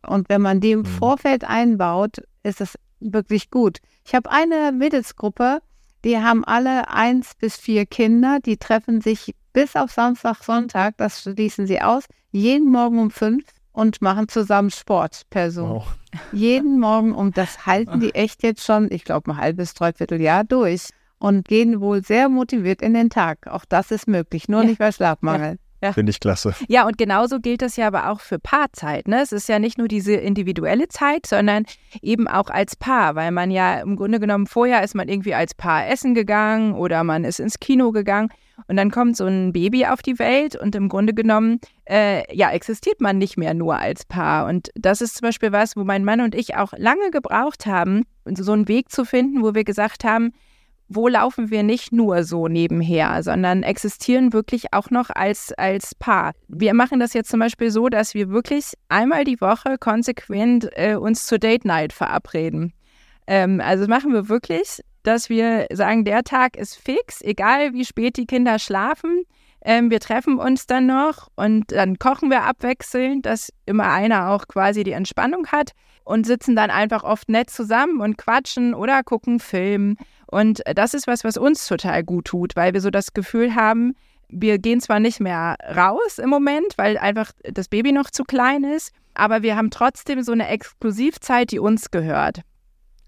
Und 0.05 0.29
wenn 0.29 0.41
man 0.41 0.59
die 0.59 0.71
im 0.71 0.79
Mhm. 0.79 0.85
Vorfeld 0.85 1.43
einbaut, 1.43 2.17
ist 2.43 2.61
es 2.61 2.77
wirklich 2.99 3.51
gut. 3.51 3.79
Ich 4.05 4.15
habe 4.15 4.29
eine 4.31 4.71
Mädelsgruppe, 4.71 5.59
die 6.03 6.17
haben 6.17 6.43
alle 6.45 6.89
eins 6.89 7.33
bis 7.35 7.57
vier 7.57 7.85
Kinder, 7.85 8.39
die 8.43 8.57
treffen 8.57 9.01
sich 9.01 9.35
bis 9.55 9.75
auf 9.77 9.89
Samstag, 9.89 10.43
Sonntag, 10.43 10.97
das 10.97 11.21
schließen 11.21 11.65
sie 11.65 11.81
aus, 11.81 12.03
jeden 12.31 12.69
Morgen 12.69 12.99
um 12.99 13.09
fünf 13.09 13.45
und 13.71 14.01
machen 14.01 14.27
zusammen 14.27 14.69
Sport 14.69 15.21
per 15.29 15.49
Zoom. 15.49 15.69
Wow. 15.69 15.87
Jeden 16.33 16.79
Morgen 16.79 17.13
und 17.13 17.37
das 17.37 17.65
halten 17.65 17.99
die 18.01 18.13
echt 18.15 18.43
jetzt 18.43 18.63
schon, 18.65 18.89
ich 18.91 19.03
glaube, 19.05 19.31
ein 19.31 19.37
halbes, 19.37 19.73
dreiviertel 19.73 20.21
Jahr 20.21 20.43
durch 20.43 20.89
und 21.19 21.47
gehen 21.47 21.79
wohl 21.81 22.03
sehr 22.03 22.27
motiviert 22.29 22.81
in 22.81 22.93
den 22.93 23.09
Tag. 23.09 23.47
Auch 23.47 23.65
das 23.65 23.91
ist 23.91 24.07
möglich, 24.07 24.47
nur 24.49 24.61
Ja. 24.61 24.67
nicht 24.67 24.79
bei 24.79 24.91
Schlafmangel. 24.91 25.57
Finde 25.93 26.09
ich 26.09 26.19
klasse. 26.19 26.55
Ja, 26.67 26.85
und 26.87 26.97
genauso 26.97 27.39
gilt 27.39 27.61
das 27.61 27.75
ja 27.75 27.87
aber 27.87 28.09
auch 28.09 28.19
für 28.19 28.39
Paarzeit. 28.39 29.07
Ne? 29.07 29.21
Es 29.21 29.31
ist 29.31 29.49
ja 29.49 29.59
nicht 29.59 29.77
nur 29.77 29.87
diese 29.87 30.13
individuelle 30.13 30.87
Zeit, 30.87 31.25
sondern 31.25 31.65
eben 32.01 32.27
auch 32.27 32.49
als 32.49 32.75
Paar, 32.75 33.15
weil 33.15 33.31
man 33.31 33.51
ja 33.51 33.79
im 33.81 33.95
Grunde 33.95 34.19
genommen 34.19 34.47
vorher 34.47 34.83
ist 34.83 34.95
man 34.95 35.09
irgendwie 35.09 35.35
als 35.35 35.53
Paar 35.53 35.87
essen 35.87 36.15
gegangen 36.15 36.73
oder 36.73 37.03
man 37.03 37.23
ist 37.23 37.39
ins 37.39 37.59
Kino 37.59 37.91
gegangen 37.91 38.29
und 38.67 38.77
dann 38.77 38.89
kommt 38.89 39.17
so 39.17 39.25
ein 39.25 39.51
Baby 39.53 39.85
auf 39.85 40.01
die 40.01 40.17
Welt 40.17 40.55
und 40.55 40.75
im 40.75 40.89
Grunde 40.89 41.13
genommen 41.13 41.59
äh, 41.85 42.23
ja 42.35 42.51
existiert 42.51 43.01
man 43.01 43.17
nicht 43.17 43.37
mehr 43.37 43.53
nur 43.53 43.77
als 43.77 44.05
Paar. 44.05 44.47
Und 44.47 44.69
das 44.75 45.01
ist 45.01 45.17
zum 45.17 45.27
Beispiel 45.27 45.51
was, 45.51 45.75
wo 45.75 45.83
mein 45.83 46.05
Mann 46.05 46.21
und 46.21 46.35
ich 46.35 46.55
auch 46.55 46.73
lange 46.77 47.11
gebraucht 47.11 47.65
haben, 47.65 48.03
so 48.25 48.53
einen 48.53 48.67
Weg 48.67 48.91
zu 48.91 49.05
finden, 49.05 49.43
wo 49.43 49.53
wir 49.53 49.63
gesagt 49.63 50.03
haben, 50.03 50.31
wo 50.87 51.07
laufen 51.07 51.49
wir 51.49 51.63
nicht 51.63 51.91
nur 51.91 52.23
so 52.23 52.47
nebenher, 52.47 53.23
sondern 53.23 53.63
existieren 53.63 54.33
wirklich 54.33 54.73
auch 54.73 54.89
noch 54.89 55.09
als, 55.09 55.51
als 55.53 55.95
Paar. 55.95 56.33
Wir 56.47 56.73
machen 56.73 56.99
das 56.99 57.13
jetzt 57.13 57.29
zum 57.29 57.39
Beispiel 57.39 57.71
so, 57.71 57.89
dass 57.89 58.13
wir 58.13 58.29
wirklich 58.29 58.73
einmal 58.89 59.23
die 59.23 59.41
Woche 59.41 59.77
konsequent 59.79 60.69
äh, 60.73 60.95
uns 60.95 61.25
zur 61.25 61.39
Date 61.39 61.65
Night 61.65 61.91
verabreden. 61.91 62.73
Ähm, 63.27 63.61
also 63.61 63.87
machen 63.87 64.13
wir 64.13 64.29
wirklich, 64.29 64.81
dass 65.03 65.29
wir 65.29 65.67
sagen, 65.71 66.05
der 66.05 66.23
Tag 66.23 66.55
ist 66.55 66.75
fix, 66.75 67.21
egal 67.21 67.73
wie 67.73 67.85
spät 67.85 68.17
die 68.17 68.25
Kinder 68.25 68.59
schlafen. 68.59 69.23
Ähm, 69.61 69.89
wir 69.89 69.99
treffen 69.99 70.37
uns 70.37 70.67
dann 70.67 70.85
noch 70.85 71.29
und 71.35 71.71
dann 71.71 71.97
kochen 71.97 72.29
wir 72.29 72.43
abwechselnd, 72.43 73.25
dass 73.25 73.51
immer 73.65 73.91
einer 73.91 74.29
auch 74.29 74.47
quasi 74.47 74.83
die 74.83 74.91
Entspannung 74.91 75.47
hat 75.47 75.71
und 76.05 76.25
sitzen 76.25 76.55
dann 76.55 76.69
einfach 76.69 77.03
oft 77.03 77.27
nett 77.27 77.49
zusammen 77.49 77.99
und 77.99 78.17
quatschen 78.17 78.73
oder 78.73 79.03
gucken 79.03 79.39
Film. 79.39 79.97
Und 80.27 80.61
das 80.75 80.93
ist 80.93 81.07
was, 81.07 81.23
was 81.23 81.35
uns 81.35 81.67
total 81.67 82.03
gut 82.03 82.25
tut, 82.25 82.55
weil 82.55 82.73
wir 82.73 82.81
so 82.81 82.89
das 82.89 83.13
Gefühl 83.13 83.55
haben, 83.55 83.95
wir 84.29 84.57
gehen 84.57 84.79
zwar 84.79 84.99
nicht 84.99 85.19
mehr 85.19 85.55
raus 85.75 86.19
im 86.19 86.29
Moment, 86.29 86.77
weil 86.77 86.97
einfach 86.97 87.31
das 87.43 87.67
Baby 87.67 87.91
noch 87.91 88.09
zu 88.09 88.23
klein 88.23 88.63
ist, 88.63 88.93
aber 89.13 89.41
wir 89.41 89.55
haben 89.55 89.71
trotzdem 89.71 90.21
so 90.21 90.31
eine 90.31 90.47
Exklusivzeit, 90.47 91.51
die 91.51 91.59
uns 91.59 91.91
gehört. 91.91 92.41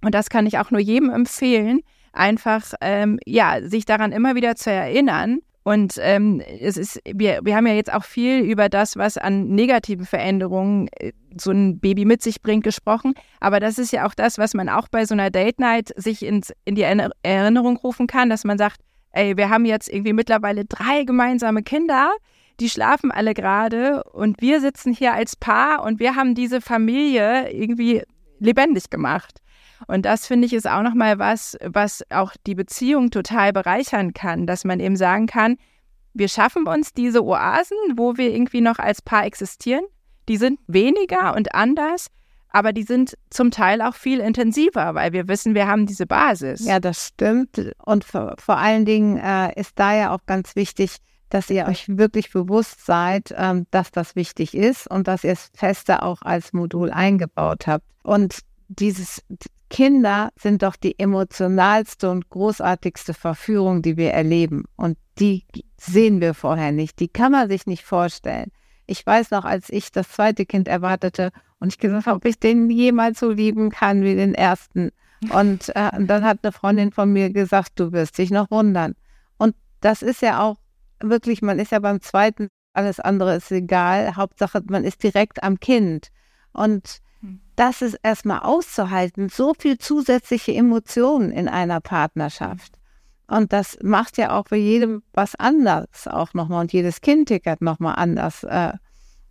Und 0.04 0.14
das 0.14 0.30
kann 0.30 0.46
ich 0.46 0.58
auch 0.58 0.72
nur 0.72 0.80
jedem 0.80 1.10
empfehlen, 1.10 1.82
einfach 2.14 2.74
ähm, 2.82 3.20
ja 3.26 3.62
sich 3.62 3.86
daran 3.86 4.12
immer 4.12 4.36
wieder 4.36 4.56
zu 4.56 4.72
erinnern. 4.72 5.40
Und 5.68 5.96
ähm, 6.00 6.42
es 6.62 6.78
ist, 6.78 7.02
wir, 7.04 7.42
wir 7.44 7.58
haben 7.58 7.68
ja 7.68 7.74
jetzt 7.74 7.92
auch 7.92 8.06
viel 8.06 8.40
über 8.40 8.70
das, 8.70 8.96
was 8.96 9.18
an 9.18 9.50
negativen 9.50 10.06
Veränderungen 10.06 10.88
äh, 10.96 11.12
so 11.38 11.52
ein 11.52 11.82
Baby 11.82 12.06
mit 12.06 12.24
sich 12.24 12.42
bringt, 12.42 12.64
gesprochen. 12.64 13.16
Aber 13.42 13.60
das 13.60 13.78
ist 13.78 13.92
ja 13.92 14.08
auch 14.08 14.14
das, 14.14 14.38
was 14.38 14.54
man 14.54 14.70
auch 14.70 14.88
bei 14.88 15.04
so 15.04 15.14
einer 15.14 15.30
Date 15.30 15.60
Night 15.60 15.92
sich 15.98 16.24
ins, 16.24 16.54
in 16.64 16.76
die 16.76 16.84
Erinner- 16.84 17.12
Erinnerung 17.22 17.76
rufen 17.76 18.08
kann, 18.08 18.30
dass 18.30 18.46
man 18.46 18.58
sagt, 18.58 18.80
ey, 19.12 19.36
wir 19.36 19.50
haben 19.50 19.66
jetzt 19.66 19.90
irgendwie 19.90 20.14
mittlerweile 20.14 20.64
drei 20.64 21.04
gemeinsame 21.04 21.64
Kinder, 21.64 22.14
die 22.62 22.70
schlafen 22.70 23.12
alle 23.12 23.34
gerade 23.34 24.06
und 24.06 24.40
wir 24.40 24.62
sitzen 24.62 24.94
hier 24.94 25.12
als 25.16 25.36
Paar 25.36 25.84
und 25.84 26.00
wir 26.00 26.16
haben 26.16 26.34
diese 26.34 26.62
Familie 26.62 27.52
irgendwie 27.52 28.04
lebendig 28.40 28.90
gemacht. 28.90 29.42
Und 29.86 30.06
das 30.06 30.26
finde 30.26 30.48
ich 30.48 30.54
ist 30.54 30.68
auch 30.68 30.82
nochmal 30.82 31.20
was, 31.20 31.58
was 31.64 32.04
auch 32.10 32.34
die 32.46 32.56
Beziehung 32.56 33.12
total 33.12 33.54
bereichern 33.54 34.14
kann, 34.14 34.48
dass 34.48 34.66
man 34.66 34.80
eben 34.80 34.96
sagen 34.96 35.28
kann, 35.28 35.58
wir 36.14 36.30
schaffen 36.30 36.68
uns 36.68 36.94
diese 36.94 37.24
Oasen, 37.24 37.78
wo 37.96 38.18
wir 38.18 38.34
irgendwie 38.34 38.62
noch 38.62 38.80
als 38.80 39.02
Paar 39.02 39.26
existieren. 39.26 39.84
Die 40.28 40.38
sind 40.38 40.60
weniger 40.68 41.36
und 41.36 41.54
anders, 41.54 42.08
aber 42.50 42.74
die 42.74 42.84
sind 42.84 43.16
zum 43.30 43.52
Teil 43.52 43.82
auch 43.82 43.94
viel 43.94 44.20
intensiver, 44.20 44.96
weil 44.96 45.14
wir 45.14 45.28
wissen, 45.28 45.54
wir 45.54 45.68
haben 45.68 45.86
diese 45.86 46.08
Basis. 46.08 46.66
Ja, 46.66 46.80
das 46.80 47.08
stimmt. 47.08 47.72
Und 47.86 48.04
vor, 48.04 48.36
vor 48.40 48.58
allen 48.58 48.86
Dingen 48.86 49.18
äh, 49.18 49.54
ist 49.60 49.74
da 49.76 49.96
ja 49.96 50.16
auch 50.16 50.26
ganz 50.26 50.56
wichtig, 50.56 50.98
dass 51.30 51.50
ihr 51.50 51.68
euch 51.68 51.86
wirklich 51.88 52.32
bewusst 52.32 52.86
seid, 52.86 53.34
ähm, 53.38 53.68
dass 53.72 53.92
das 53.92 54.16
wichtig 54.16 54.56
ist 54.56 54.90
und 54.90 55.08
dass 55.08 55.24
ihr 55.24 55.34
es 55.34 55.50
fester 55.54 56.04
auch 56.04 56.22
als 56.22 56.54
Modul 56.54 56.90
eingebaut 56.90 57.68
habt. 57.68 57.86
Und 58.04 58.40
dieses 58.70 59.22
Kinder 59.70 60.32
sind 60.40 60.64
doch 60.64 60.76
die 60.76 60.98
emotionalste 60.98 62.10
und 62.10 62.30
großartigste 62.30 63.14
Verführung, 63.14 63.82
die 63.82 63.98
wir 63.98 64.12
erleben. 64.12 64.66
Und 64.76 64.98
die 65.20 65.46
sehen 65.78 66.22
wir 66.22 66.34
vorher 66.34 66.72
nicht. 66.72 67.00
Die 67.00 67.08
kann 67.08 67.32
man 67.32 67.50
sich 67.50 67.66
nicht 67.66 67.84
vorstellen. 67.84 68.52
Ich 68.86 69.06
weiß 69.06 69.32
noch, 69.32 69.44
als 69.44 69.70
ich 69.70 69.92
das 69.92 70.10
zweite 70.10 70.46
Kind 70.46 70.68
erwartete 70.68 71.32
und 71.60 71.74
ich 71.74 71.80
gesagt 71.80 72.06
habe, 72.06 72.18
ob 72.18 72.26
ich 72.26 72.40
den 72.40 72.70
jemals 72.70 73.20
so 73.20 73.32
lieben 73.32 73.70
kann 73.70 74.04
wie 74.04 74.16
den 74.16 74.34
ersten. 74.34 74.92
Und, 75.32 75.70
äh, 75.76 75.92
dann 76.00 76.24
hat 76.24 76.40
eine 76.44 76.52
Freundin 76.52 76.92
von 76.92 77.12
mir 77.12 77.32
gesagt, 77.32 77.80
du 77.80 77.92
wirst 77.92 78.18
dich 78.18 78.32
noch 78.32 78.50
wundern. 78.52 78.96
Und 79.38 79.56
das 79.82 80.02
ist 80.02 80.22
ja 80.22 80.42
auch 80.42 80.58
wirklich, 81.02 81.42
man 81.42 81.60
ist 81.60 81.72
ja 81.72 81.80
beim 81.80 82.02
zweiten, 82.02 82.48
alles 82.74 83.00
andere 83.00 83.36
ist 83.36 83.52
egal. 83.52 84.16
Hauptsache, 84.16 84.62
man 84.70 84.84
ist 84.84 85.04
direkt 85.04 85.44
am 85.44 85.60
Kind. 85.60 86.10
Und 86.54 87.02
das 87.58 87.82
ist 87.82 88.00
erstmal 88.04 88.40
auszuhalten, 88.40 89.30
so 89.30 89.54
viel 89.58 89.78
zusätzliche 89.78 90.54
Emotionen 90.54 91.32
in 91.32 91.50
einer 91.50 91.82
Partnerschaft. 91.82 92.74
Und 93.28 93.52
das 93.52 93.78
macht 93.82 94.18
ja 94.18 94.38
auch 94.38 94.48
für 94.48 94.56
jedem 94.56 95.04
was 95.12 95.36
anders 95.36 96.08
auch 96.08 96.34
nochmal 96.34 96.62
und 96.62 96.72
jedes 96.72 97.02
Kind 97.02 97.28
tickert 97.28 97.62
nochmal 97.62 97.96
anders. 97.98 98.44
äh. 98.44 98.74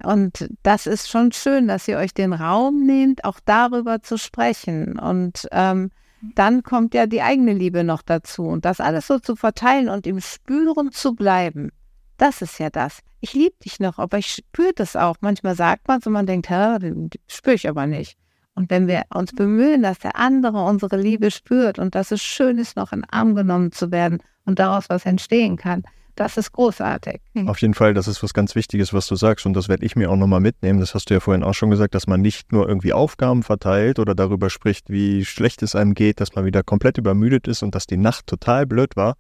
Und 0.05 0.51
das 0.63 0.87
ist 0.87 1.09
schon 1.09 1.33
schön, 1.33 1.69
dass 1.69 1.89
ihr 1.89 1.97
euch 1.97 2.13
den 2.13 2.35
Raum 2.35 2.85
nehmt, 2.85 3.25
auch 3.25 3.41
darüber 3.43 4.03
zu 4.03 4.19
sprechen. 4.19 4.99
Und 4.99 5.49
ähm, 5.53 5.91
dann 6.35 6.63
kommt 6.63 6.93
ja 6.93 7.07
die 7.07 7.23
eigene 7.23 7.55
Liebe 7.55 7.83
noch 7.83 8.03
dazu. 8.03 8.43
Und 8.43 8.67
das 8.67 8.81
alles 8.81 9.07
so 9.07 9.19
zu 9.19 9.37
verteilen 9.37 9.89
und 9.89 10.07
im 10.07 10.21
Spüren 10.21 10.93
zu 10.93 11.15
bleiben, 11.15 11.71
das 12.19 12.43
ist 12.43 12.59
ja 12.59 12.69
das. 12.69 12.99
Ich 13.27 13.35
liebe 13.35 13.57
dich 13.65 13.81
noch, 13.81 13.99
aber 13.99 14.19
ich 14.19 14.31
spüre 14.31 14.71
das 14.73 14.95
auch. 14.95 15.17
Manchmal 15.21 15.57
sagt 15.57 15.89
man 15.89 15.99
es 15.99 16.07
und 16.07 16.13
man 16.13 16.27
denkt, 16.27 16.49
hä, 16.49 16.79
spüre 17.27 17.57
ich 17.57 17.69
aber 17.69 17.89
nicht. 17.89 18.17
Und 18.55 18.71
wenn 18.71 18.87
wir 18.87 19.03
uns 19.13 19.33
bemühen, 19.33 19.83
dass 19.83 19.99
der 19.99 20.15
andere 20.15 20.63
unsere 20.63 20.97
Liebe 20.97 21.33
spürt 21.33 21.81
und 21.81 21.97
dass 21.97 22.13
es 22.13 22.23
schön 22.23 22.57
ist, 22.57 22.77
noch 22.77 22.93
in 22.93 23.03
Arm 23.11 23.35
genommen 23.35 23.73
zu 23.73 23.91
werden 23.91 24.23
und 24.45 24.61
daraus 24.61 24.85
was 24.91 25.07
entstehen 25.07 25.57
kann, 25.57 25.83
das 26.15 26.37
ist 26.37 26.53
großartig. 26.53 27.21
Auf 27.47 27.61
jeden 27.61 27.75
Fall, 27.75 27.95
das 27.95 28.07
ist 28.07 28.23
was 28.23 28.33
ganz 28.33 28.55
Wichtiges, 28.55 28.95
was 28.95 29.09
du 29.09 29.17
sagst 29.17 29.45
und 29.45 29.55
das 29.55 29.69
werde 29.69 29.85
ich 29.85 29.97
mir 29.97 30.09
auch 30.09 30.17
nochmal 30.17 30.41
mitnehmen. 30.41 30.79
Das 30.79 30.95
hast 30.95 31.11
du 31.11 31.15
ja 31.15 31.21
vorhin 31.21 31.43
auch 31.43 31.55
schon 31.55 31.71
gesagt, 31.71 31.97
dass 31.97 32.07
man 32.07 32.21
nicht 32.21 32.53
nur 32.53 32.69
irgendwie 32.69 32.93
Aufgaben 32.93 33.43
verteilt 33.43 33.99
oder 33.99 34.15
darüber 34.15 34.51
spricht, 34.51 34.89
wie 34.89 35.25
schlecht 35.25 35.65
es 35.65 35.75
einem 35.75 35.95
geht, 35.95 36.21
dass 36.21 36.37
man 36.37 36.45
wieder 36.45 36.63
komplett 36.63 36.97
übermüdet 36.97 37.49
ist 37.49 37.65
und 37.65 37.75
dass 37.75 37.89
die 37.89 37.97
Nacht 37.97 38.29
total 38.29 38.67
blöd 38.67 38.95
war, 38.95 39.17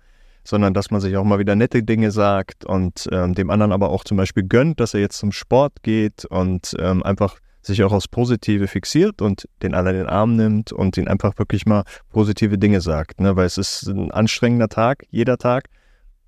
sondern 0.46 0.74
dass 0.74 0.90
man 0.90 1.00
sich 1.00 1.16
auch 1.16 1.24
mal 1.24 1.38
wieder 1.38 1.56
nette 1.56 1.82
Dinge 1.82 2.10
sagt 2.10 2.64
und 2.64 3.08
ähm, 3.12 3.34
dem 3.34 3.50
anderen 3.50 3.72
aber 3.72 3.90
auch 3.90 4.04
zum 4.04 4.16
Beispiel 4.16 4.44
gönnt, 4.44 4.80
dass 4.80 4.94
er 4.94 5.00
jetzt 5.00 5.18
zum 5.18 5.32
Sport 5.32 5.82
geht 5.82 6.24
und 6.24 6.74
ähm, 6.78 7.02
einfach 7.02 7.38
sich 7.62 7.82
auch 7.82 7.92
aufs 7.92 8.08
Positive 8.08 8.68
fixiert 8.68 9.20
und 9.20 9.48
den 9.62 9.74
anderen 9.74 9.98
in 9.98 10.04
den 10.04 10.10
Arm 10.10 10.36
nimmt 10.36 10.72
und 10.72 10.96
ihn 10.96 11.08
einfach 11.08 11.36
wirklich 11.38 11.66
mal 11.66 11.82
positive 12.10 12.58
Dinge 12.58 12.80
sagt. 12.80 13.20
Ne? 13.20 13.34
Weil 13.36 13.46
es 13.46 13.58
ist 13.58 13.88
ein 13.88 14.12
anstrengender 14.12 14.68
Tag, 14.68 15.04
jeder 15.10 15.36
Tag. 15.36 15.68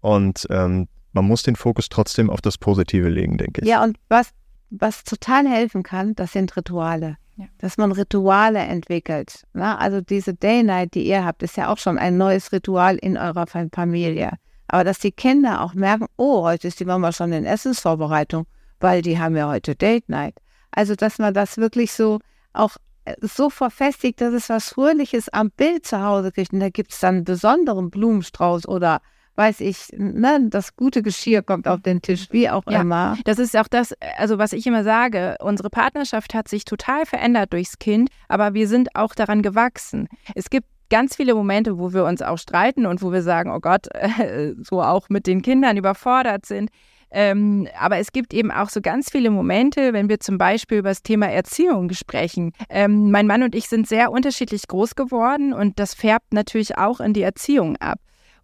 Und 0.01 0.47
ähm, 0.51 0.89
man 1.13 1.25
muss 1.25 1.43
den 1.43 1.57
Fokus 1.57 1.89
trotzdem 1.89 2.29
auf 2.29 2.41
das 2.41 2.59
Positive 2.59 3.09
legen, 3.09 3.39
denke 3.39 3.63
ich. 3.63 3.69
Ja, 3.69 3.83
und 3.83 3.99
was, 4.09 4.31
was 4.71 5.05
total 5.05 5.49
helfen 5.49 5.83
kann, 5.83 6.15
das 6.15 6.33
sind 6.33 6.57
Rituale. 6.57 7.17
Ja. 7.38 7.46
Dass 7.59 7.79
man 7.79 7.92
Rituale 7.92 8.59
entwickelt. 8.59 9.44
Ne? 9.53 9.79
Also 9.79 10.01
diese 10.01 10.35
Day 10.35 10.64
Night, 10.64 10.94
die 10.94 11.07
ihr 11.07 11.24
habt, 11.24 11.44
ist 11.44 11.57
ja 11.57 11.72
auch 11.72 11.79
schon 11.79 11.96
ein 11.96 12.16
neues 12.16 12.51
Ritual 12.51 12.96
in 12.96 13.16
eurer 13.16 13.46
Familie. 13.46 14.33
Aber 14.66 14.83
dass 14.83 14.98
die 14.98 15.12
Kinder 15.12 15.62
auch 15.62 15.72
merken, 15.72 16.07
oh, 16.16 16.42
heute 16.42 16.66
ist 16.66 16.81
die 16.81 16.85
Mama 16.85 17.12
schon 17.12 17.33
in 17.33 17.44
Essensvorbereitung, 17.44 18.46
weil 18.81 19.03
die 19.03 19.20
haben 19.20 19.37
ja 19.37 19.48
heute 19.48 19.77
Date 19.77 20.09
Night. 20.09 20.35
Also, 20.72 20.96
dass 20.96 21.18
man 21.18 21.33
das 21.33 21.59
wirklich 21.59 21.92
so 21.92 22.18
auch 22.53 22.77
äh, 23.05 23.14
so 23.20 23.51
verfestigt, 23.51 24.20
dass 24.20 24.35
es 24.35 24.48
was 24.48 24.70
Fröhliches 24.70 25.29
am 25.29 25.51
Bild 25.51 25.87
zu 25.87 26.03
Hause 26.03 26.33
kriegt. 26.33 26.53
Und 26.53 26.61
da 26.61 26.70
gibt 26.70 26.92
es 26.92 26.98
dann 26.98 27.16
einen 27.16 27.24
besonderen 27.24 27.88
Blumenstrauß 27.90 28.66
oder 28.66 29.01
weiß 29.38 29.61
ich, 29.61 29.90
ne, 29.96 30.48
das 30.51 30.74
gute 30.74 31.01
Geschirr 31.01 31.42
kommt 31.42 31.68
auf 31.68 31.81
den 31.81 32.03
Tisch, 32.03 32.27
wie 32.33 32.51
auch 32.51 32.64
ja, 32.68 32.81
immer. 32.81 33.16
Das 33.24 33.38
ist 33.38 33.57
auch 33.57 33.68
das, 33.68 33.94
also 34.18 34.37
was 34.38 34.53
ich 34.53 34.66
immer 34.66 34.83
sage, 34.83 35.37
unsere 35.40 35.70
Partnerschaft 35.70 36.35
hat 36.35 36.48
sich 36.48 36.64
total 36.64 37.07
verändert 37.07 37.53
durchs 37.53 37.79
Kind, 37.79 38.11
aber 38.27 38.53
wir 38.53 38.66
sind 38.66 38.96
auch 38.96 39.14
daran 39.14 39.42
gewachsen. 39.42 40.09
Es 40.35 40.51
gibt 40.51 40.66
ganz 40.90 41.14
viele 41.14 41.35
Momente, 41.35 41.79
wo 41.79 41.92
wir 41.92 42.05
uns 42.05 42.20
auch 42.20 42.38
streiten 42.38 42.85
und 42.85 43.01
wo 43.01 43.12
wir 43.12 43.22
sagen, 43.22 43.53
oh 43.53 43.61
Gott, 43.61 43.87
äh, 43.94 44.55
so 44.62 44.83
auch 44.83 45.09
mit 45.09 45.29
den 45.29 45.40
Kindern 45.40 45.77
überfordert 45.77 46.44
sind. 46.44 46.70
Ähm, 47.11 47.68
aber 47.79 47.98
es 47.98 48.12
gibt 48.12 48.35
eben 48.35 48.51
auch 48.51 48.68
so 48.68 48.81
ganz 48.83 49.09
viele 49.09 49.31
Momente, 49.31 49.92
wenn 49.92 50.09
wir 50.11 50.20
zum 50.20 50.37
Beispiel 50.37 50.79
über 50.79 50.90
das 50.90 51.03
Thema 51.03 51.27
Erziehung 51.27 51.90
sprechen. 51.92 52.53
Ähm, 52.68 53.11
mein 53.11 53.27
Mann 53.27 53.42
und 53.44 53.55
ich 53.55 53.68
sind 53.68 53.87
sehr 53.87 54.11
unterschiedlich 54.11 54.66
groß 54.66 54.94
geworden 54.94 55.53
und 55.55 55.79
das 55.79 55.94
färbt 55.94 56.35
natürlich 56.35 56.77
auch 56.77 57.01
in 57.01 57.14
die 57.14 57.22
Erziehung 57.22 57.77
ab. 57.77 57.98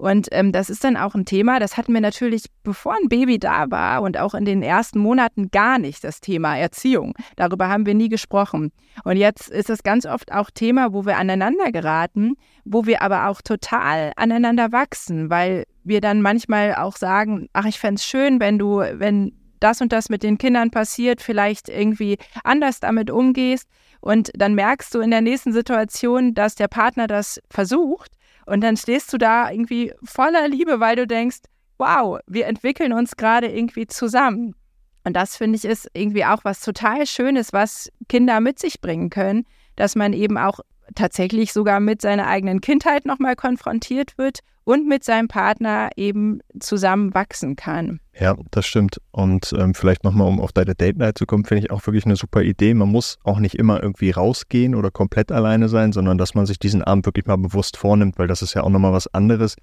Und 0.05 0.29
ähm, 0.33 0.53
das 0.53 0.69
ist 0.69 0.85
dann 0.85 0.99
auch 0.99 1.14
ein 1.14 1.25
Thema, 1.25 1.59
das 1.59 1.79
hatten 1.79 1.95
wir 1.95 2.03
natürlich, 2.03 2.45
bevor 2.62 2.93
ein 2.93 3.09
Baby 3.09 3.38
da 3.38 3.71
war 3.71 4.03
und 4.03 4.19
auch 4.19 4.35
in 4.35 4.45
den 4.45 4.62
ersten 4.62 4.99
Monaten 4.99 5.51
gar 5.51 5.79
nicht, 5.79 6.05
das 6.05 6.21
Thema 6.21 6.59
Erziehung. 6.59 7.14
Darüber 7.37 7.71
haben 7.71 7.87
wir 7.87 7.95
nie 7.95 8.11
gesprochen. 8.11 8.71
Und 9.05 9.17
jetzt 9.17 9.49
ist 9.49 9.71
das 9.71 9.83
ganz 9.83 10.05
oft 10.05 10.31
auch 10.31 10.51
Thema, 10.51 10.93
wo 10.93 11.07
wir 11.07 11.17
aneinander 11.17 11.73
geraten, 11.73 12.35
wo 12.67 12.85
wir 12.85 13.01
aber 13.01 13.29
auch 13.29 13.40
total 13.40 14.12
aneinander 14.17 14.73
wachsen, 14.73 15.31
weil 15.31 15.64
wir 15.85 16.03
dann 16.03 16.21
manchmal 16.21 16.75
auch 16.75 16.97
sagen, 16.97 17.49
ach, 17.55 17.64
ich 17.64 17.79
fände 17.79 17.99
es 17.99 18.05
schön, 18.05 18.40
wenn 18.40 18.59
du, 18.59 18.81
wenn 18.81 19.33
das 19.59 19.81
und 19.81 19.90
das 19.90 20.11
mit 20.11 20.23
den 20.23 20.37
Kindern 20.37 20.71
passiert, 20.71 21.23
vielleicht 21.23 21.71
irgendwie 21.71 22.19
anders 22.43 22.79
damit 22.79 23.11
umgehst. 23.11 23.71
Und 24.03 24.33
dann 24.35 24.55
merkst 24.55 24.95
du 24.95 25.01
in 25.01 25.11
der 25.11 25.23
nächsten 25.23 25.55
Situation, 25.55 26.35
dass 26.35 26.57
der 26.57 26.69
Partner 26.69 27.07
das 27.07 27.40
versucht 27.49 28.12
und 28.46 28.62
dann 28.62 28.76
stehst 28.76 29.12
du 29.12 29.18
da 29.18 29.50
irgendwie 29.50 29.92
voller 30.04 30.48
Liebe, 30.48 30.80
weil 30.80 30.96
du 30.96 31.07
denkst, 31.07 31.38
wow, 31.78 32.18
wir 32.26 32.46
entwickeln 32.46 32.92
uns 32.92 33.16
gerade 33.16 33.48
irgendwie 33.48 33.87
zusammen. 33.87 34.54
Und 35.04 35.14
das 35.14 35.37
finde 35.37 35.57
ich 35.57 35.64
ist 35.64 35.88
irgendwie 35.92 36.24
auch 36.24 36.44
was 36.44 36.61
total 36.61 37.07
Schönes, 37.07 37.52
was 37.52 37.90
Kinder 38.09 38.40
mit 38.40 38.59
sich 38.59 38.80
bringen 38.80 39.11
können, 39.11 39.46
dass 39.76 39.96
man 39.96 40.12
eben 40.12 40.38
auch 40.38 40.61
tatsächlich 40.94 41.53
sogar 41.53 41.81
mit 41.81 42.03
seiner 42.03 42.27
eigenen 42.27 42.61
Kindheit 42.61 43.07
nochmal 43.07 43.37
konfrontiert 43.37 44.18
wird 44.18 44.40
und 44.64 44.88
mit 44.88 45.05
seinem 45.05 45.29
Partner 45.29 45.90
eben 45.97 46.40
zusammen 46.59 47.14
wachsen 47.14 47.55
kann. 47.55 48.01
Ja, 48.18 48.35
das 48.51 48.66
stimmt. 48.66 49.01
Und 49.11 49.55
ähm, 49.59 49.75
vielleicht 49.75 50.05
nochmal, 50.05 50.27
um 50.27 50.40
auf 50.40 50.53
deine 50.53 50.75
Date 50.75 50.97
Night 50.97 51.18
zu 51.18 51.27
kommen, 51.27 51.44
finde 51.44 51.64
ich 51.64 51.70
auch 51.70 51.87
wirklich 51.87 52.07
eine 52.07 52.16
super 52.16 52.42
Idee. 52.42 52.73
Man 52.75 52.88
muss 52.88 53.18
auch 53.25 53.38
nicht 53.38 53.57
immer 53.57 53.83
irgendwie 53.83 54.11
rausgehen 54.11 54.75
oder 54.75 54.90
komplett 54.90 55.31
alleine 55.31 55.68
sein, 55.68 55.92
sondern 55.92 56.16
dass 56.16 56.35
man 56.35 56.47
sich 56.47 56.59
diesen 56.59 56.83
Abend 56.83 57.07
wirklich 57.07 57.27
mal 57.27 57.37
bewusst 57.37 57.77
vornimmt, 57.77 58.18
weil 58.18 58.29
das 58.29 58.42
ist 58.42 58.55
ja 58.55 58.62
auch 58.62 58.70
nochmal 58.70 58.92
was 58.92 59.12
anderes, 59.12 59.57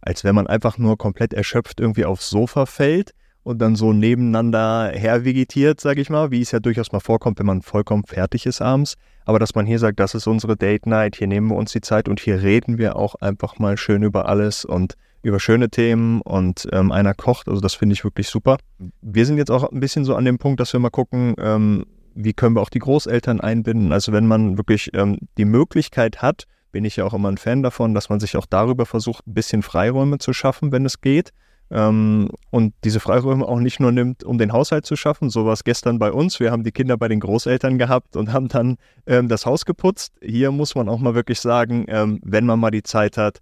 als 0.00 0.24
wenn 0.24 0.34
man 0.34 0.46
einfach 0.46 0.78
nur 0.78 0.96
komplett 0.96 1.34
erschöpft 1.34 1.80
irgendwie 1.80 2.06
aufs 2.06 2.30
Sofa 2.30 2.66
fällt 2.66 3.12
und 3.48 3.60
dann 3.60 3.76
so 3.76 3.94
nebeneinander 3.94 4.92
hervegetiert, 4.94 5.80
sage 5.80 6.02
ich 6.02 6.10
mal, 6.10 6.30
wie 6.30 6.42
es 6.42 6.50
ja 6.50 6.60
durchaus 6.60 6.92
mal 6.92 7.00
vorkommt, 7.00 7.38
wenn 7.38 7.46
man 7.46 7.62
vollkommen 7.62 8.04
fertig 8.04 8.44
ist 8.44 8.60
abends. 8.60 8.96
Aber 9.24 9.38
dass 9.38 9.54
man 9.54 9.64
hier 9.64 9.78
sagt, 9.78 9.98
das 10.00 10.14
ist 10.14 10.26
unsere 10.26 10.54
Date 10.54 10.84
Night, 10.84 11.16
hier 11.16 11.28
nehmen 11.28 11.48
wir 11.48 11.56
uns 11.56 11.72
die 11.72 11.80
Zeit 11.80 12.10
und 12.10 12.20
hier 12.20 12.42
reden 12.42 12.76
wir 12.76 12.96
auch 12.96 13.14
einfach 13.14 13.58
mal 13.58 13.78
schön 13.78 14.02
über 14.02 14.28
alles 14.28 14.66
und 14.66 14.96
über 15.22 15.40
schöne 15.40 15.70
Themen 15.70 16.20
und 16.20 16.68
ähm, 16.72 16.92
einer 16.92 17.14
kocht. 17.14 17.48
Also 17.48 17.62
das 17.62 17.72
finde 17.72 17.94
ich 17.94 18.04
wirklich 18.04 18.28
super. 18.28 18.58
Wir 19.00 19.24
sind 19.24 19.38
jetzt 19.38 19.50
auch 19.50 19.72
ein 19.72 19.80
bisschen 19.80 20.04
so 20.04 20.14
an 20.14 20.26
dem 20.26 20.36
Punkt, 20.36 20.60
dass 20.60 20.74
wir 20.74 20.80
mal 20.80 20.90
gucken, 20.90 21.34
ähm, 21.38 21.86
wie 22.14 22.34
können 22.34 22.54
wir 22.54 22.60
auch 22.60 22.68
die 22.68 22.80
Großeltern 22.80 23.40
einbinden. 23.40 23.92
Also 23.92 24.12
wenn 24.12 24.26
man 24.26 24.58
wirklich 24.58 24.90
ähm, 24.92 25.20
die 25.38 25.46
Möglichkeit 25.46 26.20
hat, 26.20 26.44
bin 26.70 26.84
ich 26.84 26.96
ja 26.96 27.04
auch 27.06 27.14
immer 27.14 27.30
ein 27.30 27.38
Fan 27.38 27.62
davon, 27.62 27.94
dass 27.94 28.10
man 28.10 28.20
sich 28.20 28.36
auch 28.36 28.44
darüber 28.44 28.84
versucht, 28.84 29.26
ein 29.26 29.32
bisschen 29.32 29.62
Freiräume 29.62 30.18
zu 30.18 30.34
schaffen, 30.34 30.70
wenn 30.70 30.84
es 30.84 31.00
geht 31.00 31.32
ähm, 31.70 32.30
und 32.50 32.74
diese 32.84 33.00
Freiräume 33.00 33.46
auch 33.46 33.60
nicht 33.60 33.80
nur 33.80 33.92
nimmt, 33.92 34.24
um 34.24 34.38
den 34.38 34.52
Haushalt 34.52 34.86
zu 34.86 34.96
schaffen. 34.96 35.28
So 35.30 35.44
war 35.44 35.52
es 35.52 35.64
gestern 35.64 35.98
bei 35.98 36.10
uns. 36.10 36.40
Wir 36.40 36.50
haben 36.50 36.64
die 36.64 36.72
Kinder 36.72 36.96
bei 36.96 37.08
den 37.08 37.20
Großeltern 37.20 37.78
gehabt 37.78 38.16
und 38.16 38.32
haben 38.32 38.48
dann 38.48 38.76
ähm, 39.06 39.28
das 39.28 39.44
Haus 39.44 39.64
geputzt. 39.64 40.14
Hier 40.22 40.50
muss 40.50 40.74
man 40.74 40.88
auch 40.88 40.98
mal 40.98 41.14
wirklich 41.14 41.40
sagen, 41.40 41.84
ähm, 41.88 42.20
wenn 42.22 42.46
man 42.46 42.58
mal 42.58 42.70
die 42.70 42.82
Zeit 42.82 43.16
hat, 43.16 43.40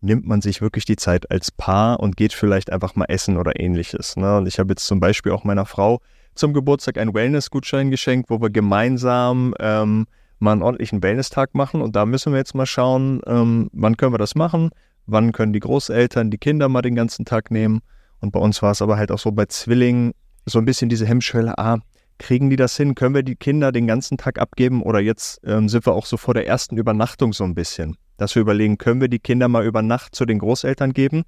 nimmt 0.00 0.26
man 0.26 0.40
sich 0.40 0.60
wirklich 0.60 0.84
die 0.84 0.96
Zeit 0.96 1.30
als 1.30 1.50
Paar 1.50 2.00
und 2.00 2.16
geht 2.16 2.32
vielleicht 2.32 2.72
einfach 2.72 2.94
mal 2.94 3.06
essen 3.06 3.36
oder 3.36 3.58
ähnliches. 3.58 4.16
Ne? 4.16 4.36
Und 4.38 4.46
ich 4.46 4.58
habe 4.58 4.70
jetzt 4.70 4.86
zum 4.86 5.00
Beispiel 5.00 5.32
auch 5.32 5.44
meiner 5.44 5.66
Frau 5.66 6.00
zum 6.34 6.52
Geburtstag 6.52 6.98
einen 6.98 7.14
Wellness-Gutschein 7.14 7.90
geschenkt, 7.90 8.30
wo 8.30 8.40
wir 8.40 8.50
gemeinsam 8.50 9.54
ähm, 9.58 10.06
mal 10.38 10.52
einen 10.52 10.62
ordentlichen 10.62 11.02
Wellness-Tag 11.02 11.54
machen. 11.54 11.80
Und 11.80 11.96
da 11.96 12.06
müssen 12.06 12.32
wir 12.32 12.38
jetzt 12.38 12.54
mal 12.54 12.66
schauen, 12.66 13.20
ähm, 13.26 13.70
wann 13.72 13.96
können 13.96 14.14
wir 14.14 14.18
das 14.18 14.36
machen 14.36 14.70
wann 15.08 15.32
können 15.32 15.52
die 15.52 15.60
Großeltern 15.60 16.30
die 16.30 16.38
Kinder 16.38 16.68
mal 16.68 16.82
den 16.82 16.94
ganzen 16.94 17.24
Tag 17.24 17.50
nehmen. 17.50 17.80
Und 18.20 18.32
bei 18.32 18.38
uns 18.38 18.62
war 18.62 18.70
es 18.70 18.82
aber 18.82 18.96
halt 18.96 19.10
auch 19.10 19.18
so 19.18 19.32
bei 19.32 19.46
Zwillingen 19.46 20.12
so 20.44 20.58
ein 20.58 20.64
bisschen 20.64 20.88
diese 20.88 21.06
Hemmschwelle, 21.06 21.58
ah, 21.58 21.78
kriegen 22.18 22.50
die 22.50 22.56
das 22.56 22.76
hin? 22.76 22.94
Können 22.94 23.14
wir 23.14 23.22
die 23.22 23.36
Kinder 23.36 23.72
den 23.72 23.86
ganzen 23.86 24.18
Tag 24.18 24.38
abgeben? 24.38 24.82
Oder 24.82 25.00
jetzt 25.00 25.40
ähm, 25.44 25.68
sind 25.68 25.86
wir 25.86 25.92
auch 25.94 26.06
so 26.06 26.16
vor 26.16 26.34
der 26.34 26.46
ersten 26.46 26.76
Übernachtung 26.76 27.32
so 27.32 27.44
ein 27.44 27.54
bisschen, 27.54 27.96
dass 28.16 28.34
wir 28.34 28.42
überlegen, 28.42 28.78
können 28.78 29.00
wir 29.00 29.08
die 29.08 29.18
Kinder 29.18 29.48
mal 29.48 29.64
über 29.64 29.82
Nacht 29.82 30.14
zu 30.14 30.26
den 30.26 30.38
Großeltern 30.38 30.92
geben? 30.92 31.24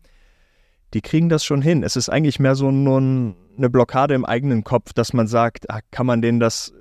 Die 0.92 1.00
kriegen 1.00 1.28
das 1.28 1.44
schon 1.44 1.62
hin. 1.62 1.84
Es 1.84 1.94
ist 1.94 2.08
eigentlich 2.08 2.40
mehr 2.40 2.56
so 2.56 2.70
nur 2.72 2.98
eine 2.98 3.70
Blockade 3.70 4.14
im 4.14 4.24
eigenen 4.24 4.64
Kopf, 4.64 4.92
dass 4.92 5.12
man 5.12 5.28
sagt, 5.28 5.70
ah, 5.70 5.80
kann 5.90 6.06
man 6.06 6.20
denen 6.20 6.40
das 6.40 6.70
äh, 6.70 6.72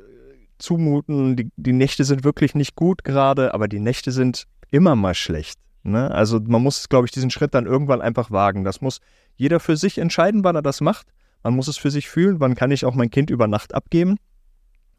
zumuten? 0.57 1.35
Die, 1.35 1.51
die 1.55 1.73
Nächte 1.73 2.03
sind 2.03 2.23
wirklich 2.23 2.55
nicht 2.55 2.75
gut 2.75 3.03
gerade, 3.03 3.53
aber 3.53 3.67
die 3.67 3.79
Nächte 3.79 4.11
sind 4.11 4.45
immer 4.71 4.95
mal 4.95 5.13
schlecht. 5.13 5.59
Ne? 5.89 6.11
Also 6.11 6.39
man 6.39 6.61
muss, 6.61 6.89
glaube 6.89 7.05
ich, 7.05 7.11
diesen 7.11 7.31
Schritt 7.31 7.53
dann 7.53 7.65
irgendwann 7.65 8.01
einfach 8.01 8.31
wagen. 8.31 8.63
Das 8.63 8.81
muss 8.81 8.99
jeder 9.35 9.59
für 9.59 9.77
sich 9.77 9.97
entscheiden, 9.97 10.43
wann 10.43 10.55
er 10.55 10.61
das 10.61 10.81
macht. 10.81 11.07
Man 11.43 11.55
muss 11.55 11.67
es 11.67 11.77
für 11.77 11.91
sich 11.91 12.09
fühlen, 12.09 12.39
wann 12.39 12.55
kann 12.55 12.71
ich 12.71 12.85
auch 12.85 12.95
mein 12.95 13.09
Kind 13.09 13.29
über 13.29 13.47
Nacht 13.47 13.73
abgeben. 13.73 14.17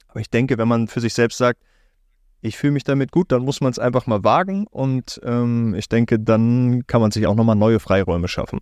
Aber 0.08 0.20
ich 0.20 0.30
denke, 0.30 0.58
wenn 0.58 0.68
man 0.68 0.88
für 0.88 1.00
sich 1.00 1.14
selbst 1.14 1.38
sagt, 1.38 1.60
ich 2.40 2.56
fühle 2.56 2.72
mich 2.72 2.84
damit 2.84 3.12
gut, 3.12 3.32
dann 3.32 3.42
muss 3.42 3.60
man 3.60 3.70
es 3.70 3.78
einfach 3.78 4.06
mal 4.06 4.24
wagen 4.24 4.66
und 4.66 5.20
ähm, 5.24 5.74
ich 5.74 5.88
denke, 5.88 6.18
dann 6.18 6.86
kann 6.86 7.00
man 7.00 7.10
sich 7.10 7.26
auch 7.26 7.34
nochmal 7.34 7.56
neue 7.56 7.80
Freiräume 7.80 8.28
schaffen. 8.28 8.60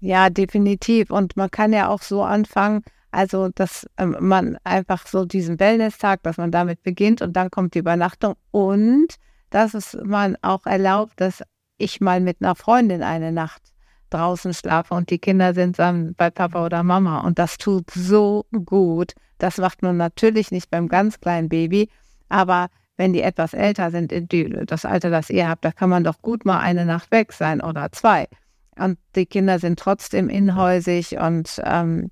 Ja, 0.00 0.30
definitiv. 0.30 1.10
Und 1.10 1.36
man 1.36 1.50
kann 1.50 1.72
ja 1.72 1.88
auch 1.88 2.02
so 2.02 2.22
anfangen, 2.22 2.82
also 3.12 3.48
dass 3.54 3.86
ähm, 3.98 4.16
man 4.20 4.58
einfach 4.64 5.06
so 5.06 5.24
diesen 5.24 5.60
Wellness-Tag, 5.60 6.22
dass 6.22 6.38
man 6.38 6.50
damit 6.50 6.82
beginnt 6.82 7.22
und 7.22 7.34
dann 7.34 7.50
kommt 7.50 7.74
die 7.74 7.80
Übernachtung 7.80 8.34
und 8.50 9.16
dass 9.50 9.74
es 9.74 9.96
man 10.02 10.36
auch 10.42 10.66
erlaubt, 10.66 11.20
dass 11.20 11.42
ich 11.80 12.00
mal 12.00 12.20
mit 12.20 12.38
einer 12.40 12.54
Freundin 12.54 13.02
eine 13.02 13.32
Nacht 13.32 13.62
draußen 14.10 14.54
schlafe 14.54 14.94
und 14.94 15.10
die 15.10 15.18
Kinder 15.18 15.54
sind 15.54 15.78
dann 15.78 16.14
bei 16.14 16.30
Papa 16.30 16.64
oder 16.64 16.82
Mama 16.82 17.20
und 17.20 17.38
das 17.38 17.58
tut 17.58 17.90
so 17.90 18.44
gut. 18.64 19.14
Das 19.38 19.58
macht 19.58 19.82
man 19.82 19.96
natürlich 19.96 20.50
nicht 20.50 20.70
beim 20.70 20.88
ganz 20.88 21.20
kleinen 21.20 21.48
Baby, 21.48 21.88
aber 22.28 22.68
wenn 22.96 23.12
die 23.12 23.22
etwas 23.22 23.54
älter 23.54 23.90
sind, 23.90 24.12
das 24.70 24.84
Alter, 24.84 25.08
das 25.10 25.30
ihr 25.30 25.48
habt, 25.48 25.64
da 25.64 25.72
kann 25.72 25.88
man 25.88 26.04
doch 26.04 26.20
gut 26.20 26.44
mal 26.44 26.58
eine 26.58 26.84
Nacht 26.84 27.10
weg 27.10 27.32
sein 27.32 27.62
oder 27.62 27.90
zwei. 27.92 28.28
Und 28.76 28.98
die 29.16 29.26
Kinder 29.26 29.58
sind 29.58 29.78
trotzdem 29.78 30.28
inhäusig 30.28 31.18
und 31.18 31.60
ähm, 31.64 32.10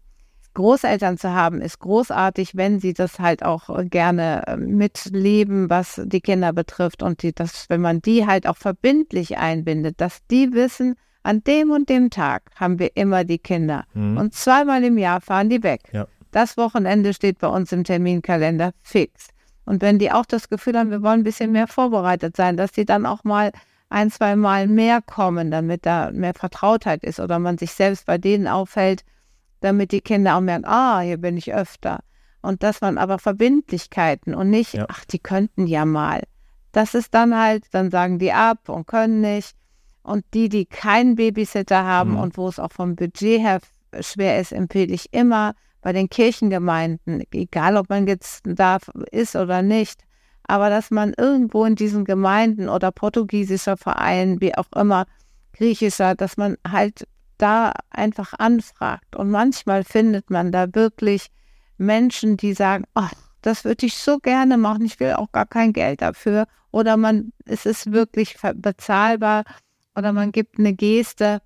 Großeltern 0.59 1.19
zu 1.19 1.33
haben, 1.33 1.61
ist 1.61 1.79
großartig, 1.79 2.57
wenn 2.57 2.81
sie 2.81 2.93
das 2.93 3.21
halt 3.21 3.45
auch 3.45 3.69
gerne 3.85 4.45
äh, 4.49 4.57
mitleben, 4.57 5.71
was 5.71 6.01
die 6.05 6.21
Kinder 6.21 6.53
betrifft 6.53 7.01
und 7.01 7.23
die, 7.23 7.33
das, 7.33 7.67
wenn 7.69 7.81
man 7.81 8.03
die 8.03 8.27
halt 8.27 8.49
auch 8.49 8.57
verbindlich 8.57 9.39
einbindet, 9.39 10.01
dass 10.01 10.27
die 10.27 10.53
wissen, 10.53 10.97
an 11.23 11.45
dem 11.45 11.71
und 11.71 11.89
dem 11.89 12.11
Tag 12.11 12.43
haben 12.57 12.81
wir 12.81 12.97
immer 12.97 13.23
die 13.23 13.39
Kinder 13.39 13.85
mhm. 13.95 14.17
und 14.17 14.35
zweimal 14.35 14.83
im 14.83 14.99
Jahr 14.99 15.21
fahren 15.21 15.49
die 15.49 15.63
weg. 15.63 15.83
Ja. 15.93 16.09
Das 16.33 16.57
Wochenende 16.57 17.15
steht 17.15 17.39
bei 17.39 17.47
uns 17.47 17.71
im 17.71 17.85
Terminkalender 17.85 18.73
fix. 18.83 19.29
Und 19.65 19.81
wenn 19.81 20.01
die 20.01 20.11
auch 20.11 20.27
das 20.27 20.49
Gefühl 20.49 20.77
haben, 20.77 20.91
wir 20.91 21.03
wollen 21.03 21.21
ein 21.21 21.25
bisschen 21.25 21.53
mehr 21.53 21.69
vorbereitet 21.69 22.37
sein, 22.37 22.57
dass 22.57 22.73
die 22.73 22.85
dann 22.85 23.07
auch 23.07 23.23
mal 23.23 23.53
ein, 23.91 24.11
zwei 24.11 24.35
Mal 24.35 24.67
mehr 24.67 25.03
kommen, 25.03 25.53
damit 25.53 25.87
da 25.87 26.11
mehr 26.11 26.35
Vertrautheit 26.35 27.05
ist 27.05 27.21
oder 27.21 27.39
man 27.39 27.59
sich 27.59 27.71
selbst 27.71 28.07
bei 28.07 28.19
denen 28.19 28.49
aufhält, 28.49 29.05
damit 29.61 29.93
die 29.93 30.01
Kinder 30.01 30.37
auch 30.37 30.41
merken, 30.41 30.65
ah, 30.65 31.01
hier 31.01 31.19
bin 31.19 31.37
ich 31.37 31.53
öfter. 31.53 32.01
Und 32.41 32.63
dass 32.63 32.81
man 32.81 32.99
aber 32.99 33.19
Verbindlichkeiten 33.19 34.35
und 34.35 34.51
nicht, 34.51 34.75
ja. 34.75 34.87
ach, 34.89 35.05
die 35.05 35.19
könnten 35.19 35.67
ja 35.67 35.85
mal. 35.85 36.23
Das 36.73 36.95
ist 36.95 37.15
dann 37.15 37.37
halt, 37.37 37.65
dann 37.73 37.91
sagen 37.91 38.19
die 38.19 38.33
ab 38.33 38.69
und 38.69 38.87
können 38.87 39.21
nicht. 39.21 39.57
Und 40.03 40.25
die, 40.33 40.49
die 40.49 40.65
keinen 40.65 41.17
Babysitter 41.17 41.85
haben 41.85 42.13
mhm. 42.13 42.21
und 42.21 42.37
wo 42.37 42.49
es 42.49 42.59
auch 42.59 42.73
vom 42.73 42.97
Budget 42.97 43.41
her 43.41 43.61
schwer 44.01 44.41
ist, 44.41 44.53
empfehle 44.53 44.95
ich 44.95 45.13
immer 45.13 45.55
bei 45.83 45.93
den 45.93 46.09
Kirchengemeinden, 46.09 47.23
egal 47.33 47.77
ob 47.77 47.89
man 47.89 48.07
jetzt 48.07 48.43
da 48.45 48.79
ist 49.11 49.37
oder 49.37 49.63
nicht, 49.63 50.03
aber 50.45 50.71
dass 50.71 50.91
man 50.91 51.15
irgendwo 51.17 51.65
in 51.65 51.75
diesen 51.75 52.05
Gemeinden 52.05 52.69
oder 52.69 52.91
portugiesischer 52.91 53.77
Verein, 53.77 54.41
wie 54.41 54.57
auch 54.57 54.73
immer, 54.75 55.07
griechischer, 55.53 56.15
dass 56.15 56.37
man 56.37 56.57
halt 56.67 57.07
da 57.39 57.73
einfach 57.91 58.35
anfragt. 58.39 59.17
Und 59.17 59.31
manchmal 59.31 59.85
findet 59.85 60.31
man 60.31 60.53
da 60.53 60.75
wirklich 60.75 61.29
Menschen, 61.79 62.37
die 62.37 62.53
sagen, 62.53 62.85
ach, 62.95 63.13
das 63.43 63.65
würde 63.65 63.87
ich 63.87 63.97
so 63.97 64.19
gerne 64.19 64.59
machen, 64.59 64.85
ich 64.85 65.01
will 65.01 65.15
auch 65.15 65.33
gar 65.33 65.47
kein 65.47 65.73
Geld 65.73 66.03
dafür. 66.03 66.47
Oder 66.71 66.97
man, 66.97 67.33
es 67.47 67.67
ist 67.67 67.93
wirklich 67.93 68.37
bezahlbar 68.57 69.45
oder 69.95 70.13
man 70.13 70.33
gibt 70.33 70.59
eine 70.59 70.75
Geste, 70.75 71.41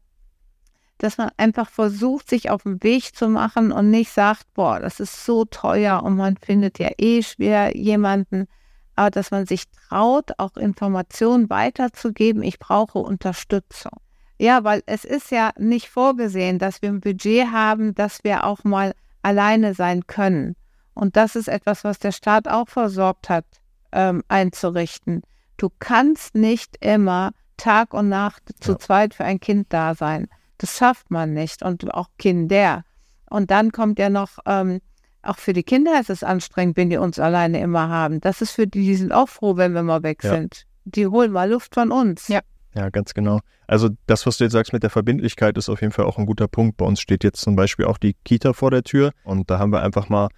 dass 0.99 1.19
man 1.19 1.31
einfach 1.37 1.69
versucht, 1.69 2.29
sich 2.31 2.51
auf 2.51 2.63
den 2.63 2.83
Weg 2.83 3.15
zu 3.15 3.29
machen 3.29 3.73
und 3.73 3.91
nicht 3.91 4.11
sagt, 4.11 4.47
boah, 4.55 4.79
das 4.81 5.01
ist 5.01 5.25
so 5.25 5.45
teuer 5.45 6.03
und 6.03 6.17
man 6.17 6.37
findet 6.37 6.79
ja 6.79 6.91
eh 6.99 7.23
schwer 7.23 7.77
jemanden, 7.77 8.47
aber 8.95 9.11
dass 9.11 9.31
man 9.31 9.47
sich 9.47 9.65
traut, 9.89 10.31
auch 10.39 10.57
Informationen 10.57 11.51
weiterzugeben, 11.51 12.43
ich 12.43 12.59
brauche 12.59 12.99
Unterstützung. 12.99 13.93
Ja, 14.38 14.64
weil 14.64 14.83
es 14.87 15.05
ist 15.05 15.31
ja 15.31 15.53
nicht 15.59 15.88
vorgesehen, 15.88 16.59
dass 16.59 16.83
wir 16.83 16.88
ein 16.88 17.01
Budget 17.01 17.49
haben, 17.53 17.95
dass 17.95 18.25
wir 18.25 18.45
auch 18.45 18.64
mal 18.64 18.92
alleine 19.23 19.75
sein 19.75 20.07
können. 20.07 20.57
Und 20.95 21.16
das 21.16 21.37
ist 21.37 21.49
etwas, 21.49 21.85
was 21.85 21.99
der 21.99 22.12
Staat 22.12 22.49
auch 22.49 22.68
versorgt 22.68 23.29
hat, 23.29 23.47
ähm, 23.92 24.23
einzurichten. 24.29 25.23
Du 25.57 25.71
kannst 25.79 26.35
nicht 26.35 26.77
immer 26.85 27.33
Tag 27.57 27.95
und 27.95 28.09
Nacht 28.09 28.42
zu 28.61 28.73
ja. 28.73 28.79
zweit 28.79 29.14
für 29.14 29.25
ein 29.25 29.40
Kind 29.40 29.66
da 29.71 29.95
sein. 29.95 30.29
Das 30.59 30.77
schafft 30.77 31.11
man 31.11 31.33
nicht 31.33 31.62
und 31.62 31.92
auch 31.95 32.09
Kinder. 32.18 32.85
Und 33.31 33.51
dann 33.51 33.73
kommt 33.73 33.99
ja 33.99 34.11
noch, 34.11 34.38
ähm, 34.47 34.81
auch 35.23 35.38
für 35.38 35.53
die 35.53 35.62
Kinder 35.62 35.99
ist 36.01 36.11
es 36.11 36.25
anstrengend, 36.25 36.77
wenn 36.77 36.90
die 36.90 36.97
uns 36.97 37.18
alleine 37.18 37.61
immer 37.61 37.88
haben. 37.88 38.21
Das 38.21 38.42
ist 38.42 38.51
für 38.51 38.66
die, 38.66 38.85
die 38.85 38.97
sind 38.97 39.12
auch 39.12 39.29
froh, 39.29 39.57
wenn 39.57 39.73
wir 39.73 39.83
mal 39.83 40.03
weg 40.03 40.25
ja. 40.25 40.31
sind. 40.31 40.66
Die 40.85 41.07
holen 41.07 41.33
mal 41.33 41.51
Luft 41.51 41.75
von 41.75 41.92
uns. 41.92 42.29
Ja. 42.29 42.40
Ja, 42.75 42.89
ganz 42.89 43.13
genau. 43.13 43.41
Also 43.67 43.91
das, 44.07 44.27
was 44.27 44.39
du 44.39 44.45
jetzt 44.45 44.53
sagst 44.53 44.73
mit 44.73 44.83
der 44.83 44.91
Verbindlichkeit, 44.91 45.59
ist 45.59 45.69
auf 45.69 45.81
jeden 45.83 45.93
Fall 45.93 46.07
auch 46.07 46.19
ein 46.19 46.27
guter 46.27 46.49
Punkt. 46.49 46.79
Bei 46.79 46.87
uns 46.87 47.01
steht 47.01 47.23
jetzt 47.23 47.41
zum 47.41 47.55
Beispiel 47.55 47.85
auch 47.85 47.99
die 47.99 48.15
Kita 48.25 48.53
vor 48.55 48.71
der 48.71 48.83
Tür 48.83 49.13
und 49.25 49.51
da 49.51 49.59
haben 49.59 49.73
wir 49.73 49.83
einfach 49.83 50.09
mal 50.09 50.29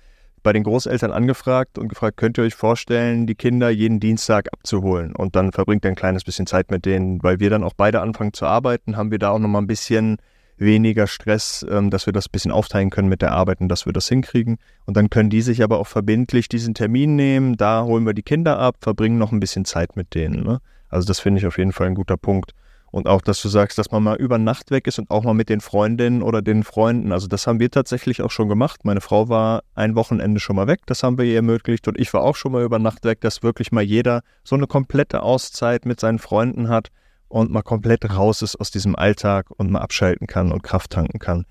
bei 0.42 0.52
den 0.52 0.62
Großeltern 0.62 1.10
angefragt 1.10 1.78
und 1.78 1.88
gefragt, 1.88 2.18
könnt 2.18 2.38
ihr 2.38 2.44
euch 2.44 2.54
vorstellen, 2.54 3.26
die 3.26 3.34
Kinder 3.34 3.70
jeden 3.70 3.98
Dienstag 3.98 4.52
abzuholen? 4.52 5.16
Und 5.16 5.36
dann 5.36 5.52
verbringt 5.52 5.84
ihr 5.86 5.88
ein 5.88 5.96
kleines 5.96 6.22
bisschen 6.22 6.46
Zeit 6.46 6.70
mit 6.70 6.84
denen, 6.84 7.22
weil 7.22 7.40
wir 7.40 7.50
dann 7.50 7.64
auch 7.64 7.72
beide 7.74 8.02
anfangen 8.02 8.34
zu 8.34 8.44
arbeiten, 8.44 8.96
haben 8.96 9.10
wir 9.10 9.18
da 9.18 9.30
auch 9.30 9.38
nochmal 9.38 9.62
ein 9.62 9.66
bisschen 9.66 10.18
weniger 10.56 11.06
Stress, 11.06 11.64
ähm, 11.68 11.90
dass 11.90 12.06
wir 12.06 12.12
das 12.12 12.26
ein 12.26 12.32
bisschen 12.32 12.52
aufteilen 12.52 12.90
können 12.90 13.08
mit 13.08 13.22
der 13.22 13.32
Arbeit 13.32 13.60
und 13.60 13.68
dass 13.68 13.86
wir 13.86 13.92
das 13.92 14.08
hinkriegen. 14.08 14.58
Und 14.86 14.96
dann 14.96 15.10
können 15.10 15.30
die 15.30 15.42
sich 15.42 15.62
aber 15.62 15.78
auch 15.78 15.86
verbindlich 15.86 16.48
diesen 16.48 16.74
Termin 16.74 17.16
nehmen, 17.16 17.56
da 17.56 17.84
holen 17.84 18.06
wir 18.06 18.14
die 18.14 18.22
Kinder 18.22 18.58
ab, 18.58 18.76
verbringen 18.80 19.18
noch 19.18 19.32
ein 19.32 19.40
bisschen 19.40 19.64
Zeit 19.64 19.96
mit 19.96 20.14
denen. 20.14 20.44
Ne? 20.44 20.60
Also 20.88 21.06
das 21.06 21.20
finde 21.20 21.40
ich 21.40 21.46
auf 21.46 21.58
jeden 21.58 21.72
Fall 21.72 21.88
ein 21.88 21.94
guter 21.94 22.16
Punkt. 22.16 22.52
Und 22.92 23.08
auch, 23.08 23.22
dass 23.22 23.42
du 23.42 23.48
sagst, 23.48 23.76
dass 23.76 23.90
man 23.90 24.04
mal 24.04 24.14
über 24.14 24.38
Nacht 24.38 24.70
weg 24.70 24.86
ist 24.86 25.00
und 25.00 25.10
auch 25.10 25.24
mal 25.24 25.34
mit 25.34 25.48
den 25.48 25.60
Freundinnen 25.60 26.22
oder 26.22 26.42
den 26.42 26.62
Freunden. 26.62 27.10
Also 27.10 27.26
das 27.26 27.48
haben 27.48 27.58
wir 27.58 27.68
tatsächlich 27.68 28.22
auch 28.22 28.30
schon 28.30 28.48
gemacht. 28.48 28.84
Meine 28.84 29.00
Frau 29.00 29.28
war 29.28 29.64
ein 29.74 29.96
Wochenende 29.96 30.38
schon 30.38 30.54
mal 30.54 30.68
weg, 30.68 30.82
das 30.86 31.02
haben 31.02 31.18
wir 31.18 31.24
ihr 31.24 31.34
ermöglicht. 31.34 31.88
Und 31.88 31.98
ich 31.98 32.14
war 32.14 32.22
auch 32.22 32.36
schon 32.36 32.52
mal 32.52 32.62
über 32.62 32.78
Nacht 32.78 33.04
weg, 33.04 33.20
dass 33.20 33.42
wirklich 33.42 33.72
mal 33.72 33.82
jeder 33.82 34.22
so 34.44 34.54
eine 34.54 34.68
komplette 34.68 35.24
Auszeit 35.24 35.86
mit 35.86 35.98
seinen 35.98 36.20
Freunden 36.20 36.68
hat 36.68 36.90
und 37.34 37.50
mal 37.50 37.62
komplett 37.62 38.08
raus 38.08 38.42
ist 38.42 38.56
aus 38.56 38.70
diesem 38.70 38.94
Alltag 38.96 39.46
und 39.50 39.70
mal 39.70 39.80
abschalten 39.80 40.26
kann 40.26 40.52
und 40.52 40.62
Kraft 40.62 40.92
tanken 40.92 41.18
kann. 41.18 41.44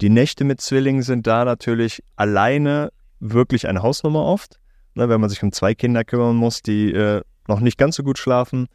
Die 0.00 0.10
Nächte 0.10 0.44
mit 0.44 0.60
Zwillingen 0.60 1.02
sind 1.02 1.26
da 1.26 1.44
natürlich 1.44 2.02
alleine 2.16 2.90
wirklich 3.20 3.68
eine 3.68 3.82
Hausnummer 3.82 4.24
oft. 4.24 4.58
Ne, 4.94 5.08
wenn 5.08 5.20
man 5.20 5.30
sich 5.30 5.42
um 5.42 5.52
zwei 5.52 5.74
Kinder 5.74 6.04
kümmern 6.04 6.36
muss, 6.36 6.62
die 6.62 6.92
äh, 6.92 7.22
noch 7.48 7.60
nicht 7.60 7.78
ganz 7.78 7.96
so 7.96 8.02
gut 8.02 8.18
schlafen 8.18 8.68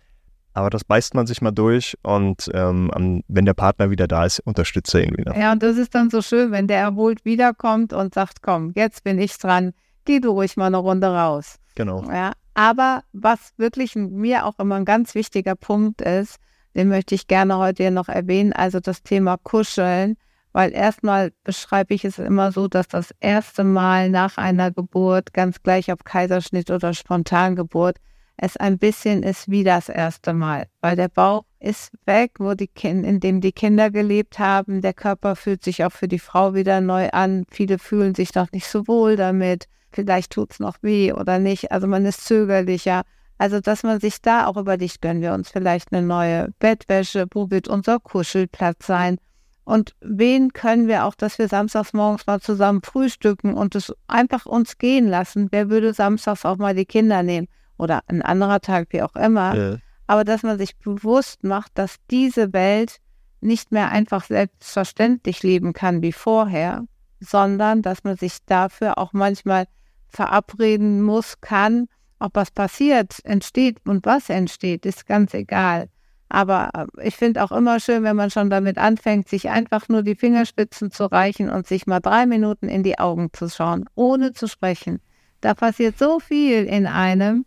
aber 0.54 0.70
das 0.70 0.84
beißt 0.84 1.14
man 1.14 1.28
sich 1.28 1.42
mal 1.42 1.52
durch 1.52 1.98
und 2.02 2.50
ähm, 2.54 3.24
wenn 3.28 3.46
der 3.46 3.54
Partner 3.54 3.92
wieder 3.92 4.08
da 4.08 4.26
ist, 4.26 4.40
unterstützt 4.40 4.94
er 4.94 5.04
ihn 5.04 5.18
wieder. 5.18 5.38
Ja, 5.38 5.52
und 5.52 5.64
das 5.64 5.78
ist 5.78 5.96
dann 5.96 6.10
so 6.10 6.22
schön, 6.22 6.52
wenn 6.52 6.68
der 6.68 6.80
erholt 6.80 7.24
wiederkommt 7.24 7.94
und 7.94 8.14
sagt, 8.14 8.42
komm, 8.42 8.72
jetzt 8.76 9.04
bin 9.04 9.20
ich 9.20 9.38
dran, 9.38 9.72
geh 10.06 10.20
du 10.20 10.32
ruhig 10.32 10.58
mal 10.58 10.68
eine 10.68 10.78
Runde 10.78 11.08
raus. 11.08 11.56
Genau. 11.76 12.04
Ja, 12.12 12.34
aber 12.60 13.04
was 13.14 13.54
wirklich 13.56 13.96
mir 13.96 14.46
auch 14.46 14.60
immer 14.60 14.76
ein 14.76 14.84
ganz 14.84 15.16
wichtiger 15.16 15.56
Punkt 15.56 16.02
ist, 16.02 16.40
den 16.76 16.90
möchte 16.90 17.16
ich 17.16 17.28
gerne 17.28 17.58
heute 17.58 17.84
hier 17.84 17.92
noch 17.92 18.10
erwähnen, 18.10 18.52
also 18.52 18.82
das 18.82 19.02
Thema 19.02 19.38
Kuscheln, 19.38 20.18
weil 20.52 20.74
erstmal 20.74 21.32
beschreibe 21.46 21.94
ich 21.94 22.04
es 22.04 22.20
immer 22.20 22.52
so, 22.52 22.68
dass 22.68 22.90
das 22.90 23.16
erste 23.22 23.64
Mal 23.64 24.10
nach 24.10 24.38
einer 24.38 24.72
Geburt, 24.72 25.34
ganz 25.34 25.64
gleich 25.64 25.90
ob 25.90 26.04
Kaiserschnitt 26.04 26.70
oder 26.70 26.94
Spontangeburt, 26.94 27.96
es 28.42 28.56
ein 28.56 28.78
bisschen 28.78 29.22
ist 29.22 29.50
wie 29.50 29.64
das 29.64 29.90
erste 29.90 30.34
Mal, 30.34 30.68
weil 30.82 30.96
der 30.96 31.10
Bauch 31.10 31.44
ist 31.60 31.92
weg, 32.06 32.36
wo 32.40 32.54
die 32.54 32.68
kind, 32.68 33.06
in 33.06 33.20
dem 33.20 33.42
die 33.42 33.52
Kinder 33.52 33.92
gelebt 33.92 34.40
haben. 34.40 34.82
Der 34.82 34.94
Körper 34.94 35.36
fühlt 35.36 35.64
sich 35.64 35.84
auch 35.84 35.92
für 35.92 36.08
die 36.08 36.20
Frau 36.20 36.54
wieder 36.54 36.80
neu 36.80 37.10
an. 37.10 37.46
Viele 37.52 37.80
fühlen 37.80 38.16
sich 38.16 38.34
noch 38.36 38.52
nicht 38.54 38.68
so 38.68 38.88
wohl 38.88 39.18
damit. 39.18 39.66
Vielleicht 39.92 40.32
tut 40.32 40.54
es 40.54 40.60
noch 40.60 40.78
weh 40.82 41.12
oder 41.12 41.38
nicht. 41.40 41.72
Also 41.72 41.88
man 41.88 42.06
ist 42.06 42.26
zögerlicher. 42.26 43.02
Also, 43.38 43.60
dass 43.60 43.84
man 43.84 44.00
sich 44.00 44.22
da 44.22 44.48
auch 44.48 44.58
überlegt, 44.58 45.02
gönnen 45.02 45.22
wir 45.22 45.34
uns 45.34 45.50
vielleicht 45.50 45.92
eine 45.92 46.06
neue 46.06 46.50
Bettwäsche, 46.60 47.26
wo 47.32 47.50
wird 47.50 47.68
unser 47.68 48.00
Kuschelplatz 48.00 48.86
sein? 48.86 49.18
Und 49.64 49.96
wen 50.02 50.52
können 50.52 50.88
wir 50.88 51.06
auch, 51.06 51.16
dass 51.16 51.40
wir 51.40 51.48
samstags 51.48 51.94
morgens 51.94 52.26
mal 52.26 52.42
zusammen 52.42 52.82
frühstücken 52.84 53.54
und 53.54 53.76
es 53.76 53.94
einfach 54.08 54.46
uns 54.46 54.78
gehen 54.78 55.08
lassen? 55.08 55.50
Wer 55.52 55.70
würde 55.70 55.94
samstags 55.94 56.46
auch 56.46 56.58
mal 56.58 56.76
die 56.76 56.86
Kinder 56.86 57.22
nehmen? 57.24 57.48
Oder 57.80 58.02
ein 58.08 58.22
anderer 58.22 58.60
Tag, 58.60 58.88
wie 58.92 59.02
auch 59.02 59.16
immer. 59.16 59.56
Ja. 59.56 59.78
Aber 60.08 60.24
dass 60.24 60.44
man 60.44 60.58
sich 60.58 60.78
bewusst 60.78 61.44
macht, 61.44 61.72
dass 61.76 61.96
diese 62.10 62.54
Welt 62.54 62.98
nicht 63.42 63.72
mehr 63.72 63.90
einfach 63.92 64.26
selbstverständlich 64.26 65.44
leben 65.44 65.74
kann 65.74 66.02
wie 66.02 66.12
vorher, 66.12 66.86
sondern 67.20 67.82
dass 67.82 68.04
man 68.04 68.18
sich 68.18 68.38
dafür 68.46 68.98
auch 68.98 69.14
manchmal 69.14 69.66
verabreden 70.08 71.02
muss, 71.02 71.42
kann, 71.42 71.88
ob 72.20 72.36
was 72.36 72.52
passiert, 72.52 73.20
entsteht 73.24 73.78
und 73.86 74.06
was 74.06 74.30
entsteht, 74.30 74.86
ist 74.86 75.06
ganz 75.06 75.34
egal. 75.34 75.90
Aber 76.30 76.70
äh, 76.76 77.08
ich 77.08 77.16
finde 77.16 77.44
auch 77.44 77.52
immer 77.52 77.80
schön, 77.80 78.04
wenn 78.04 78.16
man 78.16 78.30
schon 78.30 78.50
damit 78.50 78.78
anfängt, 78.78 79.28
sich 79.28 79.50
einfach 79.50 79.90
nur 79.90 80.04
die 80.04 80.16
Fingerspitzen 80.16 80.92
zu 80.92 81.06
reichen 81.06 81.50
und 81.50 81.68
sich 81.68 81.88
mal 81.88 82.00
drei 82.00 82.26
Minuten 82.26 82.70
in 82.70 82.84
die 82.84 83.00
Augen 83.00 83.30
zu 83.34 83.50
schauen, 83.50 83.86
ohne 83.96 84.34
zu 84.34 84.48
sprechen. 84.48 85.02
Da 85.42 85.54
passiert 85.54 85.98
so 85.98 86.20
viel 86.20 86.66
in 86.66 86.86
einem 86.86 87.46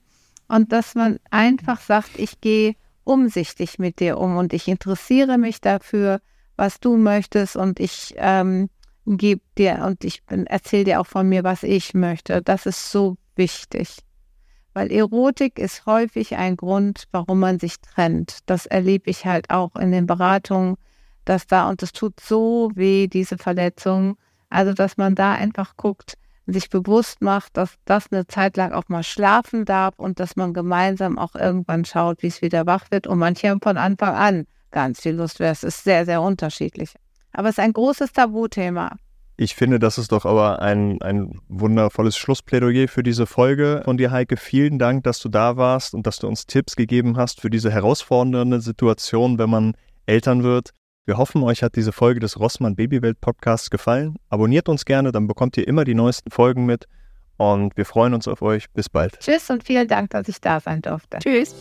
und 0.52 0.70
dass 0.70 0.94
man 0.94 1.18
einfach 1.30 1.80
sagt, 1.80 2.18
ich 2.18 2.42
gehe 2.42 2.74
umsichtig 3.04 3.78
mit 3.78 4.00
dir 4.00 4.18
um 4.18 4.36
und 4.36 4.52
ich 4.52 4.68
interessiere 4.68 5.38
mich 5.38 5.62
dafür, 5.62 6.20
was 6.56 6.78
du 6.78 6.98
möchtest 6.98 7.56
und 7.56 7.80
ich 7.80 8.12
ähm, 8.18 8.68
gebe 9.06 9.40
dir 9.56 9.82
und 9.86 10.04
ich 10.04 10.22
erzähle 10.28 10.84
dir 10.84 11.00
auch 11.00 11.06
von 11.06 11.26
mir, 11.26 11.42
was 11.42 11.62
ich 11.62 11.94
möchte. 11.94 12.42
Das 12.42 12.66
ist 12.66 12.90
so 12.90 13.16
wichtig. 13.34 13.96
Weil 14.74 14.92
Erotik 14.92 15.58
ist 15.58 15.86
häufig 15.86 16.36
ein 16.36 16.58
Grund, 16.58 17.04
warum 17.12 17.40
man 17.40 17.58
sich 17.58 17.80
trennt. 17.80 18.40
Das 18.44 18.66
erlebe 18.66 19.08
ich 19.08 19.24
halt 19.24 19.48
auch 19.48 19.74
in 19.76 19.90
den 19.90 20.06
Beratungen, 20.06 20.76
dass 21.24 21.46
da, 21.46 21.70
und 21.70 21.82
es 21.82 21.92
tut 21.92 22.20
so 22.20 22.70
weh, 22.74 23.06
diese 23.06 23.38
Verletzung. 23.38 24.18
Also, 24.50 24.74
dass 24.74 24.98
man 24.98 25.14
da 25.14 25.32
einfach 25.32 25.78
guckt, 25.78 26.18
sich 26.46 26.70
bewusst 26.70 27.22
macht, 27.22 27.57
dass 27.57 27.74
das 27.85 28.11
eine 28.11 28.26
Zeit 28.26 28.57
lang 28.57 28.72
auch 28.72 28.88
mal 28.88 29.02
schlafen 29.02 29.64
darf 29.64 29.94
und 29.98 30.20
dass 30.20 30.37
man 30.37 30.52
gemeinsam 30.55 31.18
auch 31.18 31.35
irgendwann 31.35 31.85
schaut, 31.85 32.22
wie 32.22 32.28
es 32.28 32.42
wieder 32.42 32.66
wach 32.66 32.90
wird. 32.90 33.07
Und 33.07 33.18
manche 33.18 33.48
haben 33.48 33.61
von 33.61 33.76
Anfang 33.76 34.14
an 34.14 34.46
ganz 34.70 35.00
viel 35.00 35.14
Lust. 35.14 35.40
Es 35.40 35.62
ist 35.62 35.85
sehr, 35.85 36.05
sehr 36.05 36.20
unterschiedlich. 36.20 36.94
Aber 37.33 37.48
es 37.48 37.59
ist 37.59 37.64
ein 37.64 37.72
großes 37.72 38.12
Tabuthema. 38.12 38.96
Ich 39.37 39.55
finde, 39.55 39.78
das 39.78 39.98
ist 39.98 40.12
doch 40.12 40.26
aber 40.26 40.61
ein, 40.61 41.00
ein 41.00 41.40
wundervolles 41.48 42.16
Schlussplädoyer 42.16 42.87
für 42.87 43.02
diese 43.02 43.26
Folge 43.26 43.83
von 43.85 43.96
dir, 43.96 44.11
Heike. 44.11 44.37
Vielen 44.37 44.78
Dank, 44.78 45.05
dass 45.05 45.20
du 45.20 45.28
da 45.28 45.57
warst 45.57 45.94
und 45.94 46.07
dass 46.07 46.18
du 46.18 46.28
uns 46.28 46.46
Tipps 46.46 46.76
gegeben 46.76 47.16
hast 47.16 47.40
für 47.40 47.50
diese 47.50 47.70
herausfordernde 47.70 48.61
Situation, 48.61 49.38
wenn 49.38 49.50
man 49.50 49.74
Eltern 50.07 50.42
wird. 50.42 50.70
Wir 51.04 51.16
hoffen, 51.16 51.42
euch 51.42 51.64
hat 51.64 51.74
diese 51.74 51.90
Folge 51.90 52.20
des 52.20 52.38
Rossmann 52.38 52.76
Babywelt 52.76 53.20
Podcasts 53.20 53.70
gefallen. 53.70 54.16
Abonniert 54.28 54.68
uns 54.68 54.84
gerne, 54.84 55.10
dann 55.10 55.26
bekommt 55.26 55.56
ihr 55.56 55.66
immer 55.66 55.84
die 55.84 55.94
neuesten 55.94 56.30
Folgen 56.30 56.64
mit. 56.64 56.86
Und 57.38 57.76
wir 57.76 57.86
freuen 57.86 58.14
uns 58.14 58.28
auf 58.28 58.40
euch. 58.40 58.70
Bis 58.70 58.88
bald. 58.88 59.18
Tschüss 59.18 59.50
und 59.50 59.64
vielen 59.64 59.88
Dank, 59.88 60.10
dass 60.10 60.29
ich 60.29 60.40
da 60.40 60.60
sein 60.60 60.81
durfte. 60.81 61.18
Tschüss. 61.18 61.56